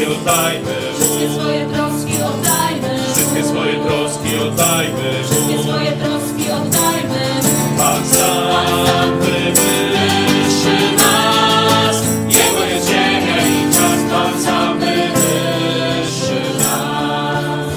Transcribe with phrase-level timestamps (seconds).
[0.00, 3.14] Wszystkie swoje troski oddajmy Mu.
[3.14, 5.28] Wszystkie swoje troski oddajmy Mu.
[5.28, 7.78] Wszystkie swoje troski oddajmy Mu.
[7.78, 11.96] Pan sam wywyższy nas
[12.28, 17.74] Jego jest ziemia i czas Pan sam wywyższy nas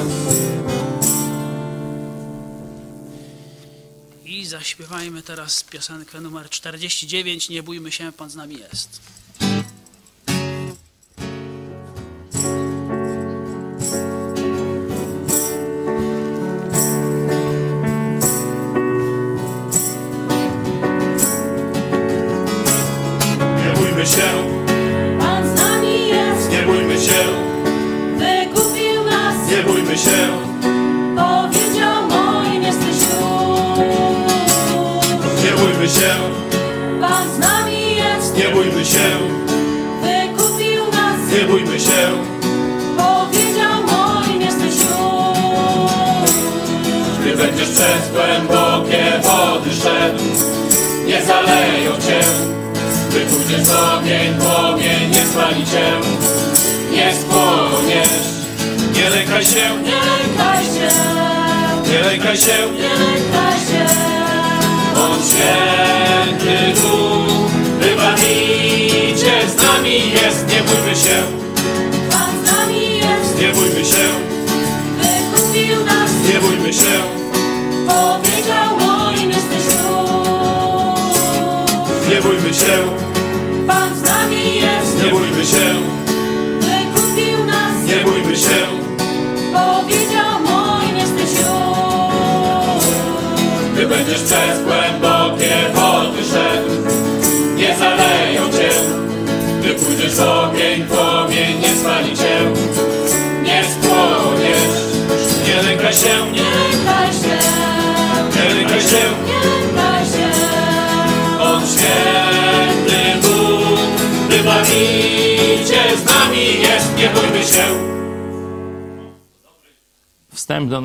[4.26, 9.23] I zaśpiewajmy teraz piosenkę numer 49 Nie bójmy się, Pan z nami jest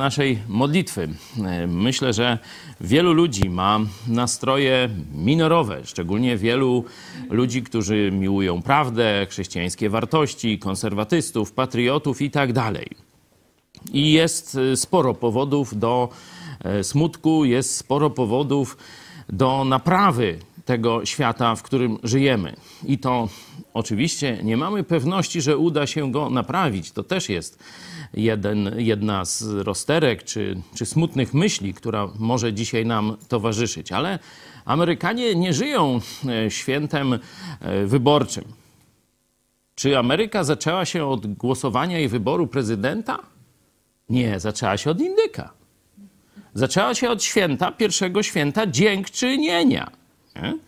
[0.08, 1.08] naszej modlitwy.
[1.44, 2.38] E, Myślę, że
[2.80, 6.84] wielu ludzi ma nastroje minorowe, szczególnie wielu
[7.30, 12.50] ludzi, którzy miłują prawdę, chrześcijańskie wartości, konserwatystów, patriotów i tak.
[13.92, 16.08] I jest e, sporo powodów do
[16.64, 18.76] e, smutku, jest sporo powodów
[19.28, 20.38] do naprawy
[20.68, 22.56] tego świata, w którym żyjemy.
[22.84, 23.28] I to
[23.74, 26.92] oczywiście nie mamy pewności, że uda się go naprawić.
[26.92, 27.58] To też jest
[28.14, 33.92] jeden, jedna z rozterek czy, czy smutnych myśli, która może dzisiaj nam towarzyszyć.
[33.92, 34.18] Ale
[34.64, 37.18] Amerykanie nie żyją e, świętem e,
[37.86, 38.44] wyborczym.
[39.74, 43.18] Czy Ameryka zaczęła się od głosowania i wyboru prezydenta?
[44.08, 45.52] Nie, zaczęła się od indyka.
[46.54, 49.98] Zaczęła się od święta, pierwszego święta dziękczynienia.
[50.42, 50.58] Nie?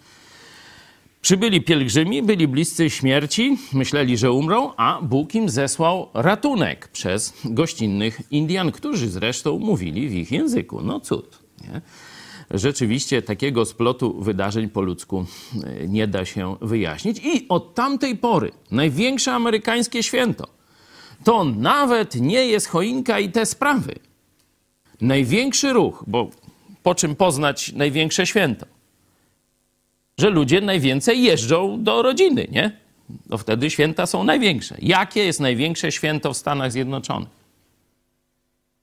[1.22, 8.20] Przybyli pielgrzymi, byli bliscy śmierci, myśleli, że umrą, a Bóg im zesłał ratunek przez gościnnych
[8.31, 10.82] Indian, którzy zresztą mówili w ich języku.
[10.82, 11.38] No cud.
[11.61, 11.81] Nie?
[12.50, 15.26] Rzeczywiście takiego splotu wydarzeń po ludzku
[15.64, 17.19] e, nie da się wyjaśnić.
[17.25, 20.61] I od tamtej pory największe amerykańskie święto
[21.25, 23.94] to nawet nie jest choinka i te sprawy.
[25.00, 26.31] Największy ruch, bo
[26.82, 28.67] po czym poznać największe święto?
[30.20, 32.76] Że ludzie najwięcej jeżdżą do rodziny, nie?
[33.26, 34.76] No wtedy święta są największe.
[34.82, 37.28] Jakie jest największe święto w Stanach Zjednoczonych?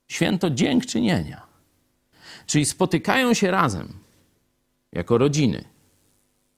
[0.08, 1.42] Święto dziękczynienia.
[2.46, 3.94] Czyli spotykają się razem
[4.92, 5.64] jako rodziny,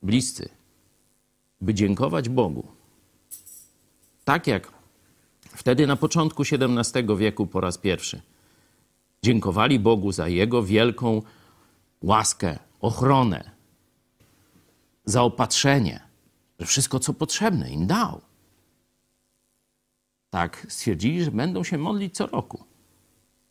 [0.04, 0.50] bliscy,
[1.62, 2.68] by dziękować Bogu.
[4.26, 4.72] Tak jak
[5.56, 8.22] wtedy na początku XVII wieku po raz pierwszy
[9.24, 11.22] dziękowali Bogu za Jego wielką
[12.02, 13.59] łaskę, ochronę,
[15.06, 16.00] zaopatrzenie,
[16.60, 18.22] że wszystko, co potrzebne im dał.
[20.30, 22.63] Tak stwierdzili, że będą się modlić co roku,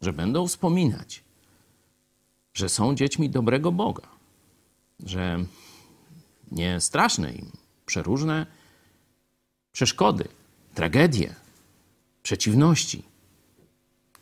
[0.00, 1.24] że będą wspominać,
[2.54, 4.08] że są dziećmi dobrego Boga,
[5.00, 5.44] że
[6.52, 7.50] nie straszne im
[7.86, 8.46] przeróżne
[9.72, 10.28] przeszkody,
[10.74, 11.34] tragedie,
[12.22, 13.02] przeciwności,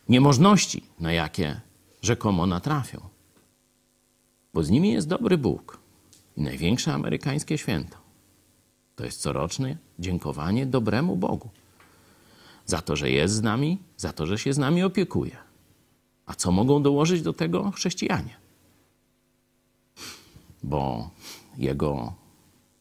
[0.09, 1.61] niemożności, na jakie
[2.01, 3.09] rzekomo natrafią.
[4.53, 5.79] Bo z nimi jest dobry Bóg
[6.37, 7.97] i największe amerykańskie święto
[8.95, 11.49] to jest coroczne dziękowanie dobremu Bogu
[12.65, 15.37] za to, że jest z nami, za to, że się z nami opiekuje.
[16.25, 18.37] A co mogą dołożyć do tego chrześcijanie?
[20.63, 21.09] Bo
[21.57, 22.13] jego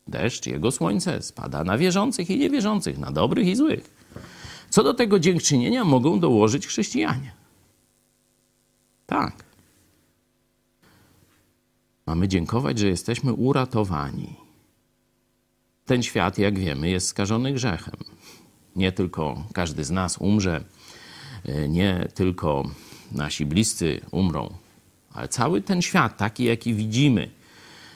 [0.08, 3.90] deszcz, jego słońce spada na wierzących i niewierzących, na dobrych i złych.
[4.70, 7.32] Co do tego dziękczynienia mogą dołożyć chrześcijanie?
[9.06, 9.44] Tak.
[12.06, 14.36] Mamy dziękować, że jesteśmy uratowani.
[15.86, 17.94] Ten świat, jak wiemy, jest skażony grzechem.
[18.76, 20.64] Nie tylko każdy z nas umrze,
[21.44, 22.70] e, nie tylko
[23.12, 24.54] nasi bliscy umrą,
[25.12, 27.30] ale cały ten świat, taki jaki widzimy,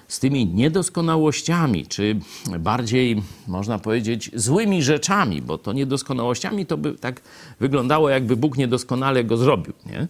[0.08, 2.20] z tymi niedoskonałościami, czy
[2.60, 7.20] bardziej można powiedzieć złymi rzeczami, bo to niedoskonałościami to by tak
[7.60, 9.72] wyglądało, jakby Bóg niedoskonale go zrobił.
[9.86, 10.08] Nie?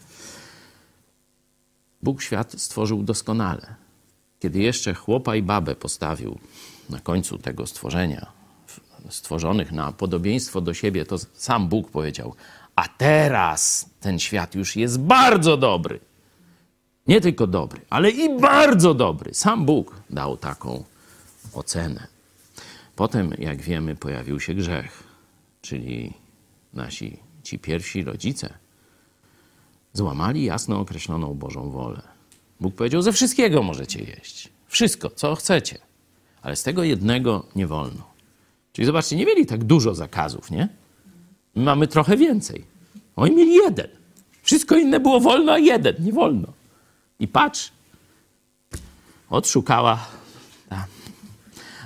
[2.02, 3.74] Bóg świat stworzył doskonale
[4.40, 6.38] kiedy jeszcze chłopa i babę postawił
[6.90, 8.26] na końcu tego stworzenia,
[9.08, 12.34] stworzonych na podobieństwo do siebie, to sam Bóg powiedział:
[12.76, 16.00] A teraz ten świat już jest bardzo dobry.
[17.06, 19.34] Nie tylko dobry, ale i bardzo dobry.
[19.34, 20.84] Sam Bóg dał taką
[21.52, 22.06] ocenę.
[22.96, 25.02] Potem, jak wiemy, pojawił się grzech,
[25.62, 26.12] czyli
[26.72, 28.54] nasi ci pierwsi rodzice
[29.92, 32.19] złamali jasno określoną Bożą wolę.
[32.60, 34.48] Bóg powiedział: Ze wszystkiego możecie jeść.
[34.66, 35.78] Wszystko, co chcecie.
[36.42, 38.10] Ale z tego jednego nie wolno.
[38.72, 40.68] Czyli zobaczcie, nie mieli tak dużo zakazów, nie?
[41.54, 42.64] My mamy trochę więcej.
[43.16, 43.88] Oni mieli jeden.
[44.42, 46.48] Wszystko inne było wolno, a jeden nie wolno.
[47.20, 47.72] I patrz,
[49.30, 50.06] odszukała.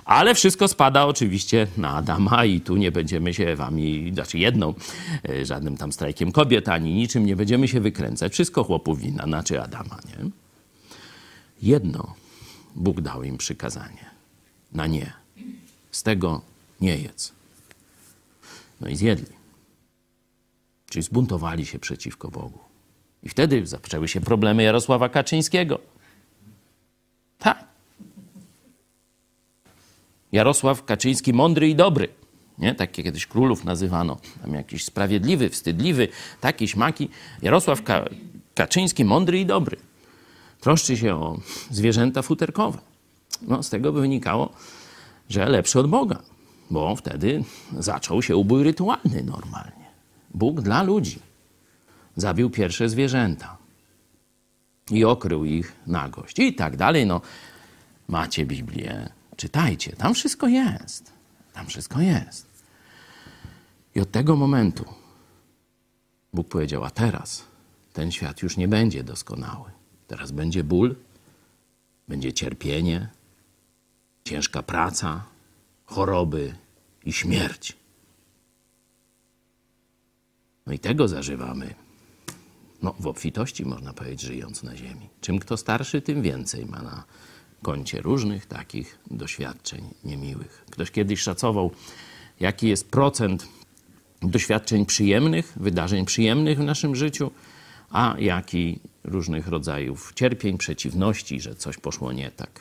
[0.04, 4.74] Ale wszystko spada oczywiście na Adama i tu nie będziemy się wami, znaczy jedną,
[5.28, 8.32] e, żadnym tam strajkiem kobiet, ani niczym nie będziemy się wykręcać.
[8.32, 10.30] Wszystko chłopów wina, znaczy Adama, nie?
[11.64, 12.14] Jedno
[12.74, 14.10] Bóg dał im przykazanie
[14.72, 15.12] na nie.
[15.90, 16.42] Z tego
[16.80, 17.32] nie jedz.
[18.80, 19.34] No i zjedli.
[20.90, 22.58] Czyli zbuntowali się przeciwko Bogu.
[23.22, 25.78] I wtedy zaczęły się problemy Jarosława Kaczyńskiego.
[27.38, 27.64] Tak.
[30.32, 32.08] Jarosław Kaczyński mądry i dobry.
[32.58, 32.74] Nie?
[32.74, 34.18] Tak kiedyś królów nazywano.
[34.42, 36.08] Tam jakiś sprawiedliwy, wstydliwy,
[36.40, 37.08] taki śmaki.
[37.42, 38.08] Jarosław Ka
[38.54, 39.76] Kaczyński mądry i dobry
[40.64, 41.38] troszczy się o
[41.70, 42.78] zwierzęta futerkowe.
[43.42, 44.52] No, z tego by wynikało,
[45.28, 46.22] że lepszy od Boga.
[46.70, 47.44] bo wtedy
[47.78, 49.86] zaczął się ubój rytualny normalnie.
[50.34, 51.18] Bóg dla ludzi
[52.16, 53.56] zabił pierwsze zwierzęta
[54.90, 57.06] i okrył ich nagość i tak dalej.
[57.06, 57.20] No,
[58.08, 61.12] macie Biblię, czytajcie, tam wszystko jest.
[61.52, 62.46] Tam wszystko jest.
[63.94, 64.84] I od tego momentu
[66.32, 67.44] Bóg powiedział, a teraz
[67.92, 69.74] ten świat już nie będzie doskonały.
[70.06, 70.96] Teraz będzie ból,
[72.08, 73.08] będzie cierpienie,
[74.24, 75.24] ciężka praca,
[75.84, 76.54] choroby
[77.04, 77.76] i śmierć.
[80.66, 81.74] No i tego zażywamy.
[82.82, 85.08] No, w obfitości, można powiedzieć, żyjąc na ziemi.
[85.20, 87.04] Czym kto starszy, tym więcej ma na
[87.62, 90.64] koncie różnych takich doświadczeń niemiłych.
[90.70, 91.70] Ktoś kiedyś szacował,
[92.40, 93.48] jaki jest procent
[94.22, 97.30] doświadczeń przyjemnych, wydarzeń przyjemnych w naszym życiu,
[97.94, 102.60] a jaki różnych rodzajów cierpień, przeciwności, że coś poszło nie tak.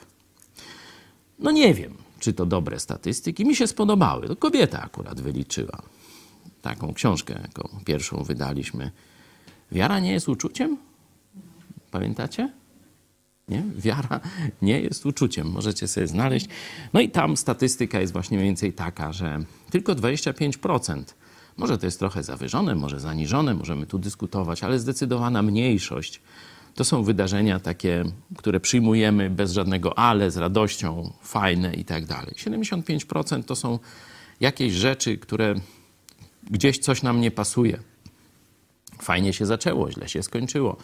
[1.40, 3.46] No nie wiem, czy to dobre statystyki.
[3.46, 4.28] Mi się spodobały.
[4.28, 5.82] To kobieta akurat wyliczyła.
[6.62, 8.92] Taką książkę, jaką pierwszą wydaliśmy.
[9.72, 10.78] Wiara nie jest uczuciem?
[11.92, 12.54] Pamiętacie?
[13.48, 13.64] Nie?
[13.76, 14.20] Wiara
[14.62, 15.52] nie jest uczuciem.
[15.52, 16.48] Możecie sobie znaleźć.
[16.94, 19.40] No i tam statystyka jest właśnie mniej więcej taka, że
[19.72, 21.04] tylko 25%,
[21.58, 26.22] może to jest trochę zawyżone, może zaniżone, możemy tu dyskutować, ale zdecydowana mniejszość
[26.76, 28.04] to są wydarzenia takie,
[28.38, 32.34] które przyjmujemy bez żadnego ale, z radością, fajne i tak dalej.
[32.38, 33.80] 75% to są
[34.40, 35.56] jakieś rzeczy, które
[36.52, 37.80] gdzieś coś nam nie pasuje.
[39.02, 40.78] Fajnie się zaczęło, źle się skończyło.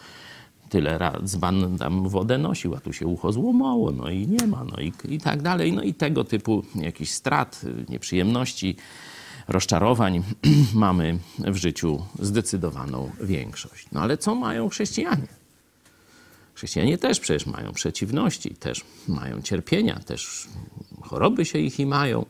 [0.68, 4.76] Tyle dzban tam wodę nosił, a tu się ucho złomało, no i nie ma, no
[4.80, 5.72] i, i tak dalej.
[5.72, 8.76] No i tego typu jakichś strat, nieprzyjemności,
[9.50, 10.22] rozczarowań
[10.74, 13.86] mamy w życiu zdecydowaną większość.
[13.92, 15.26] No ale co mają chrześcijanie?
[16.54, 20.48] Chrześcijanie też przecież mają przeciwności, też mają cierpienia, też
[21.02, 22.26] choroby się ich i mają.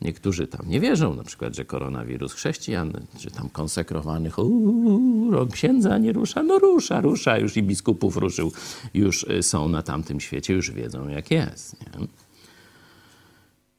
[0.00, 6.12] Niektórzy tam nie wierzą, na przykład, że koronawirus chrześcijan, czy tam konsekrowanych, uuu, księdza nie
[6.12, 8.52] rusza, no rusza, rusza, już i biskupów ruszył,
[8.94, 11.80] już y, są na tamtym świecie, już wiedzą jak jest.
[11.80, 12.06] Nie?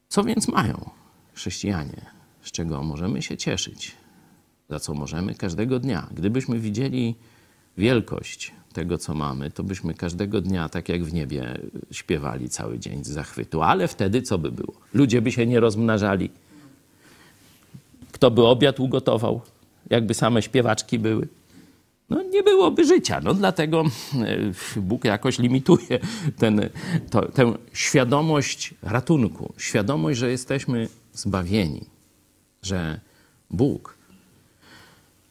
[0.08, 0.90] Co więc mają
[1.34, 2.13] chrześcijanie,
[2.44, 3.92] z czego możemy się cieszyć,
[4.70, 6.08] za co możemy każdego dnia?
[6.14, 7.14] Gdybyśmy widzieli
[7.78, 11.58] wielkość tego, co mamy, to byśmy każdego dnia, tak jak w niebie,
[11.90, 13.62] śpiewali cały dzień z zachwytu.
[13.62, 14.74] Ale wtedy co by było?
[14.94, 16.30] Ludzie by się nie rozmnażali.
[18.12, 19.40] Kto by obiad ugotował?
[19.90, 21.28] Jakby same śpiewaczki były?
[22.10, 23.20] No nie byłoby życia.
[23.24, 23.84] No dlatego
[24.76, 25.98] e, Bóg jakoś limituje
[26.38, 26.68] ten,
[27.10, 31.86] to, tę świadomość ratunku, świadomość, że jesteśmy zbawieni,
[32.64, 33.00] że
[33.50, 33.98] Bóg,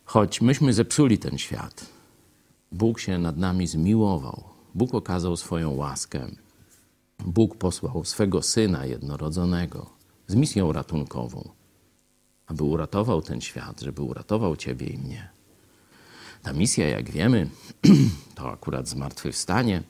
[0.05, 1.85] choć myśmy zepsuli ten świat,
[2.71, 4.43] Bóg się nad nami zmiłował.
[4.75, 6.27] Bóg okazał swoją łaskę.
[7.19, 9.89] Bóg posłał swego syna jednorodzonego
[10.27, 11.49] z misją ratunkową,
[12.45, 15.29] aby uratował ten świat, żeby uratował ciebie i mnie.
[16.43, 17.49] Ta misja, jak wiemy,
[18.35, 19.83] to akurat zmartwychwstanie,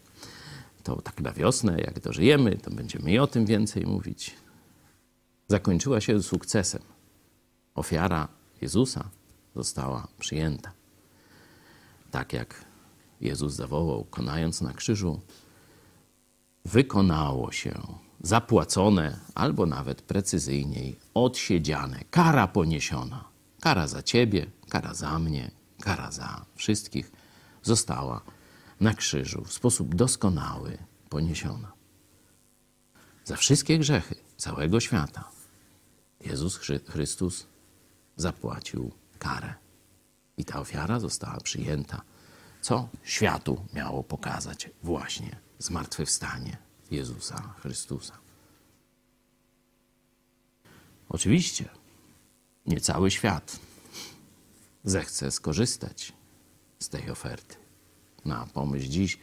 [0.84, 4.36] to tak na wiosnę, jak dożyjemy, to będziemy i o tym więcej mówić.
[5.48, 6.93] Zakończyła się sukcesem.
[7.76, 8.28] Ofiara
[8.62, 9.10] Jezusa
[9.56, 10.72] została przyjęta.
[12.12, 12.66] Tak jak
[13.22, 15.22] Jezus zawołał, konając na krzyżu:
[16.66, 17.74] Wykonało się,
[18.22, 23.24] zapłacone, albo nawet precyzyjniej, odsiedziane, kara poniesiona.
[23.60, 25.52] Kara za ciebie, kara za mnie,
[25.82, 27.12] kara za wszystkich
[27.64, 28.22] została
[28.80, 30.78] na krzyżu w sposób doskonały
[31.10, 31.72] poniesiona.
[33.26, 35.30] Za wszystkie grzechy całego świata
[36.26, 37.46] Jezus Chrystus
[38.16, 39.54] zapłacił karę.
[40.38, 42.02] I ta ofiara została przyjęta
[42.64, 46.58] co światu miało pokazać właśnie zmartwychwstanie
[46.92, 48.18] Jezusa Chrystusa.
[51.10, 51.70] Oczywiście
[52.66, 53.60] nie cały świat
[54.84, 56.14] zechce skorzystać
[56.80, 57.56] z tej oferty.
[58.26, 59.20] Na pomyśl dziś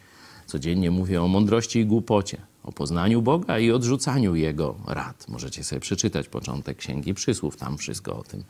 [0.46, 5.28] codziennie mówię o mądrości i głupocie, o poznaniu Boga i odrzucaniu Jego rad.
[5.28, 8.44] Możecie sobie przeczytać początek Księgi Przysłów, tam wszystko o tym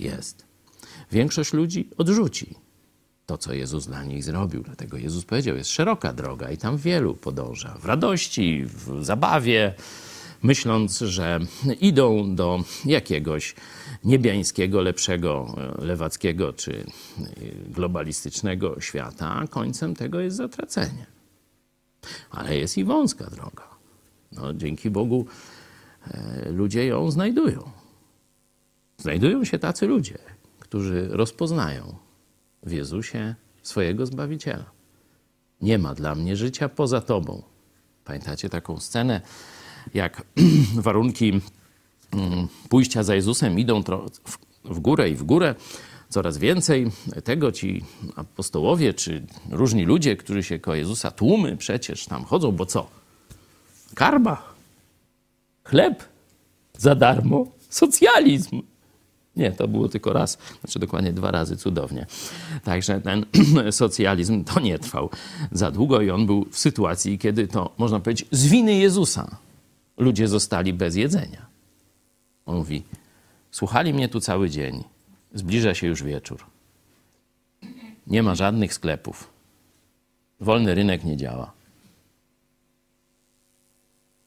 [0.00, 0.44] jest.
[1.12, 2.54] Większość ludzi odrzuci
[3.26, 4.62] to, co Jezus dla nich zrobił.
[4.62, 7.78] Dlatego Jezus powiedział, jest szeroka droga i tam wielu podąża.
[7.80, 9.74] W radości, w zabawie,
[10.42, 11.40] myśląc, że
[11.80, 13.54] idą do jakiegoś
[14.04, 16.86] niebiańskiego, lepszego, lewackiego czy
[17.66, 21.06] globalistycznego świata, a końcem tego jest zatracenie.
[22.30, 23.68] Ale jest i wąska droga.
[24.32, 25.26] No, dzięki Bogu
[26.06, 27.70] e, ludzie ją znajdują.
[28.98, 30.18] Znajdują się tacy ludzie,
[30.58, 31.94] którzy rozpoznają
[32.62, 34.70] w Jezusie swojego Zbawiciela.
[35.60, 37.42] Nie ma dla mnie życia poza Tobą.
[38.04, 39.20] Pamiętacie taką scenę,
[39.94, 40.22] jak
[40.86, 41.40] warunki
[42.12, 43.82] mm, pójścia za Jezusem idą
[44.64, 45.54] w górę i w górę.
[46.12, 46.90] Coraz więcej
[47.24, 47.84] tego ci
[48.16, 52.86] apostołowie, czy różni ludzie, którzy się koło Jezusa, tłumy przecież tam chodzą, bo co?
[53.94, 54.54] Karba,
[55.64, 56.04] chleb
[56.78, 58.62] za darmo, socjalizm.
[59.36, 62.06] Nie, to było tylko raz, znaczy dokładnie dwa razy cudownie.
[62.64, 63.26] Także ten
[63.70, 65.10] socjalizm to nie trwał
[65.52, 69.36] za długo i on był w sytuacji, kiedy to, można powiedzieć, z winy Jezusa
[69.96, 71.46] ludzie zostali bez jedzenia.
[72.46, 72.82] On mówi,
[73.50, 74.84] słuchali mnie tu cały dzień,
[75.34, 76.46] zbliża się już wieczór.
[78.06, 79.30] Nie ma żadnych sklepów.
[80.40, 81.52] Wolny rynek nie działa.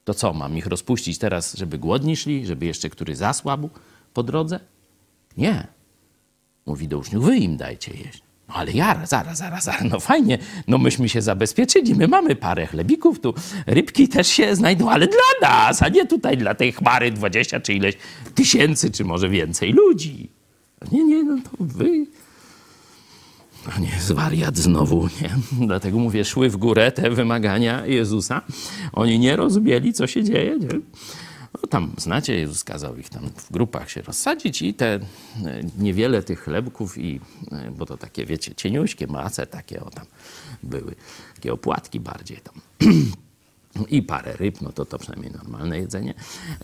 [0.03, 3.69] To co, mam ich rozpuścić teraz, żeby głodni szli, żeby jeszcze który zasłabł
[4.13, 4.59] po drodze?
[5.38, 5.67] Nie.
[6.65, 8.21] Mówi do uczniów, wy im dajcie jeść.
[8.50, 12.67] No ale ja, zaraz, zaraz, zaraz, no fajnie, no myśmy się zabezpieczyli, my mamy parę
[12.67, 13.33] chlebików, tu
[13.67, 17.74] rybki też się znajdą, ale dla nas, a nie tutaj dla tej chmary 20 czy
[17.74, 17.95] ileś
[18.35, 20.29] tysięcy, czy może więcej ludzi.
[20.91, 22.05] Nie, nie, no to wy...
[23.67, 25.29] No nie, zwariat znowu, nie?
[25.67, 28.41] Dlatego mówię, szły w górę te wymagania Jezusa.
[28.94, 30.79] Oni nie rozumieli, co się dzieje, nie?
[31.53, 35.00] No tam, znacie, Jezus kazał ich tam w grupach się rozsadzić i te e,
[35.79, 40.05] niewiele tych chlebków i, e, bo to takie, wiecie, cieniuśkie mace takie o tam
[40.64, 40.96] były,
[41.35, 42.61] takie opłatki bardziej tam.
[43.90, 46.14] I parę ryb, no to to przynajmniej normalne jedzenie.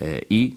[0.02, 0.56] E, I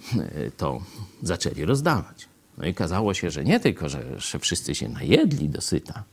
[0.56, 0.80] to
[1.22, 2.33] zaczęli rozdawać.
[2.58, 6.04] No i kazało się, że nie tylko, że, że wszyscy się najedli dosyta,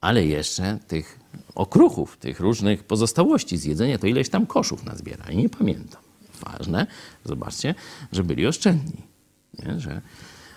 [0.00, 1.18] ale jeszcze tych
[1.54, 6.02] okruchów, tych różnych pozostałości z jedzenia, to ileś tam koszów nazbierali, nie pamiętam.
[6.40, 6.86] Ważne,
[7.24, 7.74] zobaczcie,
[8.12, 9.02] że byli oszczędni.
[9.58, 9.80] Nie?
[9.80, 10.00] Że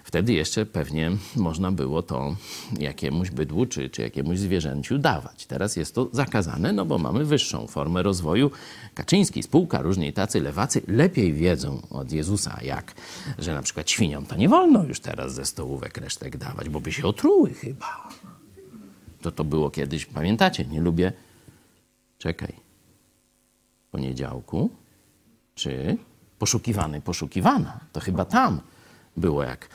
[0.08, 2.36] wtedy jeszcze pewnie można było to
[2.80, 5.46] jakiemuś bydłu czy, czy jakiemuś zwierzęciu dawać.
[5.46, 8.52] Teraz jest to zakazane, no bo mamy wyższą formę rozwoju.
[8.94, 12.94] Kaczyński, spółka, różni tacy lewacy lepiej wiedzą od Jezusa, jak,
[13.40, 16.92] że na przykład świniom to nie wolno już teraz ze stołówek resztek dawać, bo by
[16.92, 18.10] się otruły chyba.
[19.22, 21.14] To to było kiedyś, pamiętacie, nie lubię.
[22.18, 22.54] Czekaj.
[23.92, 24.70] Poniedziałku,
[25.56, 25.98] czy
[26.40, 27.80] poszukiwany, poszukiwana.
[27.94, 28.62] To chyba tam
[29.18, 29.70] było jak,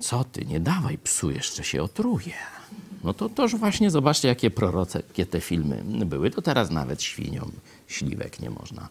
[0.00, 2.34] co ty, nie dawaj psu, jeszcze się otruje.
[3.04, 6.30] No to toż właśnie zobaczcie, jakie prorockie te filmy były.
[6.30, 7.52] To teraz nawet świniom
[7.88, 8.88] śliwek nie można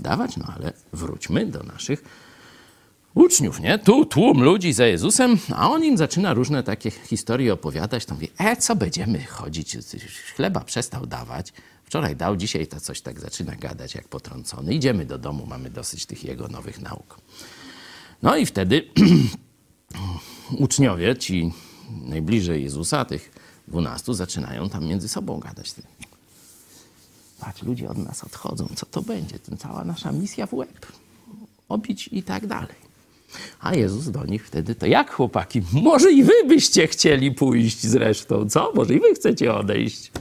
[0.00, 2.04] dawać, no ale wróćmy do naszych
[3.14, 3.78] uczniów, nie?
[3.78, 8.04] Tu tłum ludzi za Jezusem, a on im zaczyna różne takie historie opowiadać.
[8.04, 9.76] To mówi, e, co będziemy chodzić?
[10.36, 11.52] Chleba przestał dawać.
[11.84, 14.74] Wczoraj dał, dzisiaj to coś tak zaczyna gadać jak potrącony.
[14.74, 17.20] Idziemy do domu, mamy dosyć tych jego nowych nauk.
[18.22, 18.82] No i wtedy
[20.58, 21.52] uczniowie, ci
[22.04, 23.30] najbliżej Jezusa, tych
[23.68, 25.74] dwunastu, zaczynają tam między sobą gadać.
[27.40, 29.38] Patrz, ludzie od nas odchodzą, co to będzie?
[29.38, 30.86] Ten cała nasza misja w łeb.
[31.68, 32.90] Obić i tak dalej.
[33.60, 38.48] A Jezus do nich wtedy, to jak chłopaki, może i wy byście chcieli pójść zresztą,
[38.48, 38.72] co?
[38.74, 40.12] Może i wy chcecie odejść.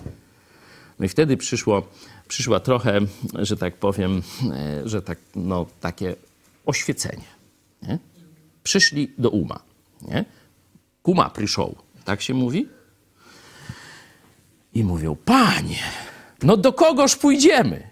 [0.99, 1.87] No i wtedy przyszło,
[2.27, 2.99] przyszła trochę,
[3.33, 6.15] że tak powiem, e, że tak, no, takie
[6.65, 7.23] oświecenie.
[7.81, 7.99] Nie?
[8.63, 9.59] Przyszli do uma.
[10.01, 10.25] Nie?
[11.03, 12.67] Kuma przyszł, tak się mówi?
[14.73, 15.83] I mówią, panie,
[16.43, 17.89] no do kogoż pójdziemy?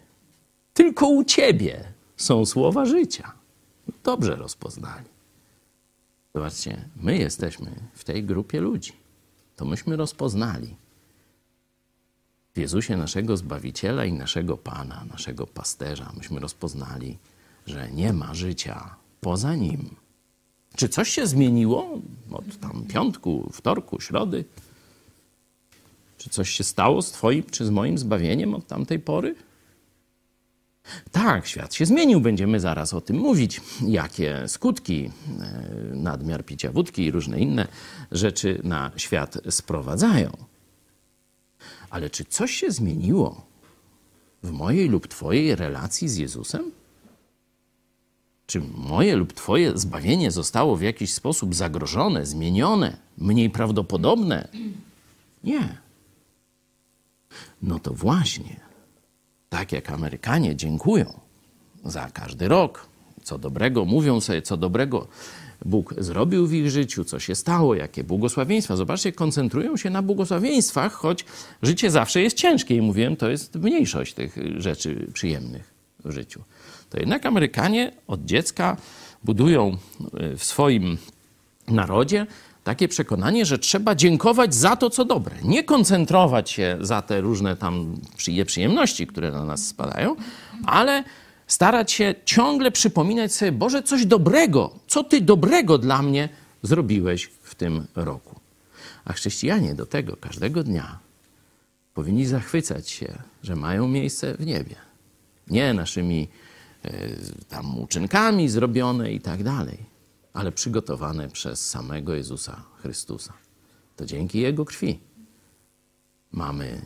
[0.73, 1.83] Tylko u ciebie
[2.17, 3.31] są słowa życia.
[4.03, 5.05] Dobrze rozpoznali.
[6.35, 8.93] Zobaczcie, my jesteśmy w tej grupie ludzi.
[9.55, 10.75] To myśmy rozpoznali
[12.53, 16.11] w Jezusie naszego Zbawiciela i naszego Pana, naszego pasterza.
[16.17, 17.17] Myśmy rozpoznali,
[17.65, 19.95] że nie ma życia poza Nim.
[20.77, 21.99] Czy coś się zmieniło
[22.31, 24.45] od tam piątku, wtorku, środy?
[26.17, 29.35] Czy coś się stało z Twoim czy z moim zbawieniem od tamtej pory?
[31.11, 32.21] Tak, świat się zmienił.
[32.21, 35.11] Będziemy zaraz o tym mówić, jakie skutki e,
[35.95, 37.67] nadmiar picia wódki i różne inne
[38.11, 40.37] rzeczy na świat sprowadzają.
[41.89, 43.45] Ale czy coś się zmieniło
[44.43, 46.71] w mojej lub Twojej relacji z Jezusem?
[48.47, 54.47] Czy moje lub Twoje zbawienie zostało w jakiś sposób zagrożone, zmienione, mniej prawdopodobne?
[55.43, 55.77] Nie.
[57.61, 58.59] No to właśnie,
[59.49, 61.19] tak jak Amerykanie dziękują
[61.85, 62.87] za każdy rok,
[63.23, 65.07] co dobrego, mówią sobie, co dobrego
[65.65, 68.75] Bóg zrobił w ich życiu, co się stało, jakie błogosławieństwa.
[68.75, 71.25] Zobaczcie, koncentrują się na błogosławieństwach, choć
[71.61, 75.73] życie zawsze jest ciężkie i mówiłem, to jest mniejszość tych rzeczy przyjemnych
[76.05, 76.43] w życiu.
[76.89, 78.77] To jednak Amerykanie od dziecka
[79.23, 79.77] budują
[80.37, 80.97] w swoim
[81.67, 82.27] narodzie
[82.63, 85.35] takie przekonanie, że trzeba dziękować za to, co dobre.
[85.43, 87.95] Nie koncentrować się za te różne tam
[88.45, 90.15] przyjemności, które na nas spadają,
[90.65, 91.03] ale
[91.47, 96.29] starać się ciągle przypominać sobie, Boże, coś dobrego, co Ty dobrego dla mnie
[96.63, 98.39] zrobiłeś w tym roku.
[99.05, 100.99] A chrześcijanie do tego każdego dnia
[101.93, 104.75] powinni zachwycać się, że mają miejsce w niebie.
[105.47, 106.46] Nie naszymi e,
[107.49, 109.77] tam uczynkami zrobione i tak dalej,
[110.33, 113.33] ale przygotowane przez samego Jezusa Chrystusa.
[113.95, 114.99] To dzięki Jego krwi
[116.31, 116.85] mamy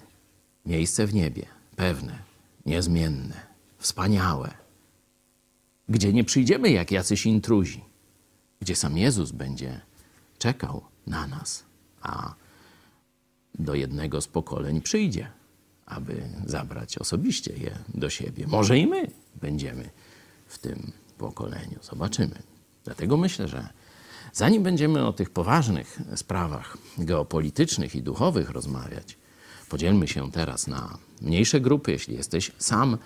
[0.66, 2.20] miejsce w niebie, pewne,
[2.66, 3.42] niezmienne,
[3.78, 4.54] wspaniałe,
[5.90, 7.82] gdzie nie przyjdziemy jak jacyś intruzi,
[8.60, 9.82] gdzie sam Jezus będzie
[10.38, 11.64] czekał na nas,
[12.02, 12.34] a
[13.60, 15.32] do jednego z pokoleń przyjdzie,
[15.86, 18.48] aby zabrać osobiście je do siebie.
[18.48, 19.90] Może i my będziemy
[20.48, 21.80] w tym pokoleniu.
[21.82, 22.42] Zobaczymy.
[22.84, 23.70] Dlatego myślę, że
[24.34, 29.18] zanim będziemy o tych poważnych sprawach geopolitycznych i duchowych rozmawiać,
[29.70, 31.92] podzielmy się teraz na mniejsze grupy.
[31.92, 32.98] Jeśli jesteś sam,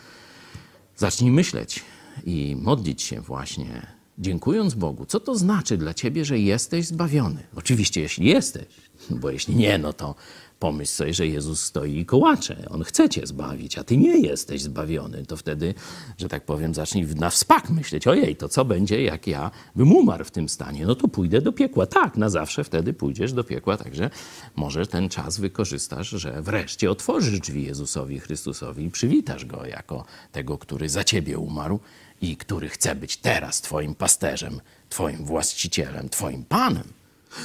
[0.97, 1.83] zacznij myśleć
[2.23, 5.05] i modlić się właśnie, dziękując Bogu.
[5.05, 7.43] Co to znaczy dla ciebie, że jesteś zbawiony?
[7.55, 8.65] Oczywiście, jeśli jesteś,
[9.09, 10.15] bo jeśli nie, no to
[10.59, 12.65] pomyśl sobie, że Jezus stoi i kołacze.
[12.69, 15.25] On chce cię zbawić, a ty nie jesteś zbawiony.
[15.25, 15.73] To wtedy,
[16.17, 20.25] że tak powiem, zacznij na wspak myśleć, ojej, to co będzie, jak ja bym umarł
[20.25, 20.85] w tym stanie?
[20.85, 21.85] No to pójdę do piekła.
[21.85, 24.09] Tak, na zawsze wtedy pójdziesz do piekła, także
[24.55, 30.57] może ten czas wykorzystasz, że wreszcie otworzysz drzwi Jezusowi Chrystusowi i przywitasz Go jako tego,
[30.57, 31.79] który za ciebie umarł
[32.21, 36.93] i który chce być teraz twoim pasterzem, twoim właścicielem, twoim panem.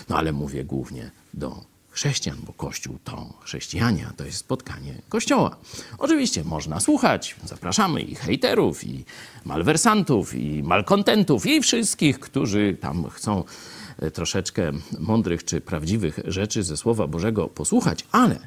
[0.09, 5.57] No ale mówię głównie do chrześcijan, bo Kościół to chrześcijanie, a to jest spotkanie Kościoła.
[5.99, 9.05] Oczywiście można słuchać, zapraszamy i hejterów, i
[9.45, 13.45] malwersantów, i malkontentów, i wszystkich, którzy tam chcą
[13.99, 18.39] e, troszeczkę mądrych czy prawdziwych rzeczy ze Słowa Bożego posłuchać, ale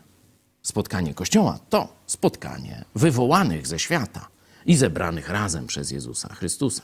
[0.61, 4.32] spotkanie Kościoła to spotkanie wywołanych ze świata
[4.65, 6.83] i zebranych razem przez Jezusa Chrystusa.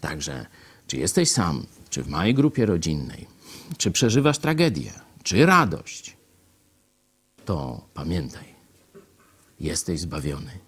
[0.00, 0.46] Także,
[0.86, 3.26] czy jesteś sam, czy w małej grupie rodzinnej,
[3.78, 4.92] czy przeżywasz tragedię,
[5.22, 6.16] czy radość,
[7.44, 8.54] to pamiętaj,
[9.60, 10.58] jesteś zbawiony.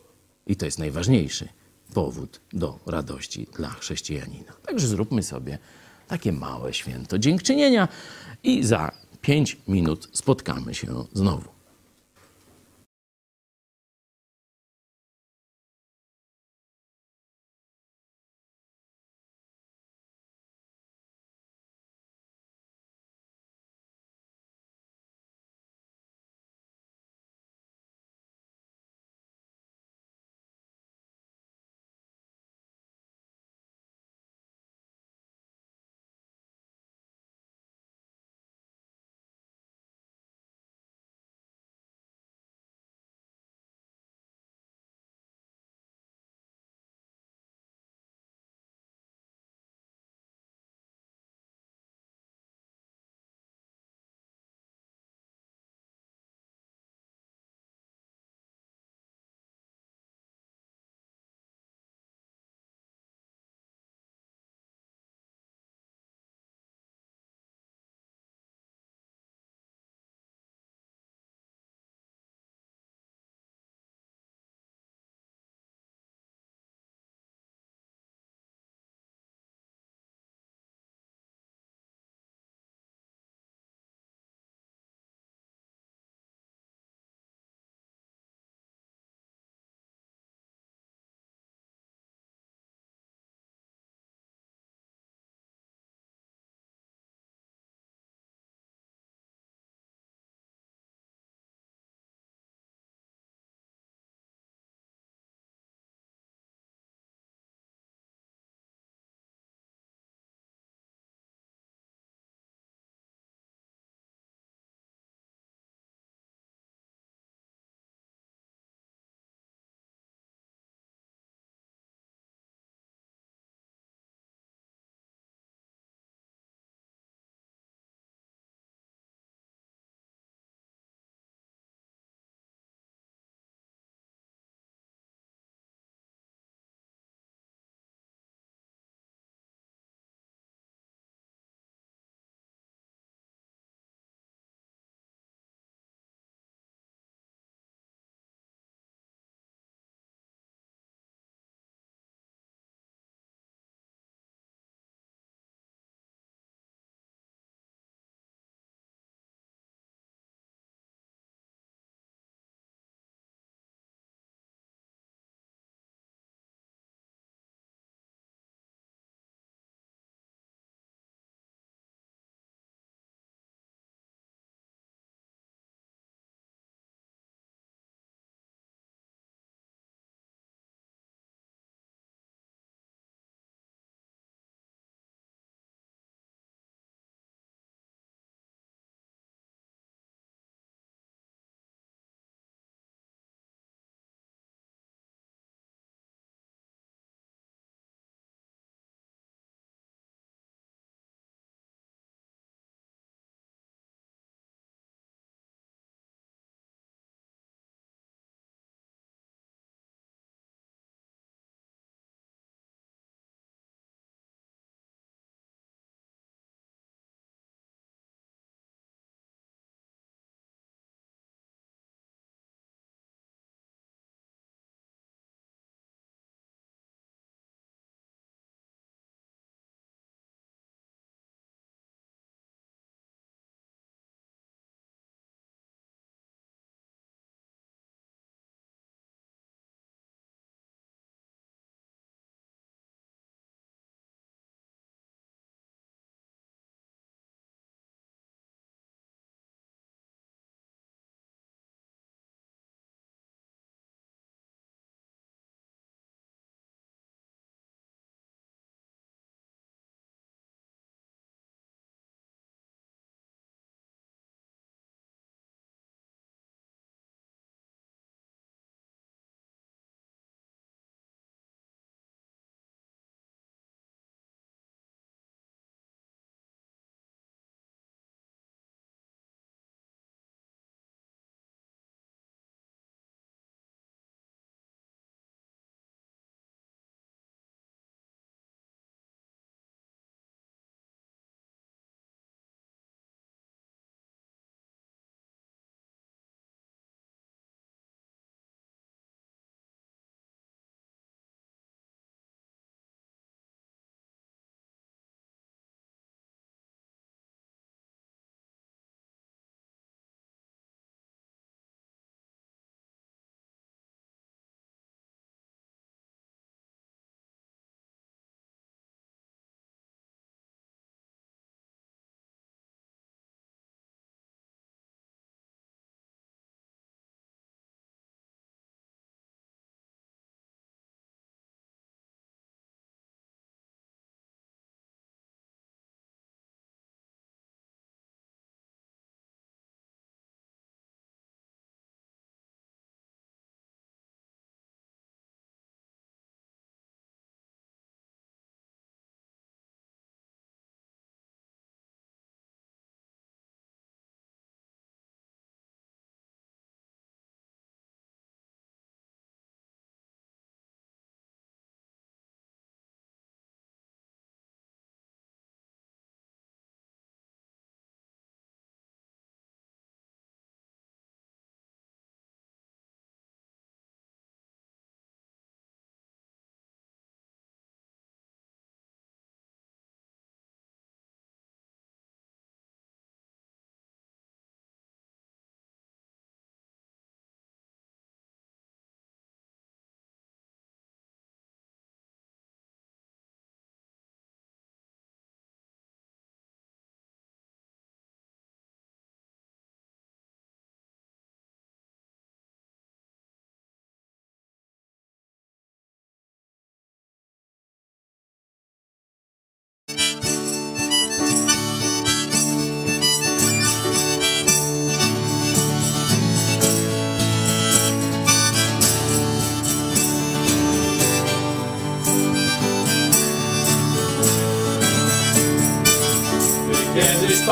[0.47, 1.49] I to jest najważniejszy
[1.95, 4.53] powód do radości dla chrześcijanina.
[4.67, 5.59] Także zróbmy sobie
[6.09, 7.89] takie małe święto dziękczynienia
[8.43, 11.60] i za pięć minut spotkamy się znowu.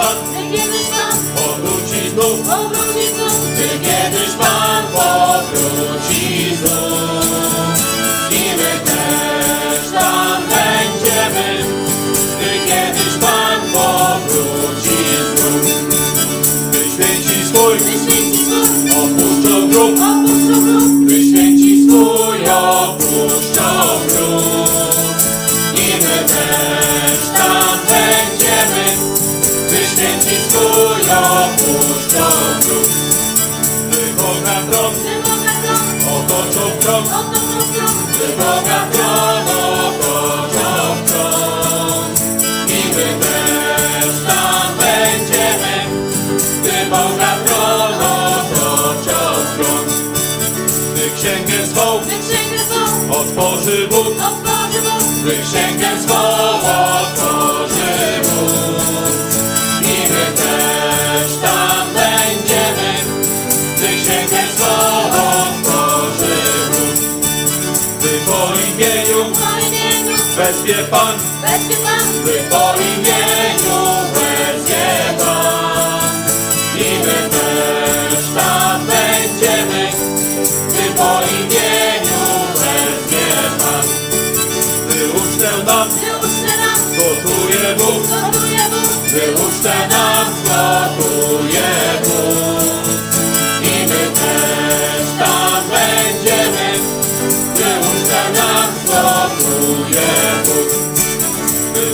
[0.00, 0.37] fun.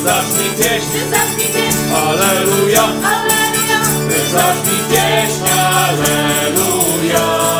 [0.04, 7.53] zacznij pieśń, ty zacznij pieśń, Alleluja, Alleluja, ty zacznij pieśń, Alleluja.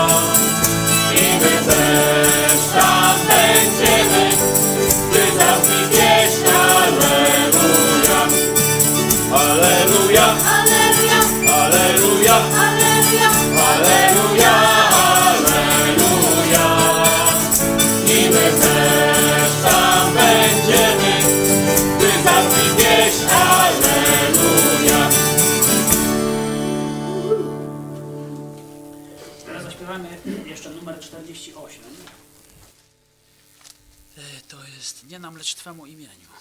[35.24, 36.33] nam lecz Twemu imieniu.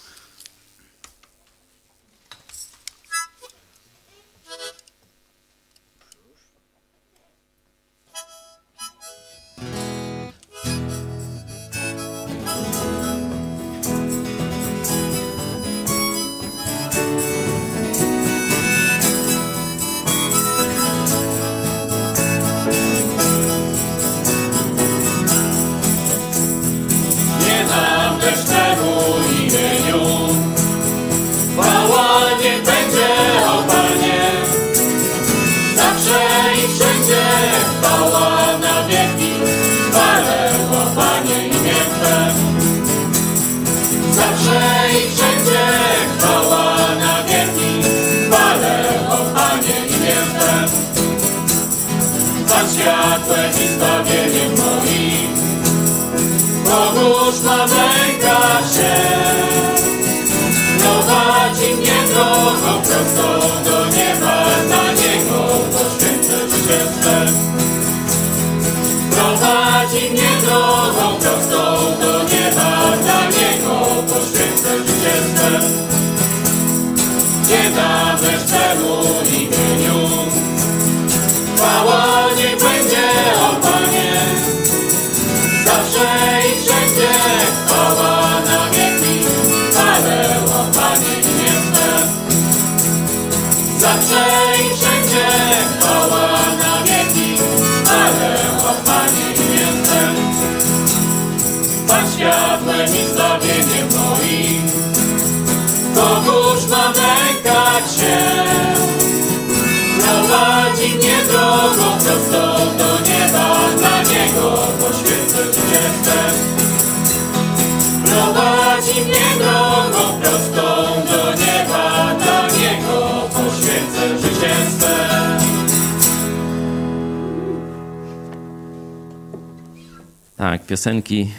[130.44, 131.30] Tak, piosenki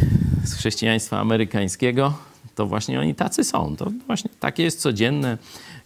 [0.43, 2.13] z chrześcijaństwa amerykańskiego,
[2.55, 3.75] to właśnie oni tacy są.
[3.75, 5.37] To właśnie takie jest codzienne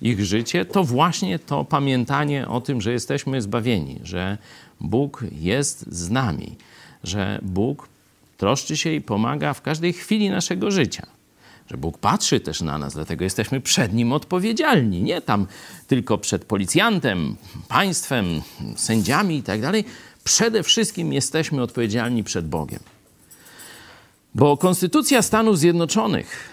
[0.02, 0.66] ich życie.
[0.66, 4.38] To właśnie to pamiętanie o tym, że jesteśmy zbawieni, że
[4.80, 6.56] Bóg jest z nami,
[7.04, 7.88] że Bóg
[8.38, 11.06] troszczy się i pomaga w każdej chwili naszego życia.
[11.72, 15.02] Że Bóg patrzy też na nas, dlatego jesteśmy przed Nim odpowiedzialni.
[15.02, 15.48] Nie tam
[15.88, 17.36] tylko przed policjantem,
[17.68, 18.42] państwem,
[18.76, 19.72] sędziami itd.
[19.72, 19.86] Tak
[20.24, 22.80] Przede wszystkim jesteśmy odpowiedzialni przed Bogiem.
[24.36, 26.50] Bo Konstytucja Stanów Zjednoczonych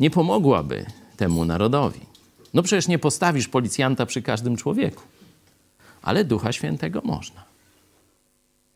[0.00, 0.86] nie pomogłaby
[1.16, 2.00] temu narodowi.
[2.54, 5.02] No przecież nie postawisz policjanta przy każdym człowieku,
[6.02, 7.44] ale Ducha Świętego można.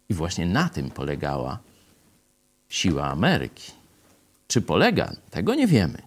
[0.09, 1.59] I właśnie na tym polegała
[2.68, 3.72] siła Ameryki.
[4.49, 5.12] Czy polega?
[5.31, 6.03] Tego nie wiemy.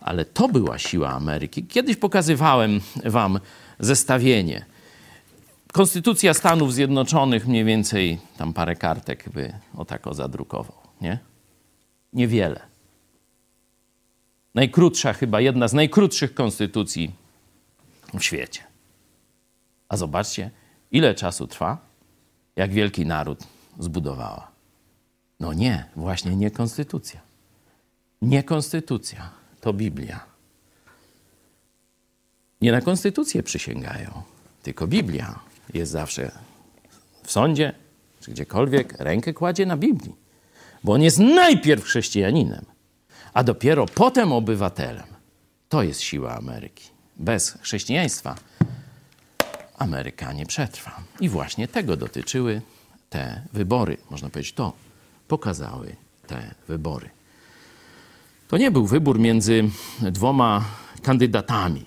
[0.00, 1.66] Ale to była siła Ameryki.
[1.66, 3.40] Kiedyś pokazywałem wam
[3.80, 4.64] zestawienie.
[5.72, 11.18] Konstytucja Stanów Zjednoczonych mniej więcej, tam parę kartek by o tako zadrukował, nie?
[12.12, 12.60] Niewiele.
[14.54, 17.14] Najkrótsza chyba, jedna z najkrótszych konstytucji
[18.14, 18.62] w świecie.
[19.88, 20.50] A zobaczcie,
[20.90, 21.78] ile czasu trwa,
[22.56, 23.38] jak wielki naród
[23.78, 24.50] zbudowała.
[25.40, 27.20] No nie, właśnie nie konstytucja.
[28.22, 29.30] Nie konstytucja,
[29.60, 30.24] to Biblia.
[32.60, 34.22] Nie na konstytucję przysięgają,
[34.62, 35.38] tylko Biblia
[35.74, 36.32] jest zawsze
[37.22, 37.72] w sądzie
[38.20, 40.19] czy gdziekolwiek, rękę kładzie na Biblii.
[40.84, 42.64] Bo on jest najpierw chrześcijaninem,
[43.34, 45.06] a dopiero potem obywatelem.
[45.68, 46.84] To jest siła Ameryki.
[47.16, 48.34] Bez chrześcijaństwa
[49.78, 51.00] Ameryka nie przetrwa.
[51.20, 52.62] I właśnie tego dotyczyły
[53.10, 53.96] te wybory.
[54.10, 54.72] Można powiedzieć, to
[55.28, 57.10] pokazały te wybory.
[58.48, 59.64] To nie był wybór między
[60.00, 60.64] dwoma
[61.02, 61.84] kandydatami.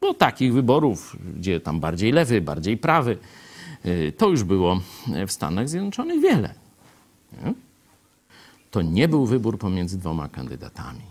[0.00, 3.18] Bo takich wyborów, gdzie tam bardziej lewy, bardziej prawy,
[3.86, 4.80] y, to już było
[5.26, 6.61] w Stanach Zjednoczonych wiele.
[8.70, 11.02] To nie był wybór pomiędzy dwoma kandydatami.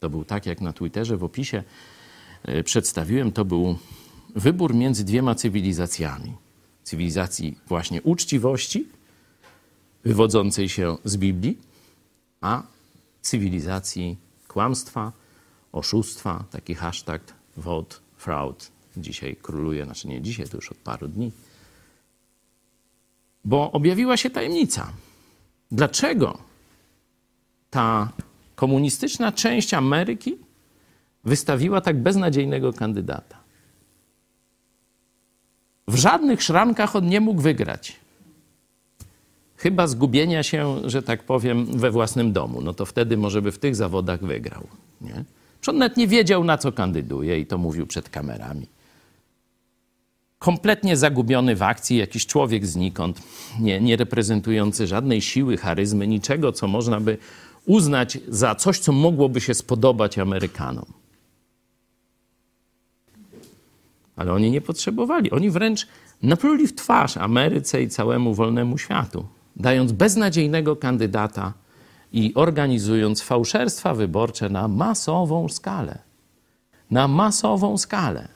[0.00, 1.62] To był tak, jak na Twitterze w opisie
[2.48, 3.78] y, przedstawiłem, to był
[4.34, 6.32] wybór między dwiema cywilizacjami.
[6.84, 8.86] Cywilizacji właśnie uczciwości,
[10.04, 11.58] wywodzącej się z Biblii,
[12.40, 12.62] a
[13.22, 14.16] cywilizacji
[14.48, 15.12] kłamstwa,
[15.72, 17.22] oszustwa, taki hashtag
[17.56, 21.32] vote fraud dzisiaj króluje, znaczy nie dzisiaj, to już od paru dni.
[23.46, 24.92] Bo objawiła się tajemnica.
[25.70, 26.38] Dlaczego
[27.70, 28.12] ta
[28.54, 30.36] komunistyczna część Ameryki
[31.24, 33.36] wystawiła tak beznadziejnego kandydata?
[35.88, 37.96] W żadnych szrankach on nie mógł wygrać.
[39.56, 42.60] Chyba zgubienia się, że tak powiem, we własnym domu.
[42.60, 44.66] No to wtedy może by w tych zawodach wygrał.
[45.00, 45.24] Nie?
[45.66, 48.66] On nawet nie wiedział, na co kandyduje i to mówił przed kamerami.
[50.46, 53.22] Kompletnie zagubiony w akcji, jakiś człowiek znikąd,
[53.60, 57.18] nie, nie reprezentujący żadnej siły, charyzmy, niczego, co można by
[57.64, 60.84] uznać za coś, co mogłoby się spodobać Amerykanom.
[64.16, 65.30] Ale oni nie potrzebowali.
[65.30, 65.86] Oni wręcz
[66.22, 69.26] napluli w twarz Ameryce i całemu wolnemu światu,
[69.56, 71.52] dając beznadziejnego kandydata
[72.12, 75.98] i organizując fałszerstwa wyborcze na masową skalę.
[76.90, 78.35] Na masową skalę.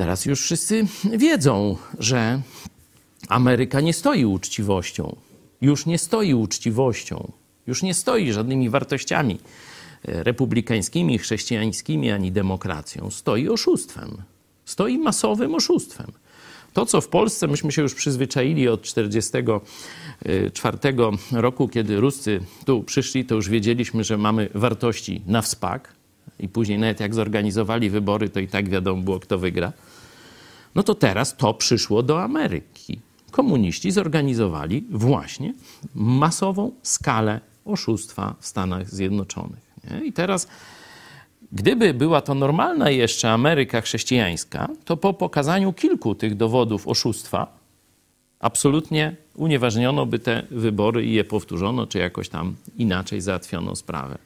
[0.00, 2.40] Teraz już wszyscy wiedzą, że
[3.28, 5.16] Ameryka nie stoi uczciwością.
[5.60, 7.32] Już nie stoi uczciwością.
[7.66, 9.38] Już nie stoi żadnymi wartościami
[10.04, 13.10] republikańskimi, chrześcijańskimi, ani demokracją.
[13.10, 14.16] Stoi oszustwem.
[14.64, 16.12] Stoi masowym oszustwem.
[16.72, 20.78] To, co w Polsce, myśmy się już przyzwyczaili od 1944
[21.32, 25.92] roku, kiedy Ruscy tu przyszli, to już wiedzieliśmy, że mamy wartości na wspak.
[26.38, 29.72] I później nawet jak zorganizowali wybory, to i tak wiadomo było, kto wygra.
[30.74, 32.98] No to teraz to przyszło do Ameryki.
[33.30, 35.54] Komuniści zorganizowali właśnie
[35.94, 39.70] masową skalę oszustwa w Stanach Zjednoczonych.
[39.90, 40.06] Nie?
[40.06, 40.48] I teraz,
[41.52, 47.58] gdyby była to normalna jeszcze Ameryka chrześcijańska, to po pokazaniu kilku tych dowodów oszustwa,
[48.40, 54.18] absolutnie unieważniono by te wybory i je powtórzono, czy jakoś tam inaczej załatwiono sprawę.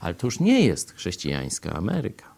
[0.00, 2.29] Ale to już nie jest chrześcijańska Ameryka.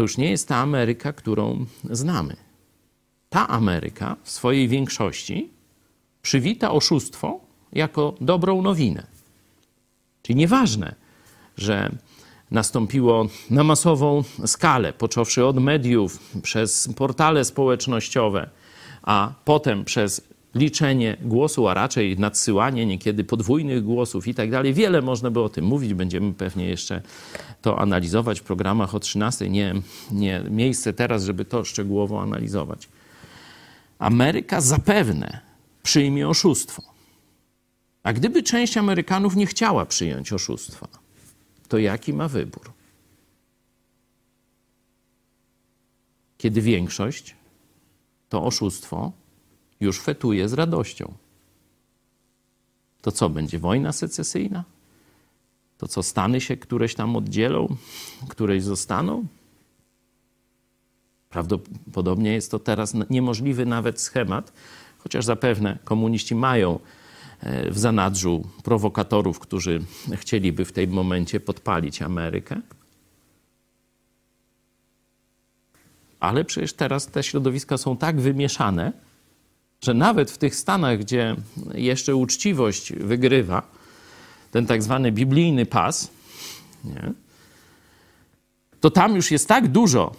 [0.00, 2.36] To już nie jest ta Ameryka, którą znamy.
[3.30, 5.50] Ta Ameryka w swojej większości
[6.22, 7.40] przywita oszustwo
[7.72, 9.06] jako dobrą nowinę.
[10.22, 10.94] Czyli nieważne,
[11.56, 11.90] że
[12.50, 18.50] nastąpiło na masową skalę, począwszy od mediów, przez portale społecznościowe,
[19.02, 24.74] a potem przez liczenie głosu, a raczej nadsyłanie niekiedy podwójnych głosów i tak dalej.
[24.74, 27.02] Wiele można by o tym mówić, będziemy pewnie jeszcze
[27.62, 29.50] to analizować w programach o 13.
[29.50, 29.74] Nie,
[30.12, 32.88] nie miejsce teraz, żeby to szczegółowo analizować.
[33.98, 35.40] Ameryka zapewne
[35.82, 36.82] przyjmie oszustwo.
[38.02, 40.88] A gdyby część Amerykanów nie chciała przyjąć oszustwa,
[41.68, 42.72] to jaki ma wybór?
[46.38, 47.36] Kiedy większość
[48.28, 49.12] to oszustwo
[49.80, 51.14] już fetuje z radością.
[53.02, 54.64] To co, będzie wojna secesyjna?
[55.78, 57.76] To co, Stany się któreś tam oddzielą,
[58.28, 59.26] któreś zostaną?
[61.30, 64.52] Prawdopodobnie jest to teraz niemożliwy nawet schemat,
[64.98, 66.78] chociaż zapewne komuniści mają
[67.40, 69.82] e, w zanadrzu prowokatorów, którzy
[70.14, 72.60] chcieliby w tym momencie podpalić Amerykę.
[76.20, 78.92] Ale przecież teraz te środowiska są tak wymieszane,
[79.80, 81.36] że nawet w tych stanach, gdzie
[81.74, 83.62] jeszcze uczciwość wygrywa,
[84.50, 86.10] ten tak zwany biblijny pas,
[86.84, 87.12] nie,
[88.80, 90.12] to tam już jest tak dużo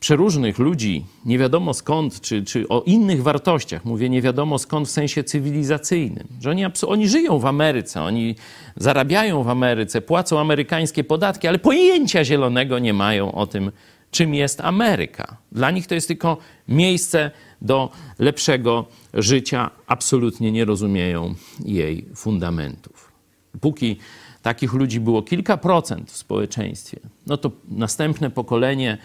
[0.00, 4.90] przeróżnych ludzi, nie wiadomo skąd, czy, czy o innych wartościach, mówię nie wiadomo skąd w
[4.90, 8.34] sensie cywilizacyjnym, że oni, oni żyją w Ameryce, oni
[8.76, 13.72] zarabiają w Ameryce, płacą amerykańskie podatki, ale pojęcia zielonego nie mają o tym,
[14.10, 15.36] czym jest Ameryka.
[15.52, 16.36] Dla nich to jest tylko
[16.68, 17.30] miejsce
[17.62, 21.34] do lepszego życia, absolutnie nie rozumieją
[21.64, 23.12] jej fundamentów.
[23.60, 23.96] Póki
[24.42, 28.98] takich ludzi było kilka procent w społeczeństwie, no to następne pokolenie,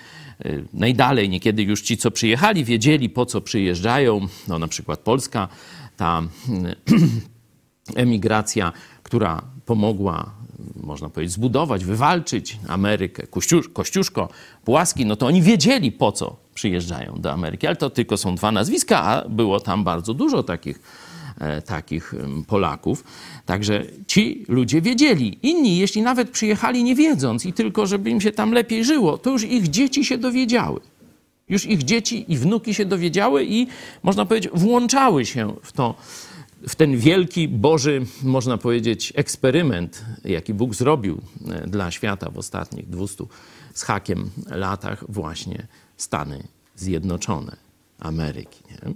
[0.45, 4.27] y, najdalej niekiedy już ci, co przyjechali, wiedzieli po co przyjeżdżają.
[4.47, 5.47] No na przykład Polska,
[5.97, 8.71] ta y, emigracja,
[9.03, 10.31] która pomogła
[10.75, 14.29] można powiedzieć, zbudować, wywalczyć Amerykę, Kościusz, Kościuszko,
[14.65, 18.51] Płaski, no to oni wiedzieli po co przyjeżdżają do Ameryki, ale to tylko są dwa
[18.51, 20.79] nazwiska, a było tam bardzo dużo takich,
[21.39, 22.13] e, takich
[22.47, 23.03] Polaków.
[23.45, 25.39] Także ci ludzie wiedzieli.
[25.43, 29.29] Inni, jeśli nawet przyjechali nie wiedząc i tylko, żeby im się tam lepiej żyło, to
[29.29, 30.79] już ich dzieci się dowiedziały.
[31.49, 33.67] Już ich dzieci i wnuki się dowiedziały i,
[34.03, 35.95] można powiedzieć, włączały się w to,
[36.67, 42.89] w ten wielki Boży, można powiedzieć, eksperyment, jaki Bóg zrobił e, dla świata w ostatnich
[42.89, 43.23] 200
[43.73, 45.67] z hakiem latach, właśnie
[45.97, 46.43] Stany
[46.75, 47.55] Zjednoczone
[47.99, 48.63] Ameryki.
[48.71, 48.93] Nie?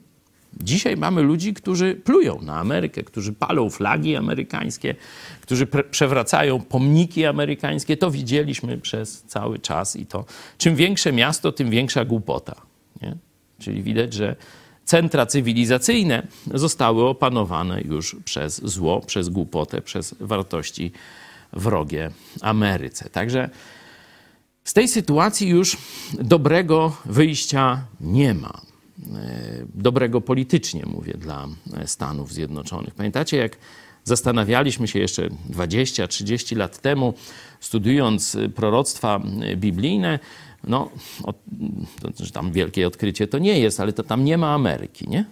[0.61, 4.95] Dzisiaj mamy ludzi, którzy plują na Amerykę, którzy palą flagi amerykańskie,
[5.41, 7.97] którzy przewracają pomniki amerykańskie.
[7.97, 10.25] To widzieliśmy przez cały czas i to
[10.57, 12.55] czym większe miasto, tym większa głupota.
[13.01, 13.15] Nie?
[13.59, 14.35] Czyli widać, że
[14.85, 20.91] centra cywilizacyjne zostały opanowane już przez zło, przez głupotę, przez wartości
[21.53, 23.09] wrogie Ameryce.
[23.09, 23.49] Także
[24.69, 25.77] z tej sytuacji już
[26.13, 28.61] dobrego wyjścia nie ma.
[29.15, 31.47] E, dobrego politycznie, mówię, dla
[31.85, 32.93] Stanów Zjednoczonych.
[32.93, 33.57] Pamiętacie, jak
[34.03, 37.13] zastanawialiśmy się jeszcze 20-30 lat temu,
[37.59, 39.21] studiując proroctwa
[39.55, 40.19] biblijne,
[40.63, 40.89] no,
[42.01, 45.25] to, że tam wielkie odkrycie to nie jest, ale to tam nie ma Ameryki, nie?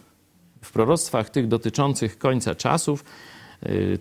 [0.61, 3.03] W proroctwach tych dotyczących końca czasów,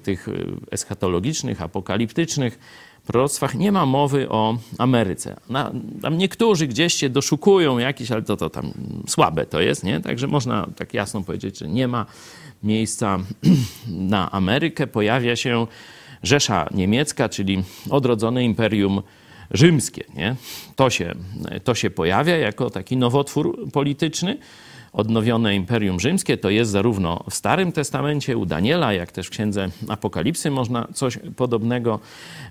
[0.03, 0.29] tych
[0.71, 2.59] eschatologicznych, apokaliptycznych,
[3.07, 5.37] proroctwach nie ma mowy o Ameryce.
[5.49, 8.73] Na, tam niektórzy gdzieś się doszukują jakiś, ale to, to tam
[9.07, 10.01] słabe to jest, nie?
[10.01, 12.07] Także można tak jasno powiedzieć, że nie ma
[12.63, 13.19] miejsca
[13.87, 14.87] na Amerykę.
[14.87, 15.67] Pojawia się
[16.23, 19.03] Rzesza Niemiecka, czyli odrodzone imperium
[19.51, 20.05] rzymskie.
[20.15, 20.37] Nie?
[20.77, 21.15] To, się,
[21.65, 24.39] to się pojawia jako taki nowotwór polityczny.
[24.97, 29.69] Odnowione Imperium Rzymskie to jest zarówno w Starym Testamencie u Daniela, jak też w Księdze
[29.89, 32.01] Apokalipsy można coś podobnego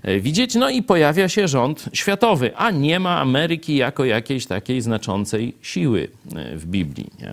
[0.02, 0.54] e, widzieć.
[0.54, 6.08] No i pojawia się rząd światowy, a nie ma Ameryki jako jakiejś takiej znaczącej siły
[6.36, 7.10] e, w Biblii.
[7.20, 7.32] Nie?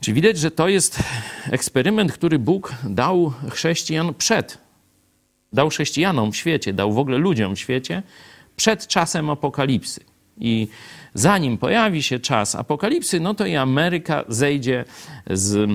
[0.00, 1.02] Czyli widać, że to jest
[1.50, 4.58] eksperyment, który Bóg dał chrześcijan przed
[5.52, 8.02] dał chrześcijanom w świecie, dał w ogóle ludziom w świecie
[8.56, 10.00] przed czasem apokalipsy.
[10.40, 10.68] I
[11.14, 14.84] zanim pojawi się czas apokalipsy, no to i Ameryka zejdzie
[15.30, 15.68] z e,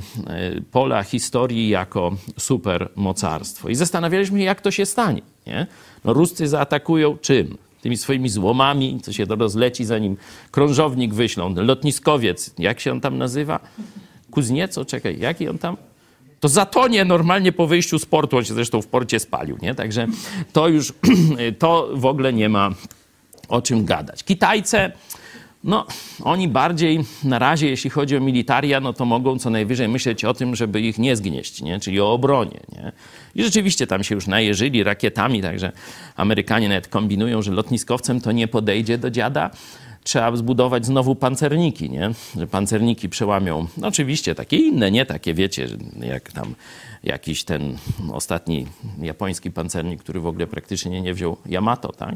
[0.71, 3.69] pola historii jako supermocarstwo.
[3.69, 5.21] I zastanawialiśmy się, jak to się stanie.
[5.47, 5.67] Nie?
[6.05, 7.57] No, Ruscy zaatakują czym?
[7.81, 10.17] Tymi swoimi złomami, co się to rozleci, zanim
[10.51, 11.55] krążownik wyślą.
[11.55, 13.59] Lotniskowiec, jak się on tam nazywa?
[14.31, 15.77] Kuznieco, czekaj, jaki on tam?
[16.43, 18.37] to zatonie normalnie po wyjściu z portu.
[18.37, 19.75] On się zresztą w porcie spalił, nie?
[19.75, 20.07] Także
[20.53, 20.93] to już,
[21.59, 22.69] to w ogóle nie ma
[23.53, 24.23] o czym gadać.
[24.23, 24.91] Kitajce,
[25.63, 25.85] no,
[26.23, 30.33] oni bardziej na razie, jeśli chodzi o militaria, no to mogą co najwyżej myśleć o
[30.33, 31.79] tym, żeby ich nie zgnieść, nie?
[31.79, 32.59] czyli o obronie.
[32.71, 32.91] Nie?
[33.35, 35.71] I rzeczywiście tam się już najeżyli rakietami, także
[36.15, 39.49] Amerykanie nawet kombinują, że lotniskowcem to nie podejdzie do dziada,
[40.03, 42.11] trzeba zbudować znowu pancerniki, nie?
[42.37, 45.67] Że pancerniki przełamią, no oczywiście takie inne, nie takie, wiecie,
[46.01, 46.55] jak tam
[47.03, 47.77] jakiś ten
[48.11, 48.67] ostatni
[49.01, 52.15] japoński pancernik, który w ogóle praktycznie nie wziął Yamato, tak?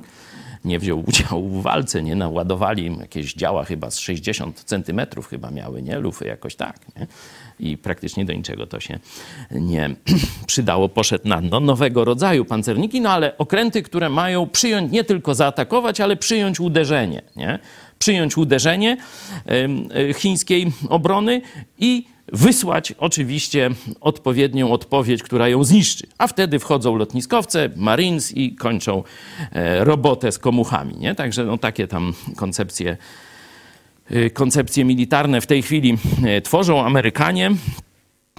[0.65, 2.15] Nie wziął udziału w walce, nie?
[2.15, 5.99] Naładowali im jakieś działa chyba z 60 centymetrów chyba miały, nie?
[5.99, 7.07] Lufy jakoś tak, nie?
[7.59, 8.99] i praktycznie do niczego to się
[9.51, 9.89] nie
[10.47, 10.89] przydało.
[10.89, 16.01] Poszedł na no, nowego rodzaju pancerniki, no ale okręty, które mają przyjąć, nie tylko zaatakować,
[16.01, 17.21] ale przyjąć uderzenie.
[17.35, 17.59] Nie?
[17.99, 18.97] Przyjąć uderzenie
[20.13, 21.41] chińskiej obrony
[21.77, 23.69] i wysłać oczywiście
[24.01, 26.07] odpowiednią odpowiedź, która ją zniszczy.
[26.17, 29.03] A wtedy wchodzą lotniskowce, Marines i kończą
[29.51, 30.97] e, robotę z komuchami.
[30.97, 31.15] Nie?
[31.15, 32.97] Także no, takie tam koncepcje,
[34.11, 37.51] y, koncepcje militarne w tej chwili e, tworzą Amerykanie.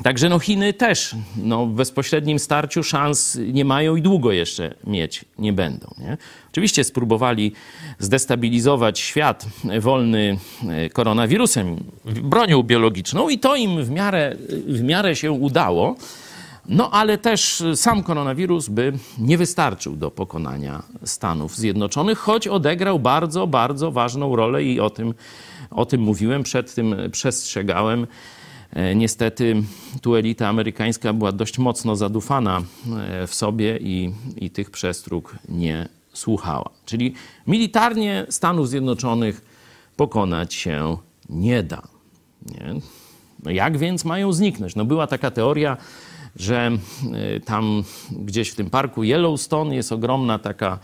[0.03, 5.25] Także no Chiny też no w bezpośrednim starciu szans nie mają i długo jeszcze mieć
[5.39, 5.95] nie będą.
[5.99, 6.17] Nie?
[6.51, 7.53] Oczywiście spróbowali
[7.99, 9.47] zdestabilizować świat
[9.81, 10.39] wolny
[10.69, 14.37] e, koronawirusem, bronią biologiczną i to im w miarę,
[14.67, 15.97] w miarę się udało.
[16.69, 23.47] No ale też sam koronawirus by nie wystarczył do pokonania Stanów Zjednoczonych, choć odegrał bardzo,
[23.47, 25.15] bardzo ważną rolę i o tym,
[25.71, 28.07] o tym mówiłem, przed tym przestrzegałem.
[28.73, 29.63] E, Niestety
[30.03, 32.63] tu elita amerykańska była dość mocno zadufana
[32.99, 36.71] e, w sobie i, i tych przestróg nie słuchała.
[36.85, 37.15] Czyli
[37.47, 39.41] militarnie Stanów Zjednoczonych
[39.97, 40.97] pokonać się
[41.29, 41.83] nie da.
[42.47, 42.75] Nie?
[43.43, 44.77] No jak więc mają zniknąć?
[44.77, 45.77] No była taka teoria,
[46.37, 46.71] że
[47.37, 50.79] y, tam gdzieś w tym parku Yellowstone jest ogromna taka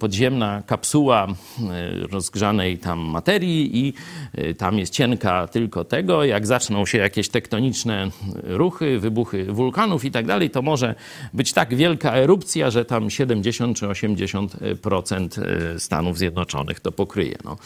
[0.00, 3.94] podziemna kapsuła y, rozgrzanej tam materii i
[4.38, 6.24] y, tam jest cienka tylko tego.
[6.24, 8.10] Jak zaczną się jakieś tektoniczne
[8.42, 10.94] ruchy, wybuchy wulkanów i tak dalej, to może
[11.34, 17.36] być tak wielka erupcja, że tam 70 czy 80% Stanów Zjednoczonych to pokryje.
[17.44, 17.56] No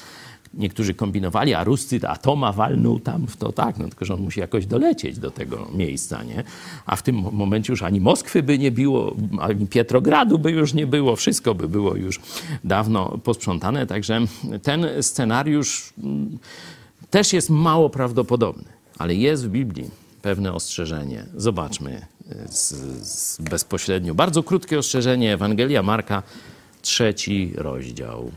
[0.57, 4.41] niektórzy kombinowali, a Ruscy atoma walnął tam w to tak, no tylko że on musi
[4.41, 6.45] jakoś dolecieć do tego miejsca, nie?
[6.87, 10.87] A w tym momencie już ani Moskwy by nie było, ani Pietrogradu by już nie
[10.87, 12.21] było, wszystko by było już
[12.65, 14.21] dawno posprzątane, także
[14.63, 16.39] ten scenariusz mm,
[17.11, 18.65] też jest mało prawdopodobny,
[18.99, 19.91] ale jest w Biblii
[20.23, 21.27] pewne ostrzeżenie.
[21.37, 22.07] Zobaczmy
[22.49, 22.75] z,
[23.07, 24.15] z bezpośrednio.
[24.15, 26.23] Bardzo krótkie ostrzeżenie Ewangelia Marka,
[26.83, 28.33] trzeci rozdział.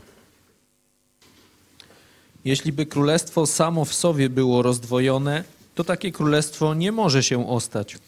[2.44, 7.98] Jeśli by królestwo samo w sobie było rozdwojone, to takie królestwo nie może się ostać.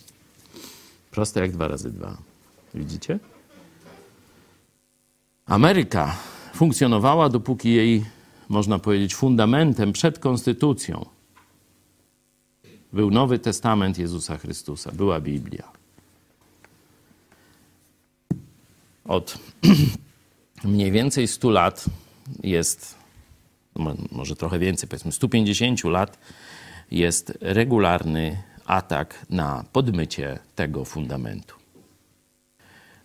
[1.11, 2.16] Proste jak dwa razy dwa.
[2.74, 3.18] Widzicie?
[5.47, 6.16] Ameryka
[6.55, 8.05] funkcjonowała, dopóki jej,
[8.49, 11.07] można powiedzieć, fundamentem przed konstytucją
[12.93, 15.72] był Nowy Testament Jezusa Chrystusa, była Biblia.
[19.05, 19.39] Od
[20.64, 21.85] mniej więcej 100 lat
[22.43, 22.99] jest
[24.12, 26.18] może trochę więcej, powiedzmy 150 lat,
[26.91, 31.55] jest regularny atak na podmycie tego fundamentu.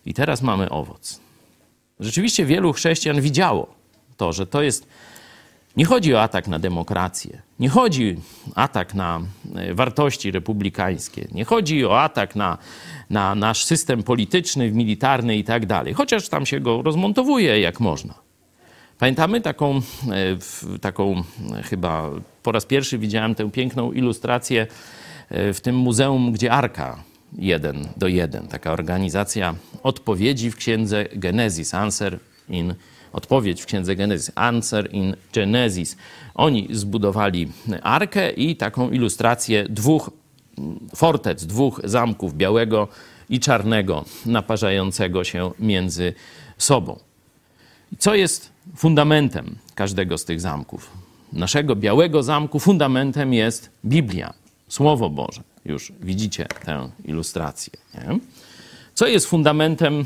[0.06, 1.20] I teraz mamy owoc.
[2.00, 3.74] Rzeczywiście wielu chrześcijan widziało
[4.16, 4.86] to, że to jest.
[5.76, 8.16] Nie chodzi o atak na demokrację, nie chodzi
[8.54, 9.20] o atak na
[9.54, 12.58] e, wartości republikańskie, nie chodzi o atak na,
[13.10, 18.25] na nasz system polityczny, militarny i tak dalej, chociaż tam się go rozmontowuje jak można.
[18.98, 21.22] Pamiętamy taką, e, taką
[21.56, 22.10] e, chyba
[22.42, 24.66] po raz pierwszy widziałem tę piękną ilustrację
[25.28, 27.02] e, w tym muzeum, gdzie Arka
[27.38, 32.18] jeden do jeden, taka organizacja odpowiedzi w księdze Genesis, Answer
[32.48, 32.74] in
[33.12, 35.96] odpowiedź w księdze Genesis, Answer in Genesis.
[36.34, 37.48] Oni zbudowali
[37.82, 40.10] arkę i taką ilustrację dwóch
[40.94, 42.88] fortec, dwóch zamków, białego
[43.28, 46.14] i czarnego, naparzającego się między
[46.58, 46.98] sobą.
[47.98, 50.90] Co jest fundamentem każdego z tych zamków?
[51.32, 54.34] Naszego białego zamku fundamentem jest Biblia,
[54.68, 55.42] Słowo Boże.
[55.64, 57.72] Już widzicie tę ilustrację.
[57.94, 58.18] Nie?
[58.94, 60.04] Co jest fundamentem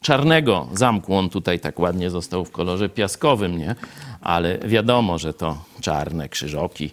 [0.00, 1.14] czarnego zamku?
[1.14, 3.74] On tutaj tak ładnie został w kolorze piaskowym, nie?
[4.20, 6.90] ale wiadomo, że to czarne krzyżoki.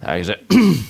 [0.00, 0.38] Także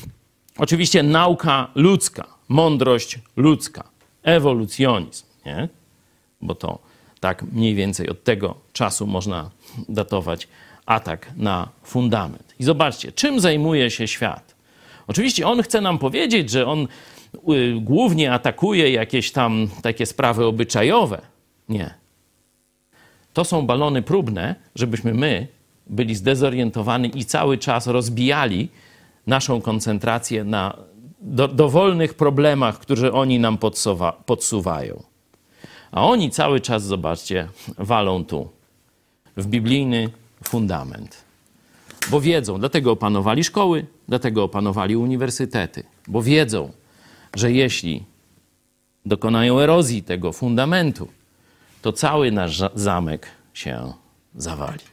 [0.58, 3.84] oczywiście nauka ludzka, mądrość ludzka,
[4.22, 5.68] ewolucjonizm, nie?
[6.42, 6.78] bo to
[7.20, 9.50] tak mniej więcej od tego czasu można
[9.88, 10.48] datować
[10.86, 12.54] atak na fundament.
[12.58, 14.54] I zobaczcie, czym zajmuje się świat.
[15.06, 16.88] Oczywiście on chce nam powiedzieć, że on
[17.34, 21.20] y, głównie atakuje jakieś tam takie sprawy obyczajowe.
[21.68, 21.94] Nie.
[23.32, 25.46] To są balony próbne, żebyśmy my
[25.86, 28.68] byli zdezorientowani i cały czas rozbijali
[29.26, 30.76] naszą koncentrację na
[31.20, 35.02] do, dowolnych problemach, które oni nam podsuwa, podsuwają.
[35.92, 37.48] A oni cały czas, zobaczcie,
[37.78, 38.48] walą tu,
[39.36, 40.10] w biblijny
[40.44, 41.24] fundament.
[42.10, 46.72] Bo wiedzą, dlatego opanowali szkoły, dlatego opanowali uniwersytety, bo wiedzą,
[47.36, 48.04] że jeśli
[49.06, 51.08] dokonają erozji tego fundamentu,
[51.82, 53.92] to cały nasz zamek się
[54.34, 54.84] zawali.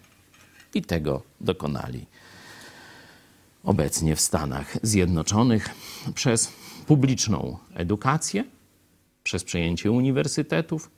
[0.74, 2.06] I tego dokonali
[3.64, 5.70] obecnie w Stanach Zjednoczonych
[6.16, 6.54] przez
[6.88, 8.44] publiczną edukację,
[9.24, 10.92] przez przejęcie uniwersytetów,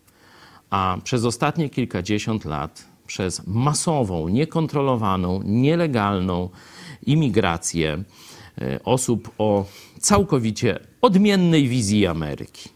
[0.69, 6.49] a przez ostatnie kilkadziesiąt lat przez masową, niekontrolowaną, nielegalną
[7.05, 8.03] imigrację
[8.61, 9.65] e, osób o
[9.99, 12.69] całkowicie odmiennej wizji Ameryki.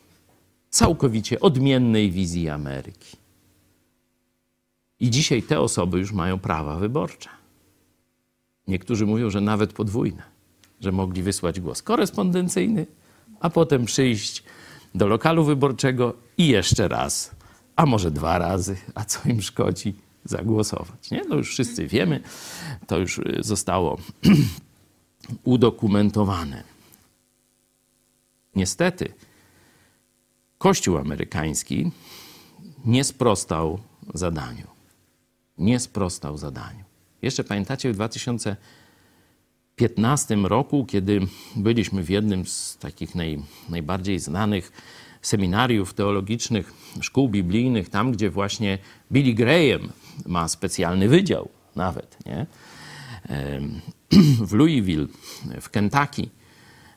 [0.70, 3.18] Całkowicie odmiennej wizji Ameryki.
[5.00, 7.30] I dzisiaj te osoby już mają prawa wyborcze.
[8.68, 10.24] Niektórzy mówią, że nawet podwójne,
[10.82, 12.86] że mogli wysłać głos korespondencyjny,
[13.40, 14.44] a potem przyjść
[14.96, 17.36] do lokalu wyborczego i jeszcze raz,
[17.76, 19.96] a może dwa razy, a co im szkodzi,
[20.30, 21.12] zagłosować.
[21.12, 21.22] Nie?
[21.30, 22.20] No już wszyscy wiemy,
[22.88, 23.98] to już y, zostało
[25.44, 26.64] udokumentowane.
[28.56, 29.14] Niestety,
[30.60, 31.92] Kościół amerykański
[32.86, 33.80] nie sprostał
[34.14, 34.68] zadaniu.
[35.58, 36.84] Nie sprostał zadaniu.
[37.22, 41.22] Jeszcze pamiętacie w 2015 roku, kiedy
[41.56, 44.72] byliśmy w jednym z takich naj, najbardziej znanych
[45.22, 48.78] seminariów teologicznych, szkół biblijnych, tam gdzie właśnie
[49.12, 49.90] Billy Graham
[50.26, 52.46] ma specjalny wydział nawet, nie?
[54.50, 55.08] W Louisville,
[55.62, 56.30] w Kentucky,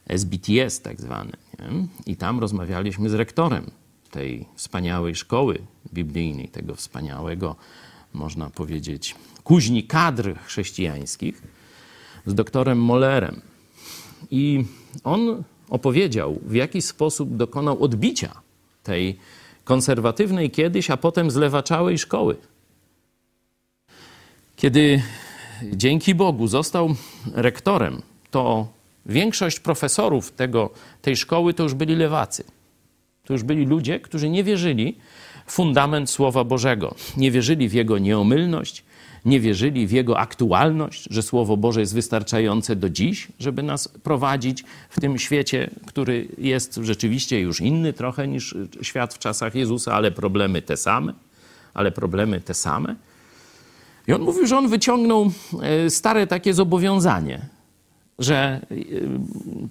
[0.06, 1.32] SBTS tak zwane.
[1.58, 1.86] Nie?
[2.06, 3.70] I tam rozmawialiśmy z rektorem
[4.10, 5.58] tej wspaniałej szkoły
[5.94, 7.56] biblijnej, tego wspaniałego,
[8.12, 9.14] można powiedzieć,
[9.44, 11.42] kuźni kadr chrześcijańskich,
[12.26, 13.40] z doktorem Mollerem.
[14.30, 14.64] I
[15.04, 18.40] on opowiedział, w jaki sposób dokonał odbicia
[18.82, 19.18] tej
[19.64, 22.36] konserwatywnej kiedyś, a potem zlewaczałej szkoły.
[24.56, 25.02] Kiedy
[25.72, 26.94] dzięki Bogu został
[27.34, 28.68] rektorem, to
[29.06, 30.70] większość profesorów tego,
[31.02, 32.44] tej szkoły to już byli lewacy.
[33.24, 34.96] To już byli ludzie, którzy nie wierzyli
[35.46, 38.84] w fundament Słowa Bożego, nie wierzyli w jego nieomylność,
[39.24, 44.64] nie wierzyli w jego aktualność, że Słowo Boże jest wystarczające do dziś, żeby nas prowadzić
[44.90, 50.10] w tym świecie, który jest rzeczywiście już inny trochę niż świat w czasach Jezusa, ale
[50.10, 51.12] problemy te same,
[51.74, 52.96] ale problemy te same.
[54.08, 55.30] I on mówił, że on wyciągnął
[55.62, 57.40] e, stare takie zobowiązanie,
[58.18, 58.74] że e,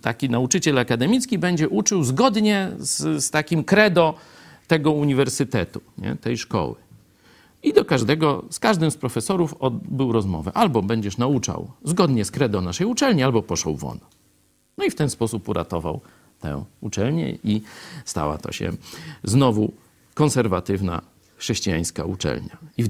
[0.02, 4.14] taki nauczyciel akademicki będzie uczył zgodnie z, z takim credo
[4.68, 6.16] tego uniwersytetu, nie?
[6.16, 6.76] tej szkoły.
[7.64, 10.52] I do każdego, z każdym z profesorów odbył rozmowę.
[10.54, 14.00] Albo będziesz nauczał zgodnie z credo naszej uczelni, albo poszł won.
[14.78, 16.02] No i w ten sposób uratował
[16.40, 17.62] tę uczelnię i
[18.06, 18.72] stała to się
[19.24, 19.72] znowu
[20.14, 21.02] konserwatywna
[21.38, 22.58] chrześcijańska uczelnia.
[22.78, 22.88] I w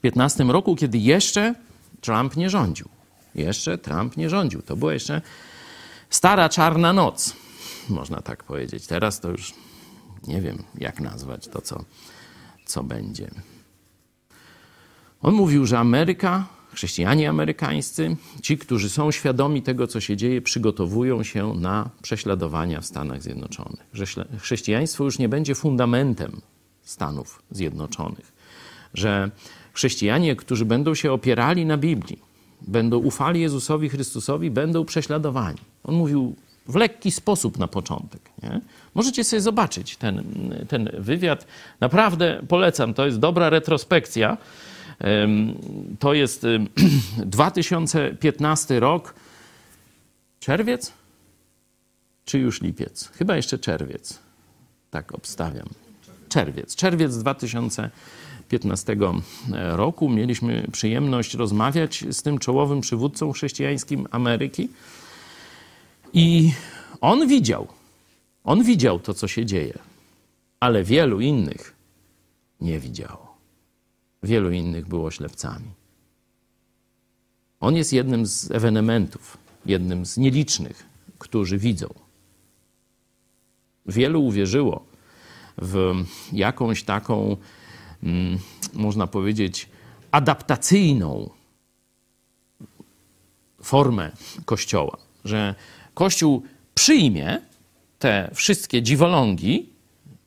[0.00, 1.54] 2015 roku, kiedy jeszcze
[2.00, 2.88] Trump nie rządził,
[3.34, 5.22] jeszcze Trump nie rządził, to była jeszcze
[6.10, 7.36] stara czarna noc,
[7.88, 8.86] można tak powiedzieć.
[8.86, 9.54] Teraz to już
[10.26, 11.84] nie wiem, jak nazwać to, co
[12.70, 13.30] co będzie.
[15.22, 21.22] On mówił, że Ameryka, chrześcijanie amerykańscy, ci, którzy są świadomi tego, co się dzieje, przygotowują
[21.22, 23.86] się na prześladowania w Stanach Zjednoczonych.
[23.92, 24.04] Że
[24.38, 26.40] chrześcijaństwo już nie będzie fundamentem
[26.82, 28.32] Stanów Zjednoczonych.
[28.94, 29.30] Że
[29.72, 32.18] chrześcijanie, którzy będą się opierali na Biblii,
[32.62, 35.58] będą ufali Jezusowi Chrystusowi, będą prześladowani.
[35.84, 36.34] On mówił
[36.68, 38.20] w lekki sposób na początek.
[38.42, 38.60] Nie?
[38.94, 40.24] Możecie sobie zobaczyć ten,
[40.68, 41.46] ten wywiad.
[41.80, 44.36] Naprawdę polecam, to jest dobra retrospekcja.
[45.98, 46.46] To jest
[47.16, 49.14] 2015 rok.
[50.40, 50.92] Czerwiec?
[52.24, 53.10] Czy już lipiec?
[53.14, 54.18] Chyba jeszcze czerwiec.
[54.90, 55.68] Tak obstawiam.
[56.28, 56.76] Czerwiec.
[56.76, 57.90] Czerwiec 2015
[59.52, 60.08] roku.
[60.08, 64.68] Mieliśmy przyjemność rozmawiać z tym czołowym przywódcą chrześcijańskim Ameryki.
[66.12, 66.52] I
[67.00, 67.68] on widział,
[68.44, 69.78] on widział to, co się dzieje,
[70.60, 71.74] ale wielu innych
[72.60, 73.36] nie widziało.
[74.22, 75.70] Wielu innych było ślepcami.
[77.60, 80.86] On jest jednym z ewenementów, jednym z nielicznych,
[81.18, 81.88] którzy widzą.
[83.86, 84.84] Wielu uwierzyło
[85.58, 85.94] w
[86.32, 87.36] jakąś taką,
[88.72, 89.68] można powiedzieć,
[90.10, 91.30] adaptacyjną
[93.62, 94.10] formę
[94.44, 95.54] Kościoła, że
[95.94, 96.42] Kościół
[96.74, 97.40] przyjmie
[97.98, 99.68] te wszystkie dziwolągi,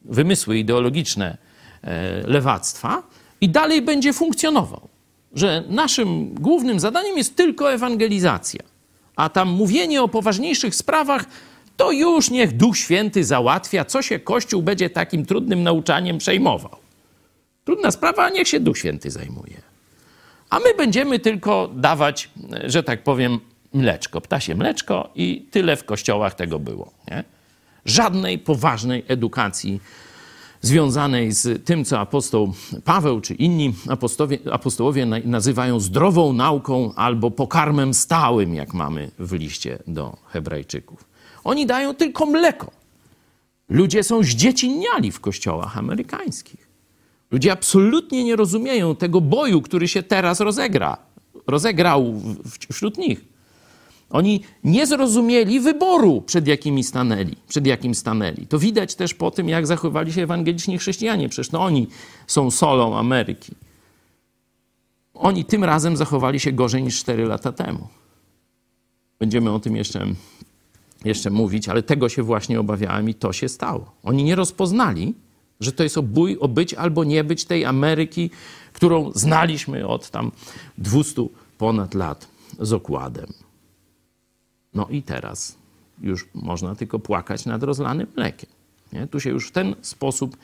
[0.05, 1.37] wymysły ideologiczne
[1.81, 3.03] e, lewactwa
[3.41, 4.87] i dalej będzie funkcjonował.
[5.35, 8.61] Że naszym głównym zadaniem jest tylko ewangelizacja,
[9.15, 11.25] a tam mówienie o poważniejszych sprawach
[11.77, 16.82] to już niech Duch Święty załatwia, co się Kościół będzie takim trudnym nauczaniem przejmował.
[17.65, 19.61] Trudna sprawa, niech się Duch Święty zajmuje.
[20.49, 22.29] A my będziemy tylko dawać,
[22.63, 23.39] że tak powiem,
[23.73, 26.91] mleczko, ptasie mleczko i tyle w kościołach tego było.
[27.07, 27.23] Nie?
[27.85, 29.79] Żadnej poważnej edukacji
[30.61, 32.53] związanej z tym, co apostoł
[32.83, 33.73] Paweł czy inni
[34.51, 41.05] apostołowie nazywają zdrową nauką albo pokarmem stałym, jak mamy w liście do Hebrajczyków.
[41.43, 42.71] Oni dają tylko mleko.
[43.69, 46.72] Ludzie są zdziecinniali w kościołach amerykańskich.
[47.33, 50.97] Ludzie absolutnie nie rozumieją tego boju, który się teraz rozegra,
[51.47, 52.21] rozegrał
[52.71, 53.25] wśród nich.
[54.09, 58.47] Oni nie zrozumieli wyboru, przed jakimi stanęli, przed jakim stanęli.
[58.47, 61.29] To widać też po tym, jak zachowywali się ewangeliczni chrześcijanie.
[61.29, 61.87] Przecież to oni
[62.27, 63.51] są solą Ameryki.
[65.13, 67.87] Oni tym razem zachowali się gorzej niż 4 lata temu.
[69.19, 70.05] Będziemy o tym jeszcze,
[71.05, 73.91] jeszcze mówić, ale tego się właśnie obawiałem i to się stało.
[74.03, 75.13] Oni nie rozpoznali,
[75.63, 78.29] że to jest obój, o być albo nie być tej Ameryki,
[78.73, 80.31] którą znaliśmy od tam
[80.77, 82.27] 200 ponad lat
[82.59, 83.33] z okładem.
[84.73, 85.55] No i teraz
[86.01, 88.49] już można tylko płakać nad rozlanym mlekiem.
[88.93, 89.07] Nie?
[89.07, 90.37] Tu się już w ten sposób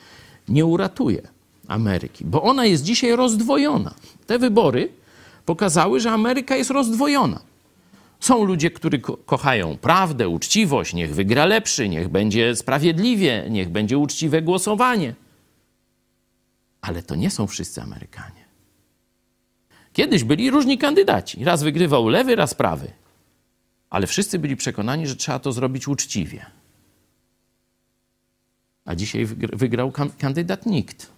[0.49, 1.21] nie uratuje
[1.67, 3.93] Ameryki, bo ona jest dzisiaj rozdwojona.
[4.27, 4.89] Te wybory
[5.45, 7.39] pokazały, że Ameryka jest rozdwojona.
[8.19, 13.97] Są ludzie, którzy ko kochają prawdę, uczciwość, niech wygra lepszy, niech będzie sprawiedliwie, niech będzie
[13.97, 15.15] uczciwe głosowanie.
[16.81, 18.45] Ale to nie są wszyscy Amerykanie.
[19.93, 21.43] Kiedyś byli różni kandydaci.
[21.43, 22.91] Raz wygrywał lewy, raz prawy.
[23.89, 26.45] Ale wszyscy byli przekonani, że trzeba to zrobić uczciwie.
[28.85, 31.11] A dzisiaj wygrał kandydat nikt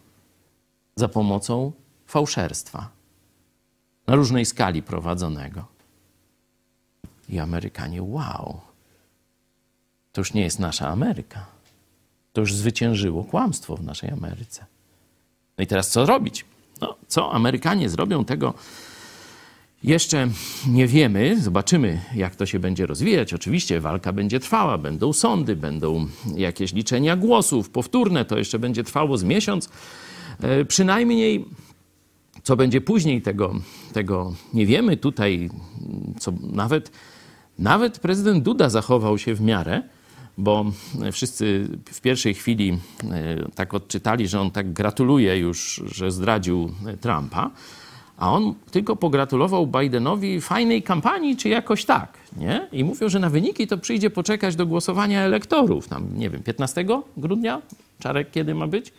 [0.95, 1.71] za pomocą
[2.07, 2.89] fałszerstwa
[4.07, 5.65] na różnej skali prowadzonego.
[7.31, 8.59] I Amerykanie, wow,
[10.11, 11.45] to już nie jest nasza Ameryka.
[12.33, 14.65] To już zwyciężyło kłamstwo w naszej Ameryce.
[15.57, 16.45] No i teraz co robić?
[16.81, 18.53] No, co Amerykanie zrobią tego?
[19.83, 20.27] Jeszcze
[20.67, 23.33] nie wiemy, zobaczymy, jak to się będzie rozwijać.
[23.33, 29.17] Oczywiście walka będzie trwała, będą sądy, będą jakieś liczenia głosów powtórne, to jeszcze będzie trwało
[29.17, 29.69] z miesiąc.
[30.41, 31.45] E, przynajmniej
[32.43, 33.55] co będzie później, tego,
[33.93, 34.97] tego nie wiemy.
[34.97, 35.49] Tutaj
[36.19, 36.91] co nawet,
[37.59, 39.83] nawet prezydent Duda zachował się w miarę,
[40.37, 40.65] bo
[41.11, 46.71] wszyscy w pierwszej chwili e, tak odczytali, że on tak gratuluje już, że zdradził
[47.01, 47.51] Trumpa
[48.21, 52.67] a on tylko pogratulował Bidenowi fajnej kampanii, czy jakoś tak, nie?
[52.71, 55.87] I mówią, że na wyniki to przyjdzie poczekać do głosowania elektorów.
[55.87, 56.85] Tam, nie wiem, 15
[57.17, 57.61] grudnia?
[57.99, 58.93] Czarek kiedy ma być?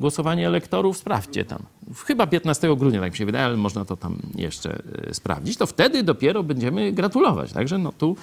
[0.00, 1.58] Głosowanie elektorów, sprawdźcie tam.
[2.06, 5.56] Chyba 15 grudnia, tak mi się wydaje, ale można to tam jeszcze e, sprawdzić.
[5.56, 7.52] To wtedy dopiero będziemy gratulować.
[7.52, 8.16] Także no tu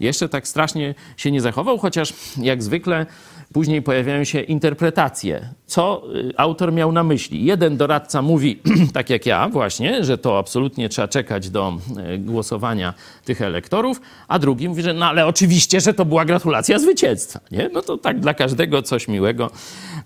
[0.00, 3.06] jeszcze tak strasznie się nie zachował, chociaż jak zwykle
[3.54, 7.44] Później pojawiają się interpretacje, co y, autor miał na myśli.
[7.44, 8.60] Jeden doradca mówi,
[8.92, 11.78] tak jak ja właśnie, że to absolutnie trzeba czekać do
[12.14, 12.94] y, głosowania
[13.24, 17.40] tych elektorów, a drugi mówi, że no ale oczywiście, że to była gratulacja zwycięstwa.
[17.50, 17.70] Nie?
[17.72, 19.50] No to tak dla każdego coś miłego.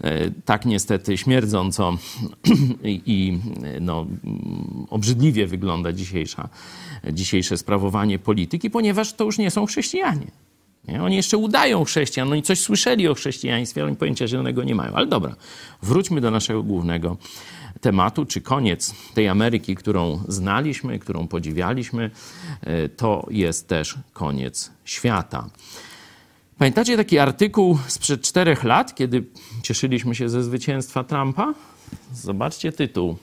[0.04, 1.98] Y, tak niestety śmierdząco
[2.84, 3.38] i
[3.80, 4.06] no,
[4.90, 6.48] obrzydliwie wygląda dzisiejsza,
[7.12, 10.26] dzisiejsze sprawowanie polityki, ponieważ to już nie są chrześcijanie.
[10.88, 11.02] Nie?
[11.02, 14.94] Oni jeszcze udają chrześcijan, oni coś słyszeli o chrześcijaństwie, ale oni pojęcia zielonego nie mają.
[14.94, 15.36] Ale dobra,
[15.82, 17.16] wróćmy do naszego głównego
[17.80, 22.10] tematu, czy koniec tej Ameryki, którą znaliśmy, którą podziwialiśmy,
[22.60, 25.50] e, to jest też koniec świata.
[26.58, 29.24] Pamiętacie taki artykuł sprzed czterech lat, kiedy
[29.62, 31.54] cieszyliśmy się ze zwycięstwa Trumpa?
[32.12, 33.16] Zobaczcie tytuł.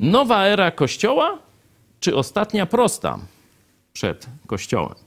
[0.00, 1.38] Nowa era Kościoła,
[2.00, 3.18] czy ostatnia prosta
[3.92, 5.05] przed Kościołem?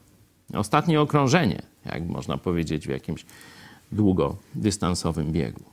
[0.54, 3.26] Ostatnie okrążenie, jak można powiedzieć w jakimś
[3.92, 5.64] długodystansowym biegu.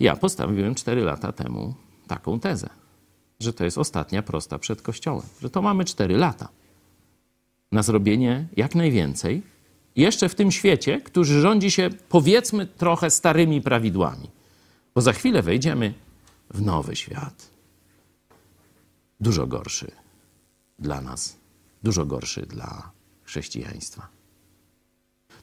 [0.00, 1.74] Ja postawiłem 4 lata temu
[2.06, 2.68] taką tezę,
[3.40, 6.48] że to jest ostatnia prosta przed Kościołem, że to mamy 4 lata
[7.72, 9.42] na zrobienie jak najwięcej,
[9.96, 14.30] jeszcze w tym świecie, który rządzi się powiedzmy trochę starymi prawidłami,
[14.94, 15.94] bo za chwilę wejdziemy
[16.50, 17.50] w nowy świat.
[19.20, 19.90] Dużo gorszy
[20.78, 21.36] dla nas,
[21.82, 22.90] dużo gorszy dla
[23.28, 24.08] chrześcijaństwa.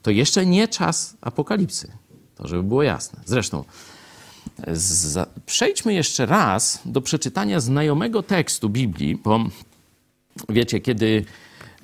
[0.01, 1.91] To jeszcze nie czas apokalipsy,
[2.35, 3.19] to żeby było jasne.
[3.25, 3.63] Zresztą,
[5.45, 9.39] przejdźmy jeszcze raz do przeczytania znajomego tekstu Biblii, bo
[10.49, 11.25] wiecie, kiedy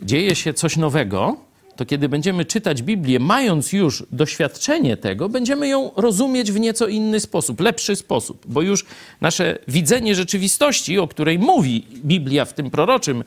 [0.04, 1.38] dzieje się coś nowego,
[1.76, 7.20] to kiedy będziemy czytać Biblię, mając już doświadczenie tego, będziemy ją rozumieć w nieco inny
[7.20, 8.86] sposób, lepszy sposób, bo już
[9.22, 13.24] nasze widzenie rzeczywistości, o której mówi Biblia w tym proroczym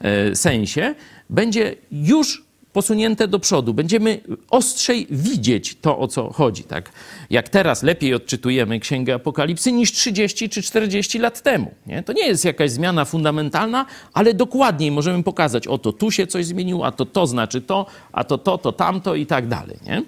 [0.00, 0.94] e, sensie,
[1.30, 2.44] będzie już
[2.74, 3.74] posunięte do przodu.
[3.74, 4.20] Będziemy
[4.50, 6.64] ostrzej widzieć to, o co chodzi.
[6.64, 6.92] Tak?
[7.30, 11.74] Jak teraz lepiej odczytujemy Księgę Apokalipsy niż 30 czy 40 lat temu.
[11.86, 12.02] Nie?
[12.02, 16.86] To nie jest jakaś zmiana fundamentalna, ale dokładniej możemy pokazać, oto tu się coś zmieniło,
[16.86, 19.76] a to to znaczy to, a to to, to tamto i tak dalej.
[19.86, 20.02] Nie?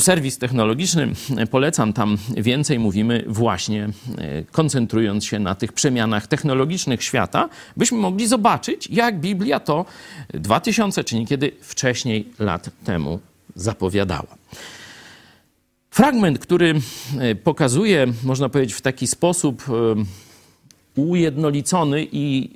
[0.00, 1.12] Serwis technologiczny,
[1.50, 3.88] polecam tam więcej, mówimy właśnie
[4.18, 9.84] e, koncentrując się na tych przemianach technologicznych świata, byśmy mogli zobaczyć, jak Biblia to
[10.34, 13.20] 2000 czy niekiedy wcześniej lat temu
[13.54, 14.36] zapowiadała.
[15.90, 16.74] Fragment, który
[17.18, 22.50] e, pokazuje, można powiedzieć, w taki sposób e, ujednolicony i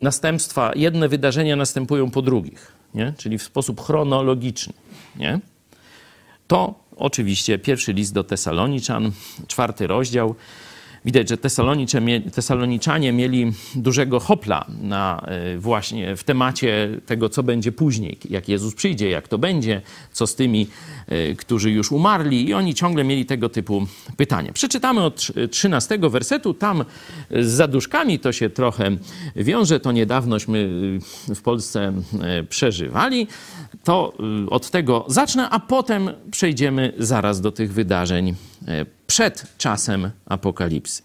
[0.00, 3.14] następstwa, jedne wydarzenia następują po drugich, nie?
[3.16, 4.72] czyli w sposób chronologiczny.
[5.16, 5.40] Nie?
[6.46, 9.12] To oczywiście pierwszy list do Tesaloniczan,
[9.48, 10.34] czwarty rozdział.
[11.06, 11.36] Widać, że
[12.32, 18.74] Tesaloniczanie mieli dużego hopla na, y, właśnie w temacie tego, co będzie później, jak Jezus
[18.74, 19.82] przyjdzie, jak to będzie,
[20.12, 20.66] co z tymi,
[21.12, 22.48] y, którzy już umarli.
[22.48, 23.86] I oni ciągle mieli tego typu
[24.16, 24.52] pytania.
[24.52, 26.54] Przeczytamy od trz- 13 wersetu.
[26.54, 26.84] Tam y,
[27.44, 28.96] z zaduszkami to się trochę
[29.36, 29.80] wiąże.
[29.80, 30.68] To niedawnośmy
[31.34, 31.92] w Polsce
[32.48, 33.26] przeżywali.
[33.84, 34.12] To
[34.50, 38.34] od tego zacznę, a potem przejdziemy zaraz do tych wydarzeń
[39.06, 41.02] przed czasem apokalipsy.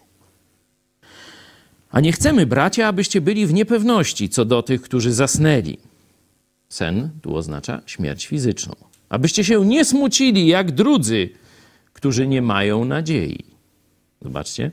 [1.90, 5.78] A nie chcemy, bracia, abyście byli w niepewności co do tych, którzy zasnęli.
[6.68, 8.74] Sen tu oznacza śmierć fizyczną.
[9.08, 11.30] Abyście się nie smucili jak drudzy,
[11.92, 13.44] którzy nie mają nadziei.
[14.22, 14.70] Zobaczcie,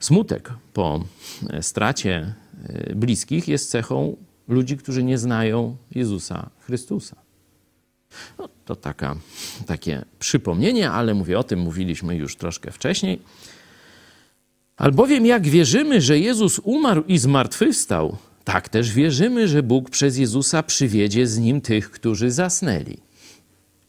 [0.00, 1.04] smutek po
[1.50, 2.34] e, stracie
[2.68, 4.16] e, bliskich jest cechą
[4.48, 7.16] ludzi, którzy nie znają Jezusa Chrystusa.
[8.38, 9.16] No, to taka,
[9.66, 13.20] takie przypomnienie, ale mówię o tym, mówiliśmy już troszkę wcześniej.
[14.76, 20.62] Albowiem jak wierzymy, że Jezus umarł i zmartwychwstał, tak też wierzymy, że Bóg przez Jezusa
[20.62, 22.98] przywiedzie z nim tych, którzy zasnęli.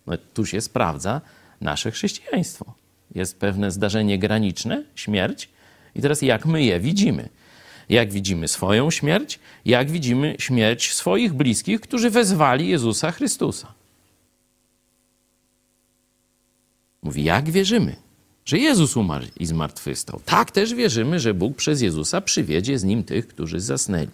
[0.07, 1.21] No, tu się sprawdza
[1.61, 2.73] nasze chrześcijaństwo.
[3.15, 5.49] Jest pewne zdarzenie graniczne, śmierć,
[5.95, 7.29] i teraz jak my je widzimy?
[7.89, 13.80] Jak widzimy swoją śmierć, jak widzimy śmierć swoich bliskich, którzy wezwali Jezusa Chrystusa.
[17.03, 17.95] Mówi, jak wierzymy,
[18.45, 20.21] że Jezus umarł i zmartwychwstał.
[20.25, 24.09] Tak też wierzymy, że Bóg przez Jezusa przywiedzie z nim tych, którzy zasnęli.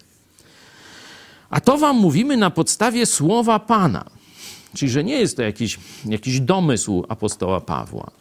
[1.50, 4.06] A to wam mówimy na podstawie słowa Pana.
[4.76, 8.12] Czyli, że nie jest to jakiś, jakiś domysł apostoła Pawła.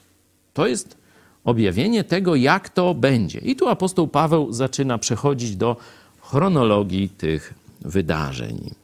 [0.55, 0.97] To jest
[1.45, 3.39] objawienie tego, jak to będzie.
[3.39, 5.77] I tu apostoł Paweł zaczyna przechodzić do
[6.21, 8.75] chronologii tych wydarzeń.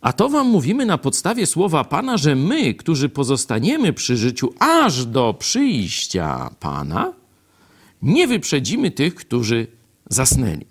[0.00, 5.04] A to wam mówimy na podstawie słowa Pana, że my, którzy pozostaniemy przy życiu aż
[5.04, 7.12] do przyjścia Pana,
[8.02, 9.66] nie wyprzedzimy tych, którzy
[10.08, 10.66] zasnęli.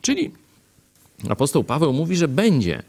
[0.00, 0.30] Czyli
[1.28, 2.82] apostoł Paweł mówi, że będzie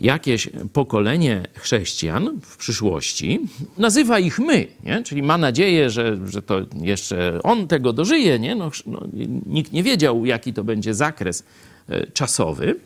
[0.00, 3.40] jakieś pokolenie chrześcijan w przyszłości,
[3.78, 5.02] nazywa ich my, nie?
[5.02, 8.38] czyli ma nadzieję, że, że to jeszcze on tego dożyje.
[8.38, 8.54] Nie?
[8.54, 9.02] No, no,
[9.46, 11.44] nikt nie wiedział, jaki to będzie zakres
[11.88, 12.80] e, czasowy.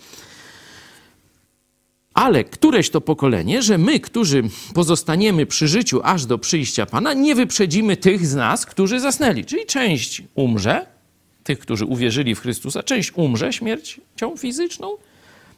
[2.14, 4.42] Ale któreś to pokolenie, że my, którzy
[4.74, 9.44] pozostaniemy przy życiu aż do przyjścia Pana, nie wyprzedzimy tych z nas, którzy zasnęli.
[9.44, 10.86] Czyli część umrze,
[11.44, 14.96] tych, którzy uwierzyli w Chrystusa, część umrze śmiercią fizyczną,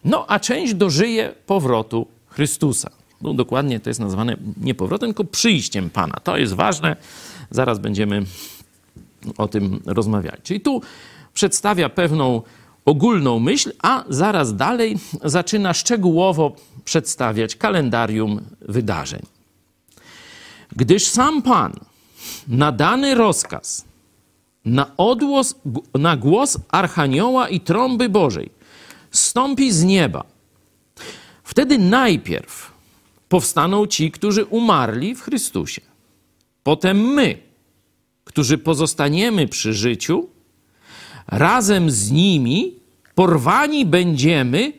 [0.05, 2.90] no a część dożyje powrotu Chrystusa.
[3.22, 6.16] No, dokładnie to jest nazwane nie powrotem, tylko przyjściem Pana.
[6.24, 6.96] To jest ważne.
[7.50, 8.22] Zaraz będziemy
[9.38, 10.42] o tym rozmawiali.
[10.42, 10.82] Czyli tu
[11.34, 12.42] przedstawia pewną
[12.85, 19.22] ogólną myśl, a zaraz dalej zaczyna szczegółowo przedstawiać kalendarium wydarzeń.
[20.76, 21.72] Gdyż sam Pan
[22.49, 23.85] na dany rozkaz,
[24.64, 25.55] na odgłos,
[25.95, 28.51] na głos Archanioła i trąby Bożej
[29.11, 30.24] stąpi z nieba.
[31.45, 32.72] Wtedy najpierw
[33.28, 35.82] powstaną ci, którzy umarli w Chrystusie.
[36.62, 37.39] Potem my,
[38.24, 40.28] którzy pozostaniemy przy życiu,
[41.26, 42.74] razem z nimi
[43.14, 44.72] porwani będziemy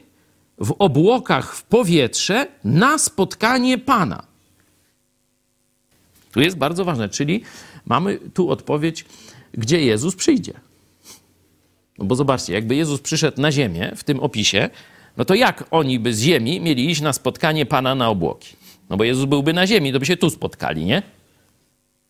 [0.57, 4.23] w obłokach w powietrze na spotkanie Pana.
[6.31, 7.43] Tu jest bardzo ważne, czyli
[7.85, 9.05] mamy tu odpowiedź,
[9.53, 10.53] gdzie Jezus przyjdzie.
[11.97, 14.69] No bo zobaczcie, jakby Jezus przyszedł na ziemię w tym opisie,
[15.17, 18.55] no to jak oni by z ziemi mieli iść na spotkanie Pana na obłoki?
[18.89, 21.03] No bo Jezus byłby na ziemi, to by się tu spotkali, nie?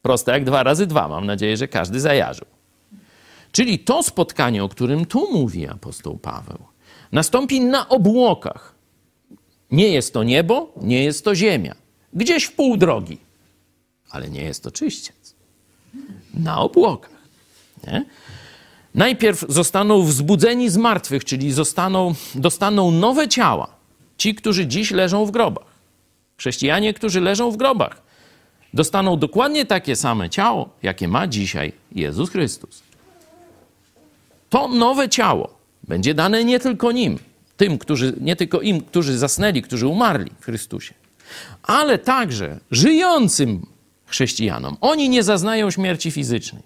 [0.01, 1.07] Proste jak dwa razy dwa.
[1.07, 2.45] Mam nadzieję, że każdy zajarzył.
[3.56, 6.58] Czyli to spotkanie, o którym tu mówi apostoł Paweł,
[7.12, 8.76] nastąpi na obłokach.
[9.72, 11.76] Nie jest to niebo, nie jest to ziemia.
[12.14, 13.18] Gdzieś w pół drogi.
[14.10, 15.36] Ale nie jest to czyściec.
[16.34, 17.12] Na obłokach.
[17.88, 18.06] Nie?
[18.95, 23.68] Najpierw zostaną wzbudzeni z martwych, czyli zostaną, dostaną nowe ciała.
[24.18, 25.68] Ci, którzy dziś leżą w grobach.
[26.38, 28.01] Chrześcijanie, którzy leżą w grobach,
[28.74, 32.84] dostaną dokładnie takie same ciało, jakie ma dzisiaj Jezus Chrystus.
[34.56, 37.20] To nowe ciało będzie dane nie tylko nim,
[37.58, 40.93] tym, którzy, nie tylko im, którzy zasnęli, którzy umarli w Chrystusie,
[41.64, 43.66] ale także żyjącym
[44.06, 44.78] chrześcijanom.
[44.82, 46.64] Oni nie zaznają śmierci fizycznej.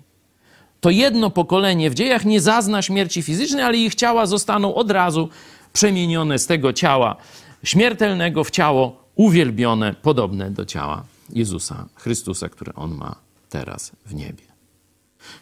[0.81, 5.29] To jedno pokolenie w dziejach nie zazna śmierci fizycznej, ale ich ciała zostaną od razu
[5.73, 7.15] przemienione z tego ciała
[7.63, 13.15] śmiertelnego w ciało uwielbione, podobne do ciała Jezusa Chrystusa, które on ma
[13.49, 14.48] teraz w niebie.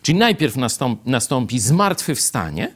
[0.02, 2.74] Czyli najpierw nastąpi, nastąpi zmartwychwstanie,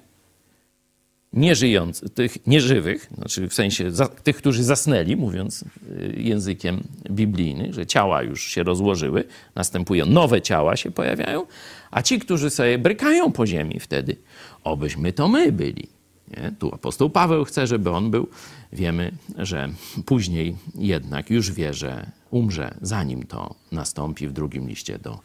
[1.34, 7.86] nieżyjących, tych nieżywych, znaczy w sensie za, tych, którzy zasnęli, mówiąc y, językiem biblijnym, że
[7.86, 9.24] ciała już się rozłożyły,
[9.56, 11.46] następują nowe ciała się pojawiają,
[11.92, 14.16] a ci, którzy sobie brykają po ziemi wtedy,
[14.64, 15.88] obyśmy to my byli.
[16.38, 16.52] Nie?
[16.60, 18.28] Tu apostoł Paweł chce, żeby on był.
[18.74, 19.70] Wiemy, że
[20.06, 25.20] później jednak już wie, że umrze, zanim to nastąpi w drugim liście do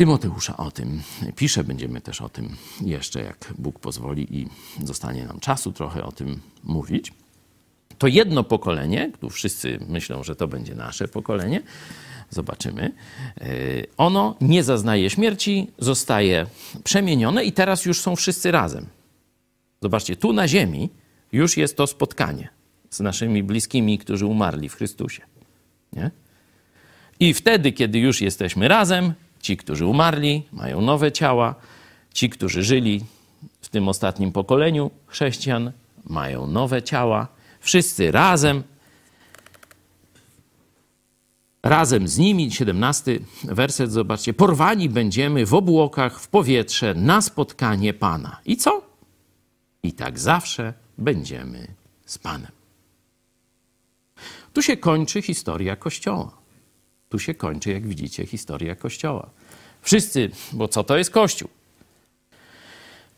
[0.00, 1.02] Tymoteusza o tym
[1.36, 1.64] pisze.
[1.64, 4.48] Będziemy też o tym jeszcze, jak Bóg pozwoli i
[4.84, 7.12] zostanie nam czasu trochę o tym mówić.
[7.98, 11.62] To jedno pokolenie, tu wszyscy myślą, że to będzie nasze pokolenie,
[12.30, 12.92] zobaczymy,
[13.40, 13.46] yy,
[13.96, 16.46] ono nie zaznaje śmierci, zostaje
[16.84, 18.86] przemienione i teraz już są wszyscy razem.
[19.82, 20.90] Zobaczcie, tu na ziemi
[21.32, 22.48] już jest to spotkanie
[22.90, 25.22] z naszymi bliskimi, którzy umarli w Chrystusie.
[25.92, 26.10] Nie?
[27.20, 31.54] I wtedy, kiedy już jesteśmy razem, ci, którzy umarli, mają nowe ciała,
[32.14, 33.04] ci, którzy żyli
[33.60, 35.72] w tym ostatnim pokoleniu chrześcijan,
[36.04, 37.28] mają nowe ciała.
[37.60, 38.62] Wszyscy razem,
[41.62, 48.40] razem z nimi, 17 werset, zobaczcie, porwani będziemy w obłokach, w powietrze, na spotkanie Pana.
[48.44, 48.82] I co?
[49.82, 51.66] I tak zawsze będziemy
[52.06, 52.52] z Panem.
[54.52, 56.39] Tu się kończy historia Kościoła.
[57.10, 59.30] Tu się kończy, jak widzicie, historia Kościoła.
[59.82, 61.48] Wszyscy, bo co to jest Kościół?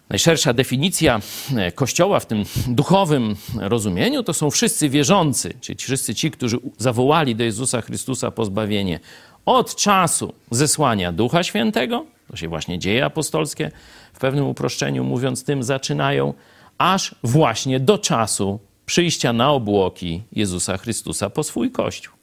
[0.09, 1.21] Najszersza definicja
[1.57, 7.37] e, Kościoła w tym duchowym rozumieniu to są wszyscy wierzący, czyli wszyscy ci, którzy zawołali
[7.37, 9.01] do Jezusa Chrystusa pozbawienie
[9.47, 13.71] od czasu zesłania Ducha Świętego, to się właśnie dzieje apostolskie
[14.13, 16.35] w pewnym uproszczeniu mówiąc tym zaczynają,
[16.79, 22.22] aż właśnie do czasu przyjścia na obłoki Jezusa Chrystusa po swój Kościół.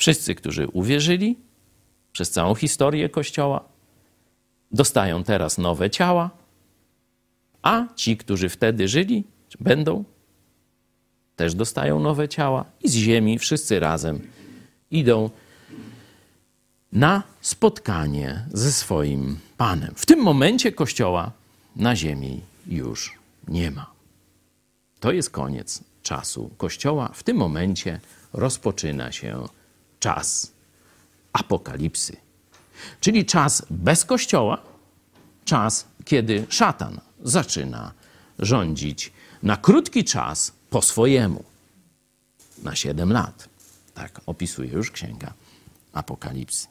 [0.00, 1.36] Wszyscy, którzy uwierzyli
[2.12, 3.64] przez całą historię Kościoła,
[4.72, 6.30] dostają teraz nowe ciała,
[7.62, 9.24] a ci, którzy wtedy żyli,
[9.60, 10.04] będą,
[11.36, 14.20] też dostają nowe ciała i z ziemi wszyscy razem
[14.90, 15.30] idą
[16.92, 19.92] na spotkanie ze swoim Panem.
[19.96, 21.32] W tym momencie Kościoła
[21.76, 23.90] na ziemi już nie ma.
[25.00, 27.10] To jest koniec czasu Kościoła.
[27.14, 28.00] W tym momencie
[28.32, 29.59] rozpoczyna się
[30.00, 30.52] czas
[31.32, 32.16] apokalipsy,
[33.00, 34.58] czyli czas bez Kościoła,
[35.44, 37.92] czas, kiedy szatan zaczyna
[38.38, 41.44] rządzić na krótki czas po swojemu,
[42.62, 43.48] na 7 lat.
[43.94, 45.32] Tak opisuje już księga
[45.92, 46.66] Apokalipsy.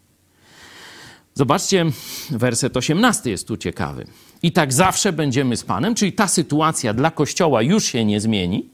[1.33, 1.85] Zobaczcie,
[2.29, 4.07] werset 18 jest tu ciekawy.
[4.43, 8.69] I tak zawsze będziemy z Panem, czyli ta sytuacja dla Kościoła już się nie zmieni.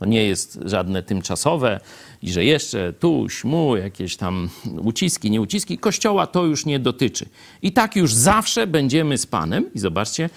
[0.00, 1.80] To nie jest żadne tymczasowe
[2.22, 4.48] i że jeszcze tu, śmu, jakieś tam
[4.82, 5.78] uciski, nie uciski.
[5.78, 7.28] Kościoła to już nie dotyczy.
[7.62, 9.74] I tak już zawsze będziemy z Panem.
[9.74, 10.30] I zobaczcie,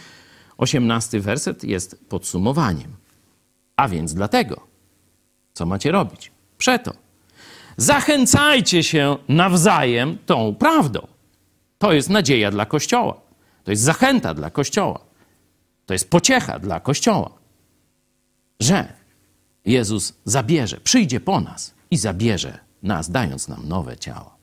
[0.58, 2.96] 18 werset jest podsumowaniem.
[3.76, 4.68] A więc dlatego,
[5.54, 6.32] co macie robić?
[6.58, 6.94] Przeto.
[7.78, 11.08] Zachęcajcie się nawzajem tą prawdą.
[11.78, 13.22] To jest nadzieja dla Kościoła.
[13.64, 15.00] To jest zachęta dla Kościoła.
[15.86, 17.30] To jest pociecha dla Kościoła,
[18.60, 19.03] że
[19.66, 24.36] Jezus zabierze, przyjdzie po nas i zabierze nas, dając nam nowe ciało.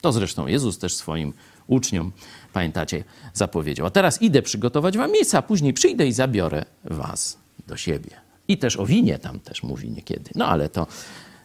[0.00, 1.32] To zresztą Jezus też swoim
[1.66, 2.12] uczniom,
[2.52, 3.04] pamiętacie,
[3.34, 3.86] zapowiedział.
[3.86, 8.10] A teraz idę przygotować wam miejsce, a później przyjdę i zabiorę was do siebie.
[8.48, 10.30] I też o winie tam też mówi niekiedy.
[10.34, 10.86] No ale to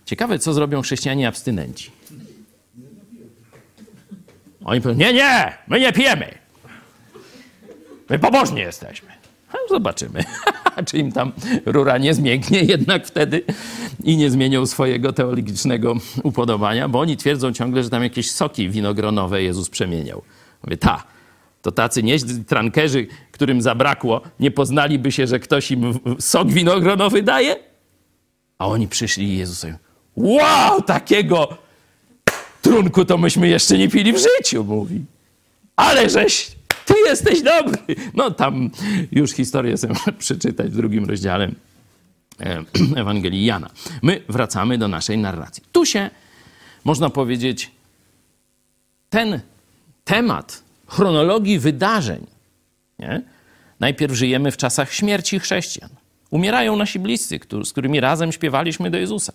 [0.06, 1.92] ciekawe, co zrobią chrześcijanie abstynenci.
[4.66, 6.38] Oni powiedzą, nie, nie, my nie pijemy.
[8.10, 9.17] My pobożni jesteśmy.
[9.70, 10.24] No, zobaczymy,
[10.88, 11.32] czy im tam
[11.66, 13.42] rura nie zmięknie jednak wtedy
[14.04, 19.44] i nie zmienią swojego teologicznego upodobania, bo oni twierdzą ciągle, że tam jakieś soki winogronowe
[19.44, 20.22] Jezus przemieniał.
[20.64, 21.04] Mówię, ta,
[21.62, 27.56] to tacy nieźli trankerzy, którym zabrakło, nie poznaliby się, że ktoś im sok winogronowy daje?
[28.58, 29.78] A oni przyszli i Jezus mówił,
[30.16, 31.58] wow, takiego
[32.62, 35.06] trunku to myśmy jeszcze nie pili w życiu, mówi.
[35.76, 36.52] Ale żeś,
[36.88, 37.78] ty jesteś dobry.
[38.14, 38.70] No tam
[39.12, 41.52] już historię sobie przeczytać w drugim rozdziale
[42.40, 42.64] e,
[43.02, 43.70] Ewangelii Jana.
[44.02, 45.64] My wracamy do naszej narracji.
[45.72, 46.10] Tu się,
[46.84, 47.72] można powiedzieć,
[49.10, 49.40] ten
[50.06, 52.26] temat chronologii wydarzeń,
[53.00, 53.22] nie?
[53.80, 55.90] najpierw żyjemy w czasach śmierci chrześcijan.
[56.30, 59.34] Umierają nasi bliscy, z którymi razem śpiewaliśmy do Jezusa.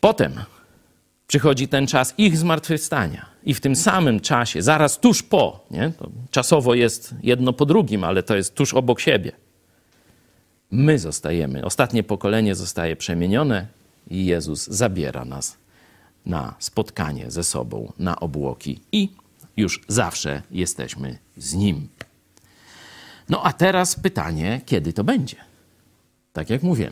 [0.00, 0.32] Potem
[1.32, 3.26] przychodzi ten czas ich zmartwychwstania.
[3.44, 5.92] I w tym samym czasie, zaraz tuż po, nie?
[5.98, 9.32] To czasowo jest jedno po drugim, ale to jest tuż obok siebie.
[10.70, 13.66] My zostajemy, ostatnie pokolenie zostaje przemienione
[14.10, 15.56] i Jezus zabiera nas
[16.26, 19.08] na spotkanie ze sobą, na obłoki i
[19.56, 21.88] już zawsze jesteśmy z Nim.
[23.28, 25.36] No a teraz pytanie, kiedy to będzie?
[26.32, 26.90] Tak jak mówię,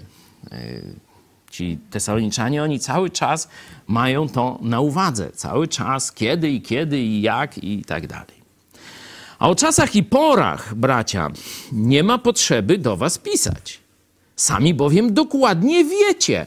[0.51, 1.10] yy,
[1.51, 3.49] ci tesaloniczanie, oni cały czas
[3.87, 5.31] mają to na uwadze.
[5.33, 8.41] Cały czas, kiedy i kiedy i jak i tak dalej.
[9.39, 11.31] A o czasach i porach, bracia,
[11.73, 13.81] nie ma potrzeby do was pisać.
[14.37, 16.47] Sami bowiem dokładnie wiecie,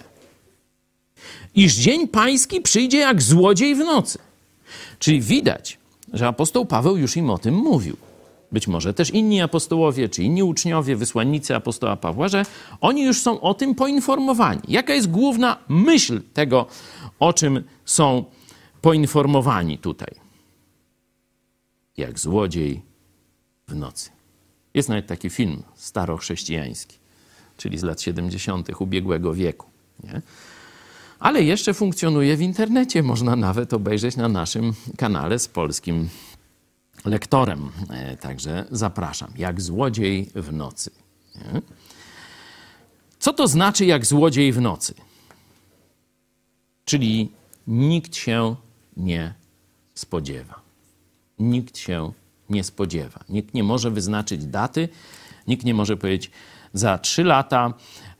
[1.55, 4.19] iż dzień pański przyjdzie jak złodziej w nocy.
[4.99, 5.77] Czyli widać,
[6.13, 7.97] że apostoł Paweł już im o tym mówił.
[8.53, 12.45] Być może też inni apostołowie, czy inni uczniowie, wysłannicy apostoła Pawła, że
[12.81, 14.61] oni już są o tym poinformowani.
[14.67, 16.65] Jaka jest główna myśl tego,
[17.19, 18.25] o czym są
[18.81, 20.15] poinformowani tutaj?
[21.97, 22.81] Jak złodziej
[23.67, 24.09] w nocy.
[24.73, 26.97] Jest nawet taki film starochrześcijański,
[27.57, 28.69] czyli z lat 70.
[28.79, 29.67] ubiegłego wieku.
[30.03, 30.21] Nie?
[31.23, 33.03] ale jeszcze funkcjonuje w internecie.
[33.03, 36.09] Można nawet obejrzeć na naszym kanale z polskim
[37.05, 37.71] lektorem.
[37.89, 39.31] E, Także zapraszam.
[39.37, 40.91] Jak złodziej w nocy.
[41.35, 41.61] Nie?
[43.19, 44.93] Co to znaczy jak złodziej w nocy?
[46.85, 47.31] Czyli
[47.67, 48.55] nikt się
[48.97, 49.33] nie
[49.95, 50.61] spodziewa.
[51.39, 52.11] Nikt się
[52.49, 53.19] nie spodziewa.
[53.29, 54.89] Nikt nie może wyznaczyć daty,
[55.47, 56.31] nikt nie może powiedzieć,
[56.73, 57.73] za trzy lata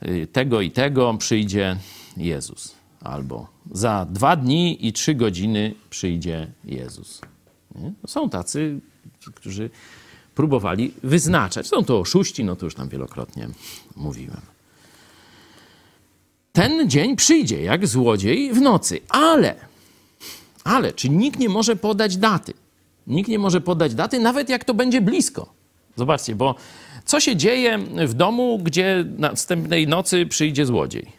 [0.06, 1.76] y, tego i tego przyjdzie
[2.16, 7.20] Jezus albo za dwa dni i trzy godziny przyjdzie Jezus.
[7.74, 7.92] Nie?
[8.06, 8.80] Są tacy,
[9.34, 9.70] którzy
[10.34, 11.66] próbowali wyznaczać.
[11.66, 13.48] Są to oszuści, no to już tam wielokrotnie
[13.96, 14.40] mówiłem.
[16.52, 19.54] Ten dzień przyjdzie jak złodziej w nocy, ale,
[20.64, 22.52] ale, czy nikt nie może podać daty?
[23.06, 25.52] Nikt nie może podać daty, nawet jak to będzie blisko.
[25.96, 26.54] Zobaczcie, bo
[27.04, 31.12] co się dzieje w domu, gdzie następnej nocy przyjdzie złodziej?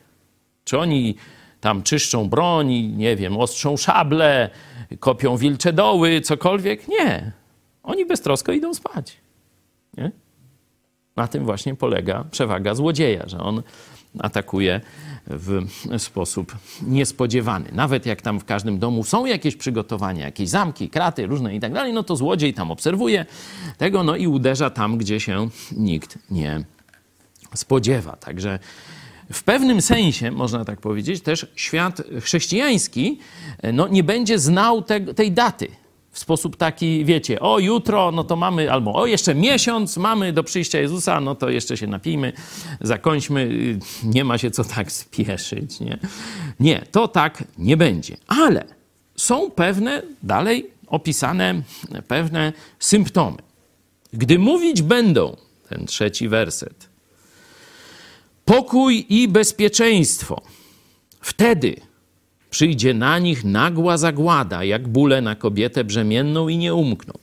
[0.63, 1.15] Czy oni
[1.61, 4.49] tam czyszczą broń, nie wiem, ostrzą szable,
[4.99, 6.87] kopią wilcze doły, cokolwiek.
[6.87, 7.31] Nie.
[7.83, 9.17] Oni beztrosko idą spać.
[9.97, 10.11] Nie?
[11.15, 13.63] Na tym właśnie polega przewaga złodzieja, że on
[14.19, 14.81] atakuje
[15.27, 15.65] w
[15.97, 17.69] sposób niespodziewany.
[17.71, 21.73] Nawet jak tam w każdym domu są jakieś przygotowania, jakieś zamki, kraty różne i tak
[21.73, 23.25] dalej, no to złodziej tam obserwuje
[23.77, 26.63] tego, no i uderza tam, gdzie się nikt nie
[27.53, 28.15] spodziewa.
[28.15, 28.59] Także
[29.33, 33.19] w pewnym sensie, można tak powiedzieć, też świat chrześcijański
[33.73, 35.67] no, nie będzie znał te, tej daty
[36.15, 40.43] w sposób taki, wiecie, o jutro, no to mamy, albo o jeszcze miesiąc mamy do
[40.43, 42.33] przyjścia Jezusa, no to jeszcze się napijmy,
[42.81, 43.49] zakończmy,
[44.03, 45.97] nie ma się co tak spieszyć, nie?
[46.59, 48.17] Nie, to tak nie będzie.
[48.27, 48.65] Ale
[49.15, 51.61] są pewne, dalej opisane
[52.07, 53.37] pewne symptomy.
[54.13, 55.37] Gdy mówić będą,
[55.69, 56.89] ten trzeci werset,
[58.45, 60.41] pokój i bezpieczeństwo.
[61.21, 61.75] Wtedy
[62.49, 67.13] przyjdzie na nich nagła zagłada, jak bóle na kobietę brzemienną i nie umkną.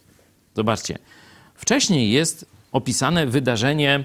[0.55, 0.99] Zobaczcie,
[1.55, 4.05] wcześniej jest opisane wydarzenie,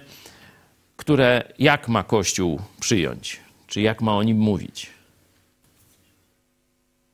[0.98, 4.89] które jak ma Kościół przyjąć, czy jak ma o nim mówić.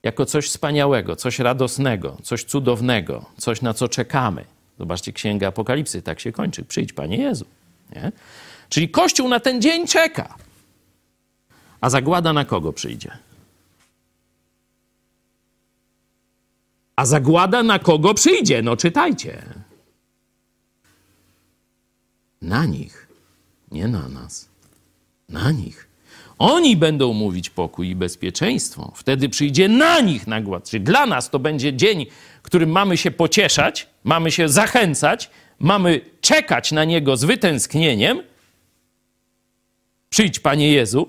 [0.04, 4.46] Jako coś wspaniałego, coś radosnego, coś cudownego, coś na co czekamy.
[4.80, 6.66] Zobaczcie, Księga Apokalipsy tak się kończy.
[6.66, 7.46] Przyjdź, Panie Jezu.
[7.96, 8.12] Nie?
[8.74, 10.36] Czyli Kościół na ten dzień czeka.
[11.82, 13.18] A zagłada na kogo przyjdzie?
[16.96, 18.62] A zagłada na kogo przyjdzie?
[18.62, 19.44] No czytajcie.
[22.42, 23.08] Na nich,
[23.72, 24.50] nie na nas.
[25.30, 25.88] Na nich.
[26.38, 28.94] Oni będą mówić pokój i bezpieczeństwo.
[28.96, 30.70] Wtedy przyjdzie na nich nagład.
[30.70, 32.06] Czyli dla nas to będzie dzień,
[32.42, 35.30] którym mamy się pocieszać, mamy się zachęcać,
[35.60, 38.33] mamy czekać na niego z wytęsknieniem.
[40.14, 41.08] Przyjdź, Panie Jezu.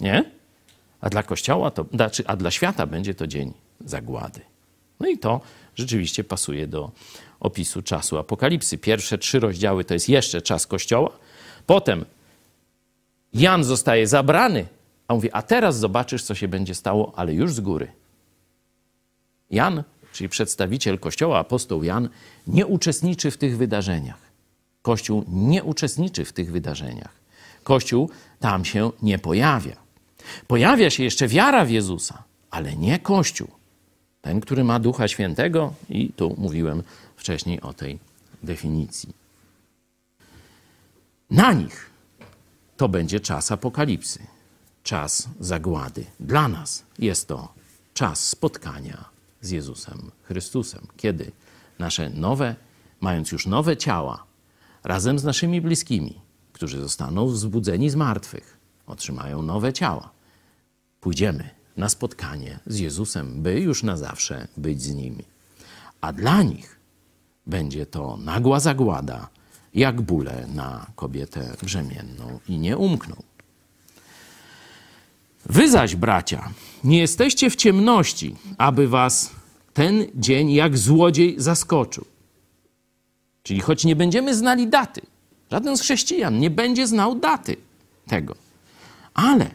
[0.00, 0.24] Nie?
[1.00, 3.52] A dla Kościoła to, znaczy, a dla świata będzie to dzień
[3.84, 4.40] zagłady.
[5.00, 5.40] No i to
[5.74, 6.90] rzeczywiście pasuje do
[7.40, 8.78] opisu czasu Apokalipsy.
[8.78, 11.10] Pierwsze trzy rozdziały to jest jeszcze czas Kościoła.
[11.66, 12.04] Potem
[13.32, 14.66] Jan zostaje zabrany,
[15.08, 17.92] a mówi, a teraz zobaczysz, co się będzie stało, ale już z góry.
[19.50, 19.82] Jan,
[20.12, 22.08] czyli przedstawiciel Kościoła, apostoł Jan,
[22.46, 24.20] nie uczestniczy w tych wydarzeniach.
[24.82, 27.17] Kościół nie uczestniczy w tych wydarzeniach.
[27.68, 29.76] Kościół tam się nie pojawia.
[30.46, 33.48] Pojawia się jeszcze wiara w Jezusa, ale nie Kościół.
[34.20, 36.82] Ten, który ma Ducha Świętego, i tu mówiłem
[37.16, 37.98] wcześniej o tej
[38.42, 39.14] definicji.
[41.30, 41.90] Na nich
[42.76, 44.20] to będzie czas apokalipsy,
[44.82, 46.04] czas zagłady.
[46.20, 47.52] Dla nas jest to
[47.94, 49.04] czas spotkania
[49.40, 51.32] z Jezusem Chrystusem, kiedy
[51.78, 52.54] nasze nowe,
[53.00, 54.24] mając już nowe ciała,
[54.84, 56.27] razem z naszymi bliskimi,
[56.58, 60.10] którzy zostaną wzbudzeni z martwych, otrzymają nowe ciała,
[61.00, 65.24] pójdziemy na spotkanie z Jezusem, by już na zawsze być z nimi.
[66.00, 66.80] a dla nich
[67.46, 69.28] będzie to nagła zagłada,
[69.74, 73.16] jak bóle na kobietę brzemienną i nie umkną.
[75.46, 76.50] Wy zaś, bracia,
[76.84, 79.30] nie jesteście w ciemności, aby was
[79.74, 82.04] ten dzień jak złodziej zaskoczył.
[83.42, 85.00] Czyli choć nie będziemy znali daty,
[85.50, 87.56] żaden z chrześcijan nie będzie znał daty
[88.06, 88.34] tego,
[89.14, 89.50] ale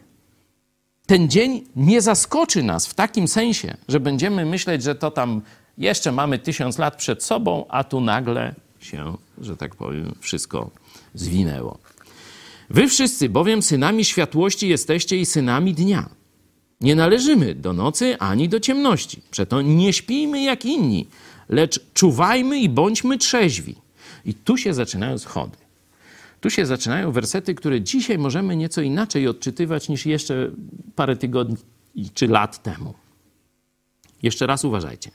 [1.05, 5.41] ten dzień nie zaskoczy nas w takim sensie, że będziemy myśleć, że to tam
[5.77, 10.69] jeszcze mamy tysiąc lat przed sobą, a tu nagle się, że tak powiem, wszystko
[11.13, 11.77] zwinęło.
[12.69, 16.09] Wy wszyscy bowiem synami światłości jesteście i synami dnia.
[16.81, 19.21] Nie należymy do nocy ani do ciemności.
[19.31, 21.07] Przeto nie śpijmy jak inni,
[21.49, 23.75] lecz czuwajmy i bądźmy trzeźwi.
[24.25, 25.57] I tu się zaczynają schody.
[26.43, 30.51] Tu się zaczynają wersety, które dzisiaj możemy nieco inaczej odczytywać niż jeszcze
[30.95, 31.57] parę tygodni
[32.13, 32.93] czy lat temu.
[34.23, 35.11] Jeszcze raz uważajcie.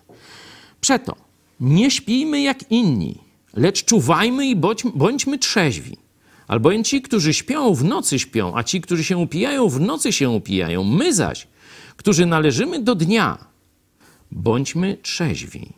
[0.80, 1.16] Przeto
[1.60, 3.18] nie śpijmy jak inni,
[3.54, 4.56] lecz czuwajmy i
[4.94, 5.96] bądźmy trzeźwi.
[6.46, 10.30] Albowiem ci, którzy śpią, w nocy śpią, a ci, którzy się upijają, w nocy się
[10.30, 10.84] upijają.
[10.84, 11.46] My zaś,
[11.96, 13.38] którzy należymy do dnia,
[14.30, 15.72] bądźmy trzeźwi,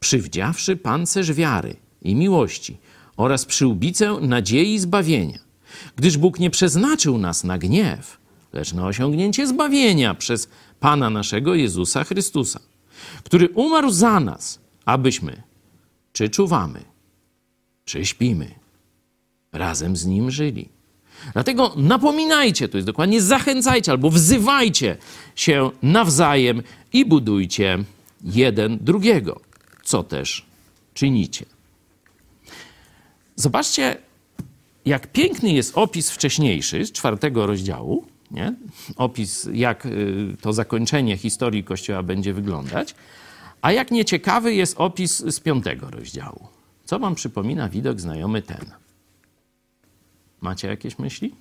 [0.00, 2.76] przywdziawszy pancerz wiary i miłości
[3.20, 5.38] oraz przyłbicę nadziei zbawienia.
[5.96, 8.18] Gdyż Bóg nie przeznaczył nas na gniew,
[8.52, 10.48] lecz na osiągnięcie zbawienia przez
[10.80, 12.60] Pana naszego Jezusa Chrystusa,
[13.24, 15.42] który umarł za nas, abyśmy
[16.12, 16.84] czy czuwamy,
[17.84, 18.54] czy śpimy,
[19.52, 20.68] razem z Nim żyli.
[21.32, 24.96] Dlatego napominajcie, to jest dokładnie zachęcajcie albo wzywajcie
[25.34, 27.84] się nawzajem i budujcie
[28.24, 29.40] jeden drugiego,
[29.84, 30.46] co też
[30.94, 31.59] czynicie.
[33.40, 33.96] Zobaczcie,
[34.84, 38.54] jak piękny jest opis wcześniejszy z czwartego rozdziału, nie?
[38.96, 42.94] opis, jak y, to zakończenie historii Kościoła będzie wyglądać,
[43.62, 46.48] a jak nieciekawy jest opis z piątego rozdziału.
[46.84, 48.70] Co wam przypomina widok znajomy ten?
[50.40, 51.34] Macie jakieś myśli?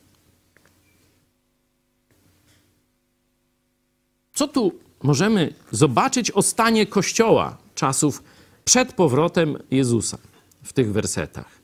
[4.34, 4.72] Co tu
[5.04, 8.24] możemy zobaczyć o stanie Kościoła czasów
[8.66, 10.18] przed powrotem Jezusa
[10.64, 11.59] w tych wersetach?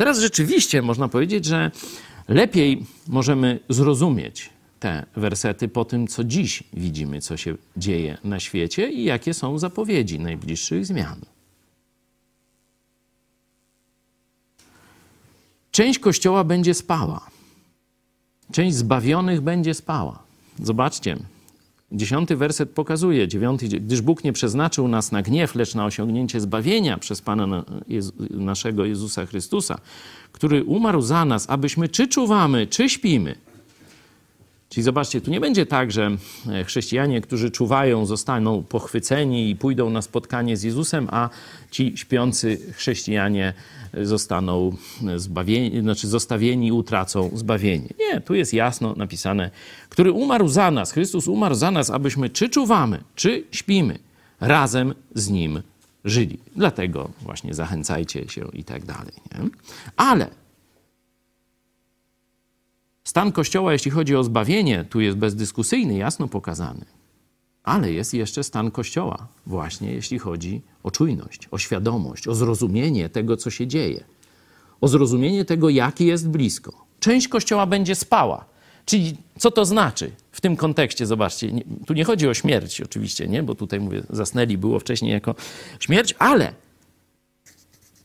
[0.00, 1.70] Teraz rzeczywiście można powiedzieć, że
[2.28, 8.90] lepiej możemy zrozumieć te wersety po tym, co dziś widzimy, co się dzieje na świecie
[8.90, 11.20] i jakie są zapowiedzi najbliższych zmian.
[15.70, 17.30] Część kościoła będzie spała.
[18.52, 20.22] Część zbawionych będzie spała.
[20.62, 21.16] Zobaczcie,
[21.92, 26.98] dziesiąty werset pokazuje, dziewiąty, gdyż Bóg nie przeznaczył nas na gniew, lecz na osiągnięcie zbawienia
[26.98, 29.78] przez Pana Jezu, naszego Jezusa Chrystusa,
[30.32, 33.34] który umarł za nas, abyśmy czy czuwamy, czy śpimy.
[34.68, 36.10] Czyli zobaczcie, tu nie będzie tak, że
[36.66, 41.28] chrześcijanie, którzy czuwają, zostaną pochwyceni i pójdą na spotkanie z Jezusem, a
[41.70, 43.54] ci śpiący chrześcijanie
[44.02, 44.76] zostaną
[45.16, 47.88] zbawieni, znaczy zostawieni, utracą zbawienie.
[47.98, 49.50] Nie, tu jest jasno napisane,
[49.88, 53.98] który umarł za nas, Chrystus umarł za nas, abyśmy czy czuwamy, czy śpimy,
[54.40, 55.62] razem z Nim
[56.04, 56.38] żyli.
[56.56, 59.12] Dlatego właśnie zachęcajcie się i tak dalej.
[59.32, 59.48] Nie?
[59.96, 60.30] Ale
[63.04, 66.84] stan Kościoła, jeśli chodzi o zbawienie, tu jest bezdyskusyjny, jasno pokazany.
[67.70, 73.36] Ale jest jeszcze stan Kościoła, właśnie jeśli chodzi o czujność, o świadomość, o zrozumienie tego,
[73.36, 74.04] co się dzieje,
[74.80, 76.72] o zrozumienie tego, jaki jest blisko.
[77.00, 78.44] Część Kościoła będzie spała.
[78.86, 81.06] Czyli co to znaczy w tym kontekście?
[81.06, 83.42] Zobaczcie, nie, tu nie chodzi o śmierć oczywiście, nie?
[83.42, 85.34] bo tutaj mówię, zasnęli było wcześniej jako
[85.80, 86.52] śmierć, ale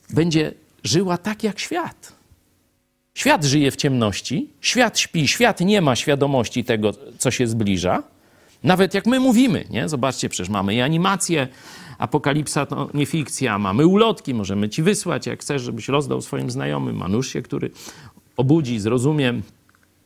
[0.09, 2.13] będzie żyła tak jak świat.
[3.13, 8.03] Świat żyje w ciemności, świat śpi, świat nie ma świadomości tego, co się zbliża.
[8.64, 9.90] Nawet jak my mówimy, nie?
[9.90, 11.48] Zobaczcie, przecież mamy i animacje,
[11.98, 16.95] Apokalipsa to nie fikcja, mamy ulotki, możemy ci wysłać, jak chcesz, żebyś rozdał swoim znajomym,
[16.95, 17.72] Manusz który
[18.38, 19.34] obudzi, zrozumie.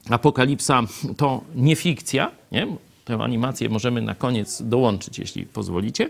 [0.09, 0.81] Apokalipsa
[1.17, 2.67] to nie fikcja, nie?
[3.05, 6.09] Tę animację możemy na koniec dołączyć, jeśli pozwolicie.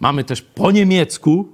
[0.00, 1.48] Mamy też po niemiecku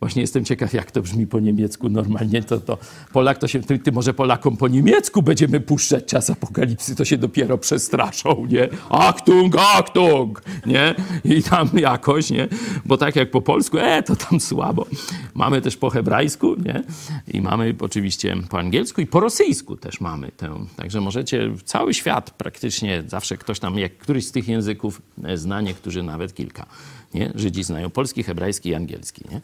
[0.00, 2.42] Właśnie jestem ciekaw, jak to brzmi po niemiecku normalnie.
[2.42, 2.78] To, to
[3.12, 7.18] Polak to się, ty, ty, może Polakom po niemiecku będziemy puszczać czas apokalipsy, to się
[7.18, 8.68] dopiero przestraszą, nie?
[8.90, 10.94] Achtung, Achtung, nie?
[11.24, 12.48] I tam jakoś, nie?
[12.84, 14.86] Bo tak jak po polsku, e, to tam słabo.
[15.34, 16.82] Mamy też po hebrajsku, nie?
[17.28, 20.66] I mamy oczywiście po angielsku i po rosyjsku też mamy tę.
[20.76, 25.02] Także możecie, cały świat praktycznie, zawsze ktoś tam, jak któryś z tych języków
[25.34, 26.66] zna, niektórzy nawet kilka,
[27.14, 27.32] nie?
[27.34, 29.40] Żydzi znają polski, hebrajski i angielski, nie?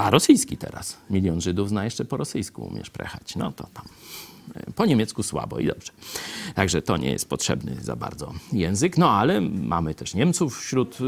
[0.00, 0.96] A rosyjski teraz.
[1.10, 3.36] Milion Żydów zna jeszcze po rosyjsku, umiesz prechać.
[3.36, 3.84] No to tam
[4.76, 5.92] Po niemiecku słabo i dobrze.
[6.54, 8.98] Także to nie jest potrzebny za bardzo język.
[8.98, 11.04] No ale mamy też Niemców wśród y,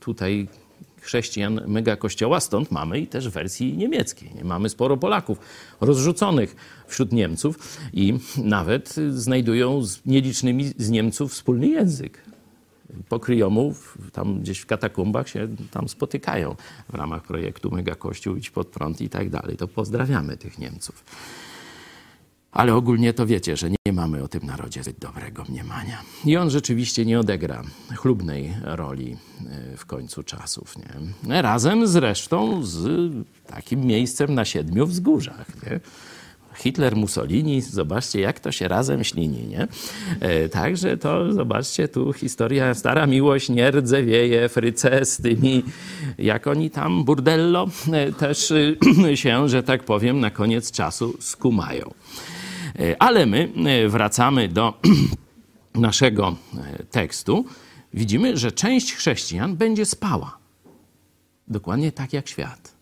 [0.00, 0.48] tutaj
[1.00, 4.34] chrześcijan mega kościoła, stąd mamy i też wersji niemieckiej.
[4.34, 4.44] Nie?
[4.44, 5.38] Mamy sporo Polaków
[5.80, 6.56] rozrzuconych
[6.86, 12.35] wśród Niemców i nawet y, znajdują z nielicznymi z Niemców wspólny język.
[13.08, 16.56] Pokryjomów tam gdzieś w katakumbach się tam spotykają
[16.92, 19.56] w ramach projektu Mega Kościół, Idź Pod Prąd i tak dalej.
[19.56, 21.04] To pozdrawiamy tych Niemców.
[22.52, 26.02] Ale ogólnie to wiecie, że nie mamy o tym narodzie zbyt dobrego mniemania.
[26.24, 27.62] I on rzeczywiście nie odegra
[27.96, 29.16] chlubnej roli
[29.72, 30.74] y, w końcu czasów.
[31.24, 31.42] Nie?
[31.42, 33.12] Razem z resztą, z
[33.46, 35.46] takim miejscem na siedmiu wzgórzach.
[35.62, 35.80] Nie?
[36.58, 39.68] Hitler, Mussolini, zobaczcie jak to się razem ślini, nie?
[40.20, 45.62] E, Także to, zobaczcie, tu historia, stara miłość nie rdzewieje, fryce z tymi,
[46.18, 48.76] jak oni tam, burdello, e, też y,
[49.16, 51.94] się, że tak powiem, na koniec czasu skumają.
[52.78, 54.74] E, Ale my e, wracamy do
[55.74, 57.44] naszego e, tekstu.
[57.94, 60.38] Widzimy, że część chrześcijan będzie spała.
[61.48, 62.75] Dokładnie tak jak świat.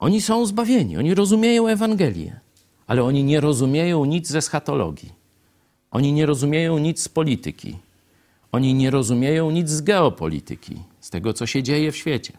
[0.00, 2.40] Oni są zbawieni, oni rozumieją Ewangelię,
[2.86, 5.12] ale oni nie rozumieją nic ze schatologii.
[5.90, 7.76] Oni nie rozumieją nic z polityki.
[8.52, 12.32] Oni nie rozumieją nic z geopolityki, z tego, co się dzieje w świecie.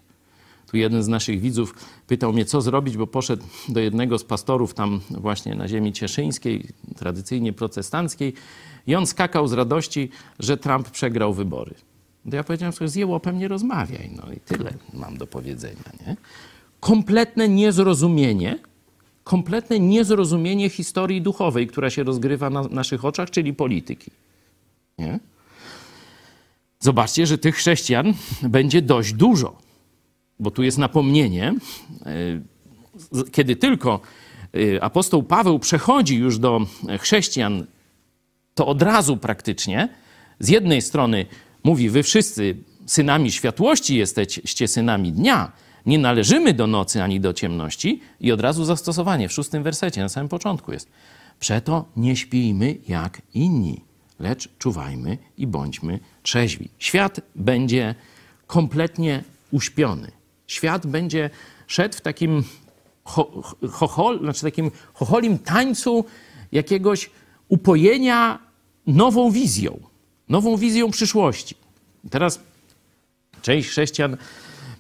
[0.72, 1.76] Tu jeden z naszych widzów
[2.08, 6.68] pytał mnie, co zrobić, bo poszedł do jednego z pastorów tam właśnie na ziemi cieszyńskiej,
[6.96, 8.34] tradycyjnie protestanckiej
[8.88, 10.10] i on skakał z radości,
[10.40, 11.76] że Trump przegrał wybory.
[12.30, 14.12] To ja powiedziałem sobie, z jełopem nie rozmawiaj.
[14.16, 16.16] No i tyle mam do powiedzenia, nie?
[16.82, 18.60] Kompletne niezrozumienie,
[19.24, 24.12] kompletne niezrozumienie historii duchowej, która się rozgrywa na naszych oczach, czyli polityki.
[24.98, 25.20] Nie?
[26.80, 28.14] Zobaczcie, że tych chrześcijan
[28.44, 29.62] będzie dość dużo
[30.42, 31.56] bo tu jest napomnienie,
[33.18, 34.00] y, kiedy tylko
[34.56, 36.62] y, apostoł Paweł przechodzi już do
[37.00, 37.66] chrześcijan,
[38.56, 39.90] to od razu praktycznie
[40.40, 41.26] z jednej strony
[41.64, 42.56] mówi: Wy wszyscy
[42.86, 45.52] synami światłości jesteście synami dnia,
[45.86, 50.10] nie należymy do nocy ani do ciemności, i od razu zastosowanie w szóstym wersecie, na
[50.10, 50.90] samym początku jest.
[51.40, 53.82] Przeto nie śpijmy jak inni,
[54.20, 56.70] lecz czuwajmy i bądźmy trzeźwi.
[56.80, 57.96] Świat będzie
[58.48, 60.12] kompletnie uśpiony
[60.52, 61.30] świat będzie
[61.68, 62.44] szedł w takim
[63.04, 63.42] cho,
[63.72, 66.06] chochol, znaczy takim chocholim tańcu
[66.52, 67.10] jakiegoś
[67.48, 68.40] upojenia
[68.88, 69.80] nową wizją,
[70.30, 71.56] nową wizją przyszłości.
[72.10, 72.40] Teraz
[73.42, 74.18] część chrześcijan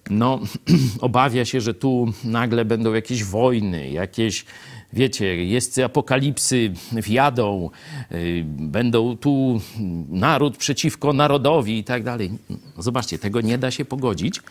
[0.09, 0.39] no,
[1.01, 4.45] obawia się, że tu nagle będą jakieś wojny, jakieś,
[4.93, 7.69] wiecie, jeźdźcy apokalipsy wjadą,
[8.11, 9.61] yy, będą tu
[10.09, 12.31] naród przeciwko narodowi i tak dalej.
[12.77, 14.41] Zobaczcie, tego nie da się pogodzić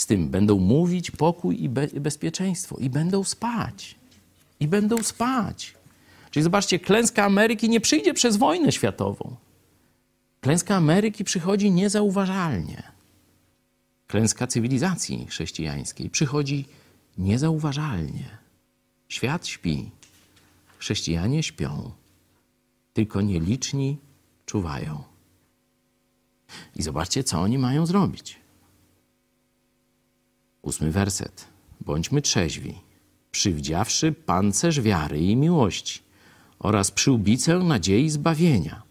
[0.00, 3.94] z tym będą mówić pokój i be bezpieczeństwo i będą spać.
[4.60, 5.74] I będą spać.
[6.30, 9.36] Czyli zobaczcie, klęska Ameryki nie przyjdzie przez wojnę światową.
[10.40, 12.82] Klęska Ameryki przychodzi niezauważalnie.
[14.10, 16.64] Klęska cywilizacji chrześcijańskiej przychodzi
[17.18, 18.38] niezauważalnie.
[19.08, 19.90] Świat śpi,
[20.78, 21.90] chrześcijanie śpią,
[22.92, 23.98] tylko nieliczni
[24.46, 25.02] czuwają.
[26.76, 28.36] I zobaczcie, co oni mają zrobić.
[30.62, 31.46] Ósmy werset.
[31.80, 32.78] Bądźmy trzeźwi,
[33.30, 36.00] przywdziawszy pancerz wiary i miłości
[36.58, 38.82] oraz przyłbicę nadziei zbawienia.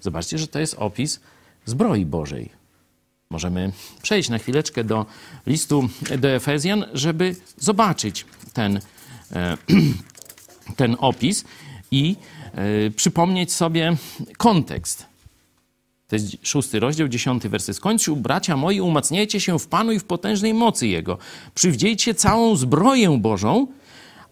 [0.00, 1.20] Zobaczcie, że to jest opis
[1.64, 2.57] zbroi Bożej.
[3.30, 3.72] Możemy
[4.02, 5.06] przejść na chwileczkę do
[5.46, 5.88] listu
[6.18, 8.80] do Efezjan, żeby zobaczyć ten,
[9.32, 9.56] e,
[10.76, 11.44] ten opis
[11.90, 12.16] i
[12.54, 13.96] e, przypomnieć sobie
[14.36, 15.06] kontekst
[16.08, 17.76] to jest szósty rozdział, dziesiąty werset.
[17.76, 21.18] Skończył, bracia moi, umacniajcie się w Panu i w potężnej mocy Jego.
[21.54, 23.66] Przywdziejcie całą zbroję Bożą,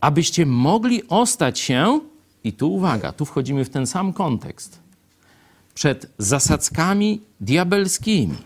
[0.00, 2.00] abyście mogli ostać się,
[2.44, 4.78] i tu uwaga, tu wchodzimy w ten sam kontekst,
[5.74, 8.36] przed zasadzkami diabelskimi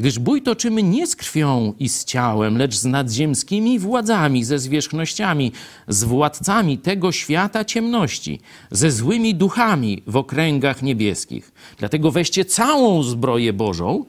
[0.00, 5.52] Gdyż bój toczymy nie z krwią i z ciałem, lecz z nadziemskimi władzami, ze zwierzchnościami,
[5.88, 8.40] z władcami tego świata ciemności,
[8.70, 11.52] ze złymi duchami w okręgach niebieskich.
[11.78, 14.04] Dlatego weźcie całą zbroję Bożą.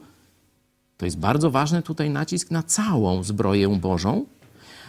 [0.96, 4.24] To jest bardzo ważny tutaj nacisk na całą zbroję Bożą,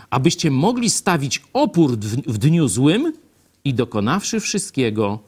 [0.09, 1.97] abyście mogli stawić opór
[2.27, 3.13] w dniu złym
[3.63, 5.19] i dokonawszy wszystkiego,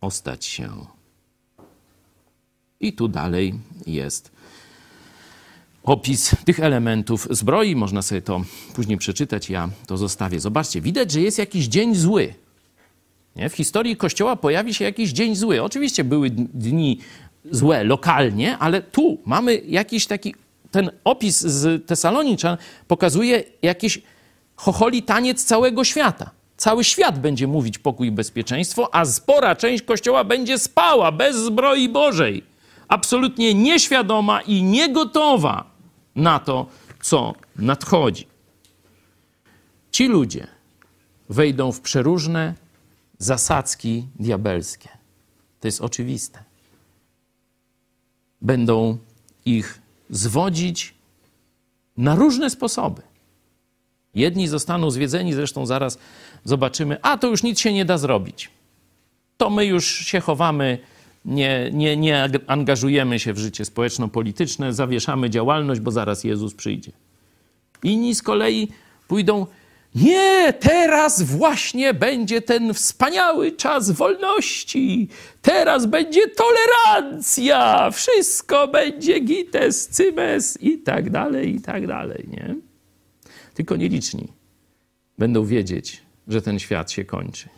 [0.00, 0.86] ostać się.
[2.80, 3.54] I tu dalej
[3.86, 4.31] jest
[5.84, 7.76] opis tych elementów zbroi.
[7.76, 8.40] Można sobie to
[8.74, 10.40] później przeczytać, ja to zostawię.
[10.40, 12.34] Zobaczcie, widać, że jest jakiś dzień zły.
[13.36, 13.48] Nie?
[13.48, 15.62] W historii Kościoła pojawi się jakiś dzień zły.
[15.62, 16.98] Oczywiście były dni
[17.50, 20.34] złe lokalnie, ale tu mamy jakiś taki,
[20.70, 22.56] ten opis z Tesaloniczan
[22.88, 24.02] pokazuje jakiś
[24.56, 26.30] chocholi taniec całego świata.
[26.56, 31.88] Cały świat będzie mówić pokój i bezpieczeństwo, a spora część Kościoła będzie spała bez zbroi
[31.88, 32.44] Bożej.
[32.88, 35.71] Absolutnie nieświadoma i niegotowa
[36.16, 36.66] na to,
[37.02, 38.26] co nadchodzi.
[39.90, 40.46] Ci ludzie
[41.28, 42.54] wejdą w przeróżne
[43.18, 44.88] zasadzki diabelskie.
[45.60, 46.44] To jest oczywiste.
[48.40, 48.98] Będą
[49.44, 50.94] ich zwodzić
[51.96, 53.02] na różne sposoby.
[54.14, 55.98] Jedni zostaną zwiedzeni, zresztą zaraz
[56.44, 58.50] zobaczymy, a to już nic się nie da zrobić.
[59.36, 60.78] To my już się chowamy,
[61.24, 66.92] nie, nie, nie angażujemy się w życie społeczno-polityczne, zawieszamy działalność, bo zaraz Jezus przyjdzie.
[67.82, 68.68] Inni z kolei
[69.08, 69.46] pójdą,
[69.94, 75.08] nie, teraz właśnie będzie ten wspaniały czas wolności.
[75.42, 77.90] Teraz będzie tolerancja.
[77.90, 82.54] Wszystko będzie gites, cymes i tak dalej, i tak dalej, nie?
[83.54, 84.28] Tylko nieliczni
[85.18, 87.48] będą wiedzieć, że ten świat się kończy.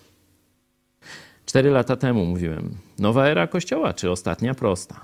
[1.55, 5.01] Cztery lata temu mówiłem, nowa era Kościoła, czy ostatnia prosta?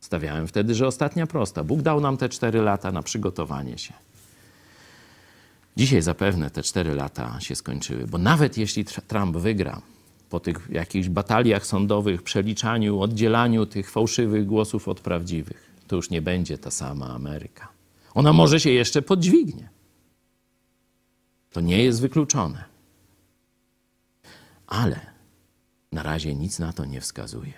[0.00, 1.64] Stawiałem wtedy, że ostatnia prosta.
[1.64, 3.94] Bóg dał nam te cztery lata na przygotowanie się.
[5.76, 9.82] Dzisiaj zapewne te cztery lata się skończyły, bo nawet jeśli Trump wygra,
[10.30, 16.22] po tych jakichś bataliach sądowych, przeliczaniu, oddzielaniu tych fałszywych głosów od prawdziwych, to już nie
[16.22, 17.68] będzie ta sama Ameryka.
[18.14, 19.68] Ona może się jeszcze podźwignie.
[21.52, 22.77] To nie jest wykluczone.
[24.68, 25.00] Ale
[25.92, 27.52] na razie nic na to nie wskazuje.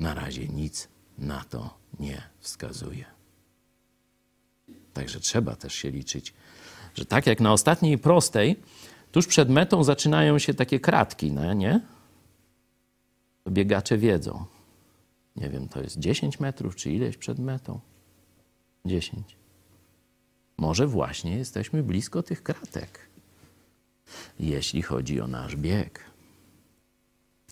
[0.00, 0.88] Na razie nic
[1.18, 3.04] na to nie wskazuje.
[4.92, 6.34] Także trzeba też się liczyć
[6.94, 8.56] że tak jak na ostatniej prostej,
[9.12, 11.80] tuż przed metą zaczynają się takie kratki, no, nie?
[13.48, 14.44] Biegacze wiedzą.
[15.36, 17.80] Nie wiem, to jest 10 metrów, czy ileś przed metą?
[18.84, 19.36] 10.
[20.56, 23.08] Może właśnie jesteśmy blisko tych kratek.
[24.40, 26.00] Jeśli chodzi o nasz bieg,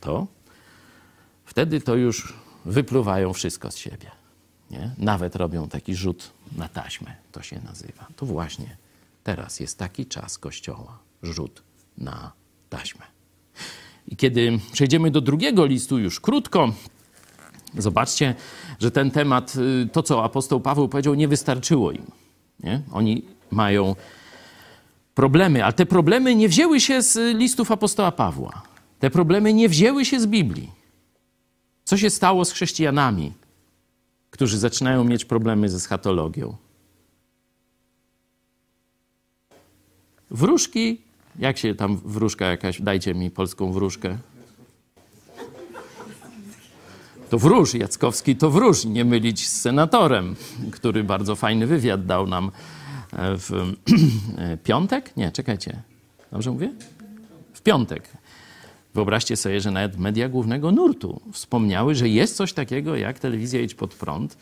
[0.00, 0.26] to
[1.44, 2.34] wtedy to już
[2.64, 4.10] wypluwają wszystko z siebie.
[4.70, 4.94] Nie?
[4.98, 8.06] Nawet robią taki rzut na taśmę, to się nazywa.
[8.16, 8.76] To właśnie
[9.24, 11.62] Teraz jest taki czas Kościoła, rzut
[11.98, 12.32] na
[12.70, 13.04] taśmę.
[14.08, 16.72] I kiedy przejdziemy do drugiego listu, już krótko,
[17.78, 18.34] zobaczcie,
[18.78, 22.06] że ten temat, y, to co apostoł Paweł powiedział, nie wystarczyło im.
[22.60, 22.82] Nie?
[22.92, 23.96] Oni mają
[25.14, 28.62] problemy, ale te problemy nie wzięły się z listów apostoła Pawła.
[28.98, 30.70] Te problemy nie wzięły się z Biblii.
[31.84, 33.32] Co się stało z chrześcijanami,
[34.30, 36.56] którzy zaczynają mieć problemy ze schatologią?
[40.30, 41.00] Wróżki,
[41.38, 44.18] jak się tam wróżka jakaś, dajcie mi polską wróżkę.
[47.30, 50.36] To wróż, Jackowski to wróż, nie mylić z senatorem,
[50.72, 52.50] który bardzo fajny wywiad dał nam
[53.12, 53.72] w
[54.64, 55.16] piątek?
[55.16, 55.82] Nie, czekajcie.
[56.32, 56.72] Dobrze mówię?
[57.52, 58.08] W piątek.
[58.94, 63.74] Wyobraźcie sobie, że nawet media głównego nurtu wspomniały, że jest coś takiego jak telewizja Idź
[63.74, 64.36] Pod Prąd,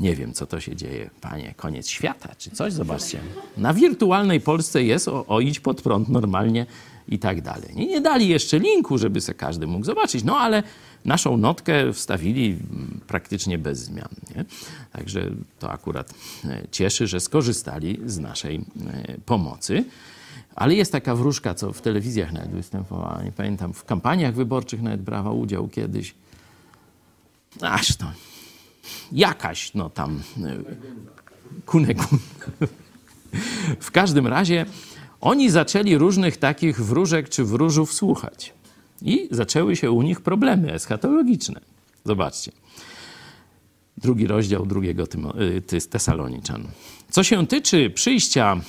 [0.00, 3.20] nie wiem, co to się dzieje, panie, koniec świata czy coś, zobaczcie.
[3.56, 6.66] Na wirtualnej Polsce jest o, o idź pod prąd normalnie
[7.08, 7.74] i tak dalej.
[7.74, 10.62] Nie, nie dali jeszcze linku, żeby se każdy mógł zobaczyć, no ale
[11.04, 12.58] naszą notkę wstawili
[13.06, 14.08] praktycznie bez zmian.
[14.36, 14.44] Nie?
[14.92, 16.14] Także to akurat
[16.44, 18.60] e, cieszy, że skorzystali z naszej e,
[19.26, 19.84] pomocy.
[20.54, 25.02] Ale jest taka wróżka, co w telewizjach nawet występowała, nie pamiętam, w kampaniach wyborczych nawet
[25.02, 26.14] brała udział kiedyś.
[27.60, 28.06] Aż to
[29.12, 30.22] jakaś, no tam,
[31.66, 32.18] kunekun.
[33.80, 34.66] W każdym razie
[35.20, 38.52] oni zaczęli różnych takich wróżek czy wróżów słuchać.
[39.04, 41.60] I zaczęły się u nich problemy eschatologiczne.
[42.04, 42.52] Zobaczcie.
[43.98, 45.04] Drugi rozdział drugiego
[45.72, 46.68] y, Tesaloniczan.
[47.10, 48.60] Co się tyczy przyjścia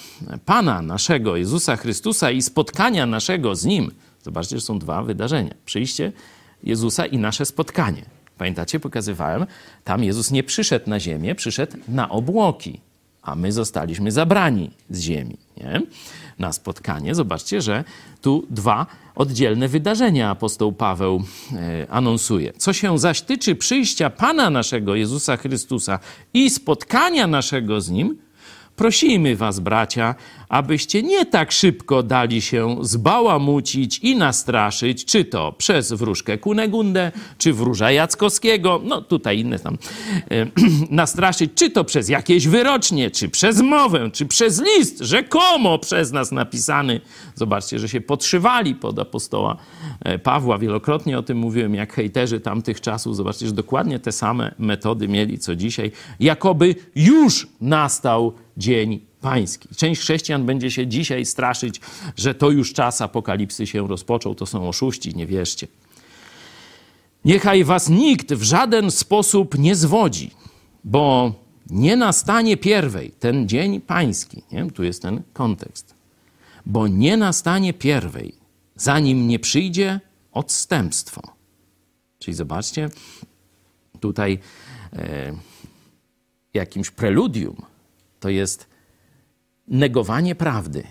[0.46, 3.92] Pana naszego Jezusa Chrystusa i spotkania naszego z Nim,
[4.24, 5.56] zobaczcie, że są dwa wydarzenia.
[5.66, 6.12] Przyjście
[6.64, 8.06] Jezusa i nasze spotkanie.
[8.38, 9.46] Pamiętacie, pokazywałem,
[9.84, 12.82] tam Jezus nie przyszedł na ziemię, przyszedł na obłoki,
[13.26, 15.82] a my zostaliśmy zabrani z ziemi nie?
[16.40, 17.16] na spotkanie.
[17.16, 17.84] Zobaczcie, że
[18.22, 18.86] tu dwa
[19.16, 21.24] oddzielne wydarzenia apostoł Paweł
[21.54, 22.54] e, anonsuje.
[22.58, 26.00] Co się zaś tyczy przyjścia Pana naszego Jezusa Chrystusa
[26.34, 28.18] i spotkania naszego z Nim,
[28.76, 30.16] Prosimy was, bracia,
[30.50, 37.54] abyście nie tak szybko dali się zbałamucić i nastraszyć, czy to przez wróżkę Kunegundę, czy
[37.54, 39.78] wróża Jackowskiego, no tutaj inne tam,
[40.32, 40.48] e,
[40.90, 46.32] nastraszyć, czy to przez jakieś wyrocznie, czy przez mowę, czy przez list, rzekomo przez nas
[46.32, 47.02] napisany.
[47.36, 49.58] Zobaczcie, że się podszywali pod apostoła
[50.02, 50.58] e, Pawła.
[50.58, 53.16] Wielokrotnie o tym mówiłem, jak hejterzy tamtych czasów.
[53.16, 55.92] Zobaczcie, że dokładnie te same metody mieli co dzisiaj.
[56.20, 59.70] Jakoby już nastał dzień pański.
[59.76, 61.82] Część chrześcijan będzie się dzisiaj straszyć,
[62.18, 65.68] że to już czas apokalipsy się rozpoczął, to są oszuści, nie wierzcie.
[67.26, 70.32] Niechaj was nikt w żaden sposób nie zwodzi,
[70.84, 71.34] bo
[71.70, 74.44] nie nastanie pierwej ten dzień pański.
[74.52, 74.72] Nie?
[74.72, 75.96] Tu jest ten kontekst.
[76.66, 78.36] Bo nie nastanie pierwej,
[78.76, 80.00] zanim nie przyjdzie
[80.32, 81.22] odstępstwo.
[82.20, 82.90] Czyli zobaczcie,
[84.00, 84.40] tutaj
[84.94, 85.34] e,
[86.54, 87.56] jakimś preludium
[88.20, 88.68] to jest
[89.68, 90.84] negowanie prawdy.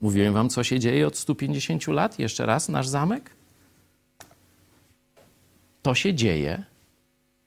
[0.00, 2.18] Mówiłem wam, co się dzieje od 150 lat?
[2.18, 3.30] Jeszcze raz, nasz zamek?
[5.82, 6.64] To się dzieje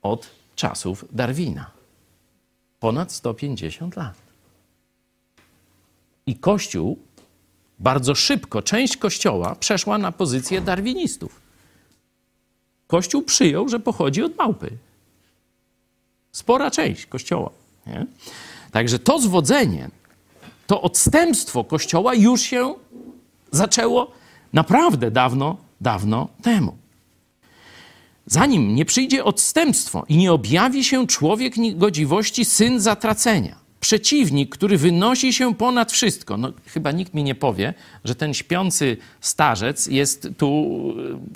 [0.02, 1.72] od czasów Darwina.
[2.80, 4.16] Ponad 150 lat.
[6.26, 7.00] I Kościół
[7.80, 11.42] bardzo szybko, część Kościoła przeszła na pozycję darwinistów.
[12.88, 14.78] Kościół przyjął, że pochodzi od małpy.
[16.32, 17.50] Spora część Kościoła.
[17.88, 18.06] Nie?
[18.72, 19.90] Także to zwodzenie,
[20.68, 22.76] to odstępstwo Kościoła już się
[23.52, 24.12] zaczęło
[24.54, 26.78] naprawdę dawno, dawno temu.
[28.26, 35.34] Zanim nie przyjdzie odstępstwo i nie objawi się człowiek godziwości, syn zatracenia, przeciwnik, który wynosi
[35.34, 36.38] się ponad wszystko.
[36.38, 40.78] No, chyba nikt mi nie powie, że ten śpiący starzec jest tu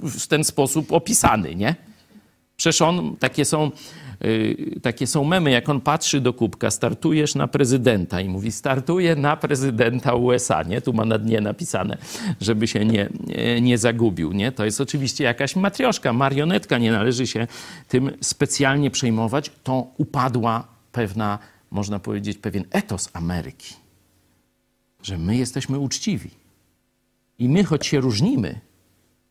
[0.01, 1.75] w ten sposób opisany, nie?
[2.57, 3.71] Przecież on, takie są,
[4.21, 9.15] yy, takie są memy, jak on patrzy do kubka, startujesz na prezydenta i mówi, startuję
[9.15, 10.81] na prezydenta USA, nie?
[10.81, 11.97] Tu ma na dnie napisane,
[12.41, 14.51] żeby się nie, nie, nie zagubił, nie?
[14.51, 17.47] To jest oczywiście jakaś matrioszka, marionetka, nie należy się
[17.87, 19.51] tym specjalnie przejmować.
[19.63, 21.39] To upadła pewna,
[21.71, 23.73] można powiedzieć, pewien etos Ameryki,
[25.03, 26.29] że my jesteśmy uczciwi.
[27.39, 28.59] I my, choć się różnimy,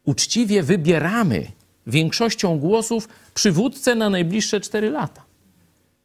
[0.04, 1.46] uczciwie wybieramy
[1.86, 5.22] większością głosów przywódcę na najbliższe cztery lata.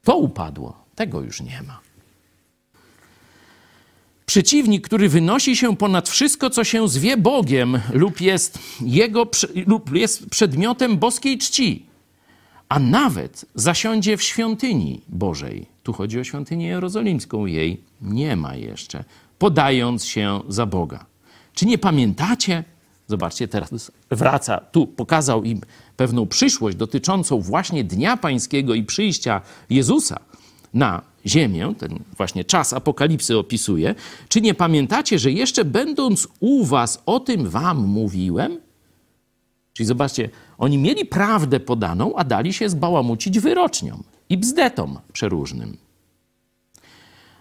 [0.04, 1.80] To upadło, tego już nie ma.
[4.26, 9.28] Przeciwnik, który wynosi się ponad wszystko, co się zwie Bogiem lub jest, jego,
[9.68, 11.86] lub jest przedmiotem boskiej czci,
[12.70, 15.66] a nawet zasiądzie w świątyni Bożej.
[15.84, 19.04] Tu chodzi o świątynię jerozolimską, jej nie ma jeszcze,
[19.40, 21.06] podając się za Boga.
[21.54, 22.64] Czy nie pamiętacie,
[23.10, 25.62] Zobaczcie, teraz wraca, tu pokazał im
[25.98, 30.20] pewną przyszłość dotyczącą właśnie Dnia Pańskiego i przyjścia Jezusa
[30.74, 33.96] na ziemię, ten właśnie czas apokalipsy opisuje.
[34.28, 38.60] Czy nie pamiętacie, że jeszcze będąc u was o tym wam mówiłem?
[39.74, 45.78] Czyli zobaczcie, oni mieli prawdę podaną, a dali się zbałamucić wyroczniom i bzdetom przeróżnym.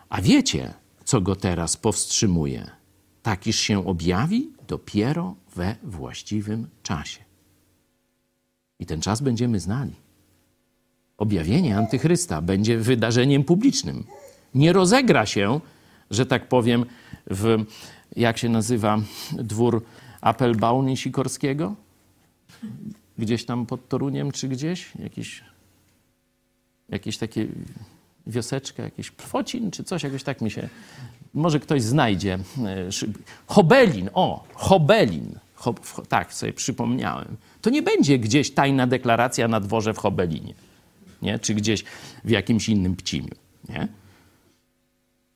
[0.08, 0.74] A wiecie,
[1.04, 2.70] co go teraz powstrzymuje?
[3.22, 7.20] Takiż się objawi dopiero we właściwym czasie.
[8.80, 9.92] I ten czas będziemy znali.
[11.16, 14.04] Objawienie antychrysta będzie wydarzeniem publicznym.
[14.54, 15.60] Nie rozegra się,
[16.10, 16.84] że tak powiem,
[17.30, 17.64] w,
[18.16, 18.98] jak się nazywa,
[19.32, 19.82] dwór
[20.20, 21.74] Appelbaum Sikorskiego?
[23.18, 24.92] Gdzieś tam pod Toruniem, czy gdzieś?
[24.98, 25.44] Jakiś,
[26.88, 27.46] jakieś takie
[28.26, 30.68] wioseczka, jakiś Pfocin, czy coś, jakoś tak mi się...
[31.34, 32.34] Może ktoś znajdzie.
[32.34, 32.88] e,
[33.46, 35.38] Hobelin, o, Hobelin.
[36.08, 37.36] Tak, sobie przypomniałem.
[37.62, 40.54] To nie będzie gdzieś tajna deklaracja na dworze w Hobelinie,
[41.22, 41.38] nie?
[41.38, 41.84] czy gdzieś
[42.24, 43.34] w jakimś innym pcimiu.
[43.68, 43.88] Nie?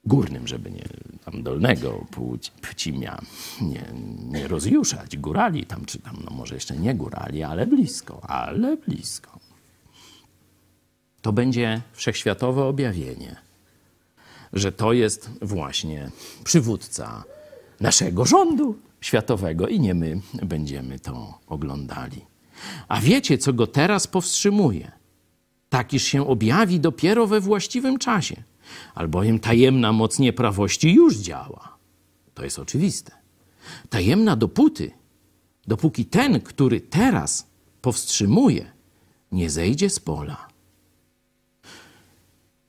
[0.04, 0.84] Górnym, żeby nie
[1.24, 2.06] tam dolnego
[2.62, 3.22] pcimia
[3.60, 3.84] nie,
[4.28, 5.16] nie rozjuszać.
[5.16, 9.38] Górali tam, czy tam, no może jeszcze nie górali, ale blisko, ale blisko.
[11.22, 13.36] To będzie wszechświatowe objawienie,
[14.52, 16.10] że to jest właśnie
[16.44, 17.24] przywódca
[17.80, 22.24] naszego rządu światowego i nie my będziemy to oglądali.
[22.88, 24.92] A wiecie, co go teraz powstrzymuje?
[25.68, 28.42] Tak, iż się objawi dopiero we właściwym czasie,
[28.94, 31.76] albowiem tajemna moc nieprawości już działa.
[32.34, 33.12] To jest oczywiste.
[33.90, 34.90] Tajemna dopóty,
[35.66, 37.46] dopóki ten, który teraz
[37.80, 38.72] powstrzymuje,
[39.32, 40.48] nie zejdzie z pola.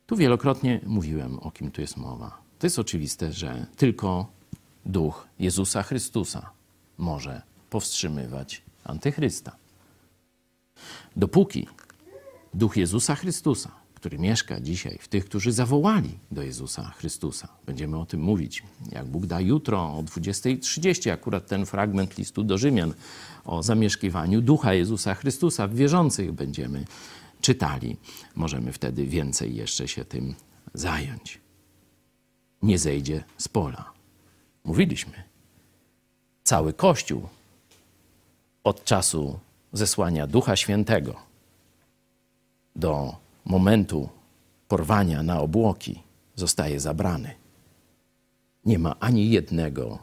[0.05, 2.37] Tu wielokrotnie mówiłem, o kim tu jest mowa.
[2.59, 4.31] To jest oczywiste, że tylko
[4.85, 6.49] duch Jezusa Chrystusa
[6.97, 9.55] może powstrzymywać antychrysta.
[11.15, 11.67] Dopóki
[12.53, 18.05] duch Jezusa Chrystusa, który mieszka dzisiaj w tych, którzy zawołali do Jezusa Chrystusa, będziemy o
[18.05, 22.93] tym mówić, jak Bóg da jutro o 20.30, akurat ten fragment listu do Rzymian
[23.45, 26.85] o zamieszkiwaniu ducha Jezusa Chrystusa w wierzących będziemy
[27.41, 27.97] czytali.
[28.35, 30.35] Możemy wtedy więcej jeszcze się tym
[30.73, 31.39] zająć.
[32.61, 33.92] Nie zejdzie z pola.
[34.63, 35.23] Mówiliśmy.
[36.43, 37.27] Cały Kościół
[38.63, 39.39] od czasu
[39.73, 41.15] zesłania Ducha Świętego
[42.75, 43.15] do
[43.45, 44.09] momentu
[44.67, 46.03] porwania na obłoki
[46.35, 47.35] zostaje zabrany.
[48.65, 49.99] Nie ma ani jednego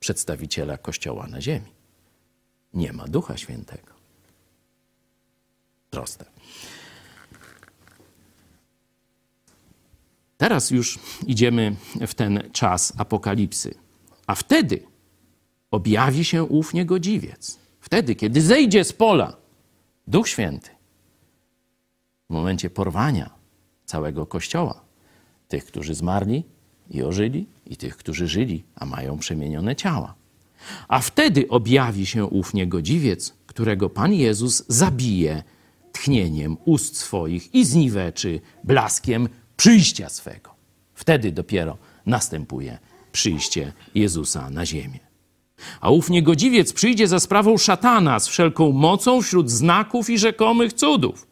[0.00, 1.70] przedstawiciela Kościoła na ziemi.
[2.74, 3.92] Nie ma Ducha Świętego.
[5.90, 6.24] Proste.
[10.38, 13.85] Teraz już idziemy w ten czas apokalipsy.
[14.26, 14.82] A wtedy
[15.70, 17.58] objawi się ów niegodziwiec.
[17.80, 19.36] Wtedy, kiedy zejdzie z pola
[20.06, 20.70] Duch Święty,
[22.30, 23.30] w momencie porwania
[23.84, 24.80] całego Kościoła,
[25.48, 26.44] tych, którzy zmarli
[26.90, 30.14] i ożyli, i tych, którzy żyli, a mają przemienione ciała.
[30.88, 35.42] A wtedy objawi się ów niegodziwiec, którego Pan Jezus zabije
[35.92, 40.54] tchnieniem ust swoich i zniweczy blaskiem przyjścia swego.
[40.94, 42.78] Wtedy dopiero następuje
[43.16, 44.98] przyjście Jezusa na ziemię.
[45.80, 51.26] A ów niegodziwiec przyjdzie za sprawą szatana z wszelką mocą wśród znaków i rzekomych cudów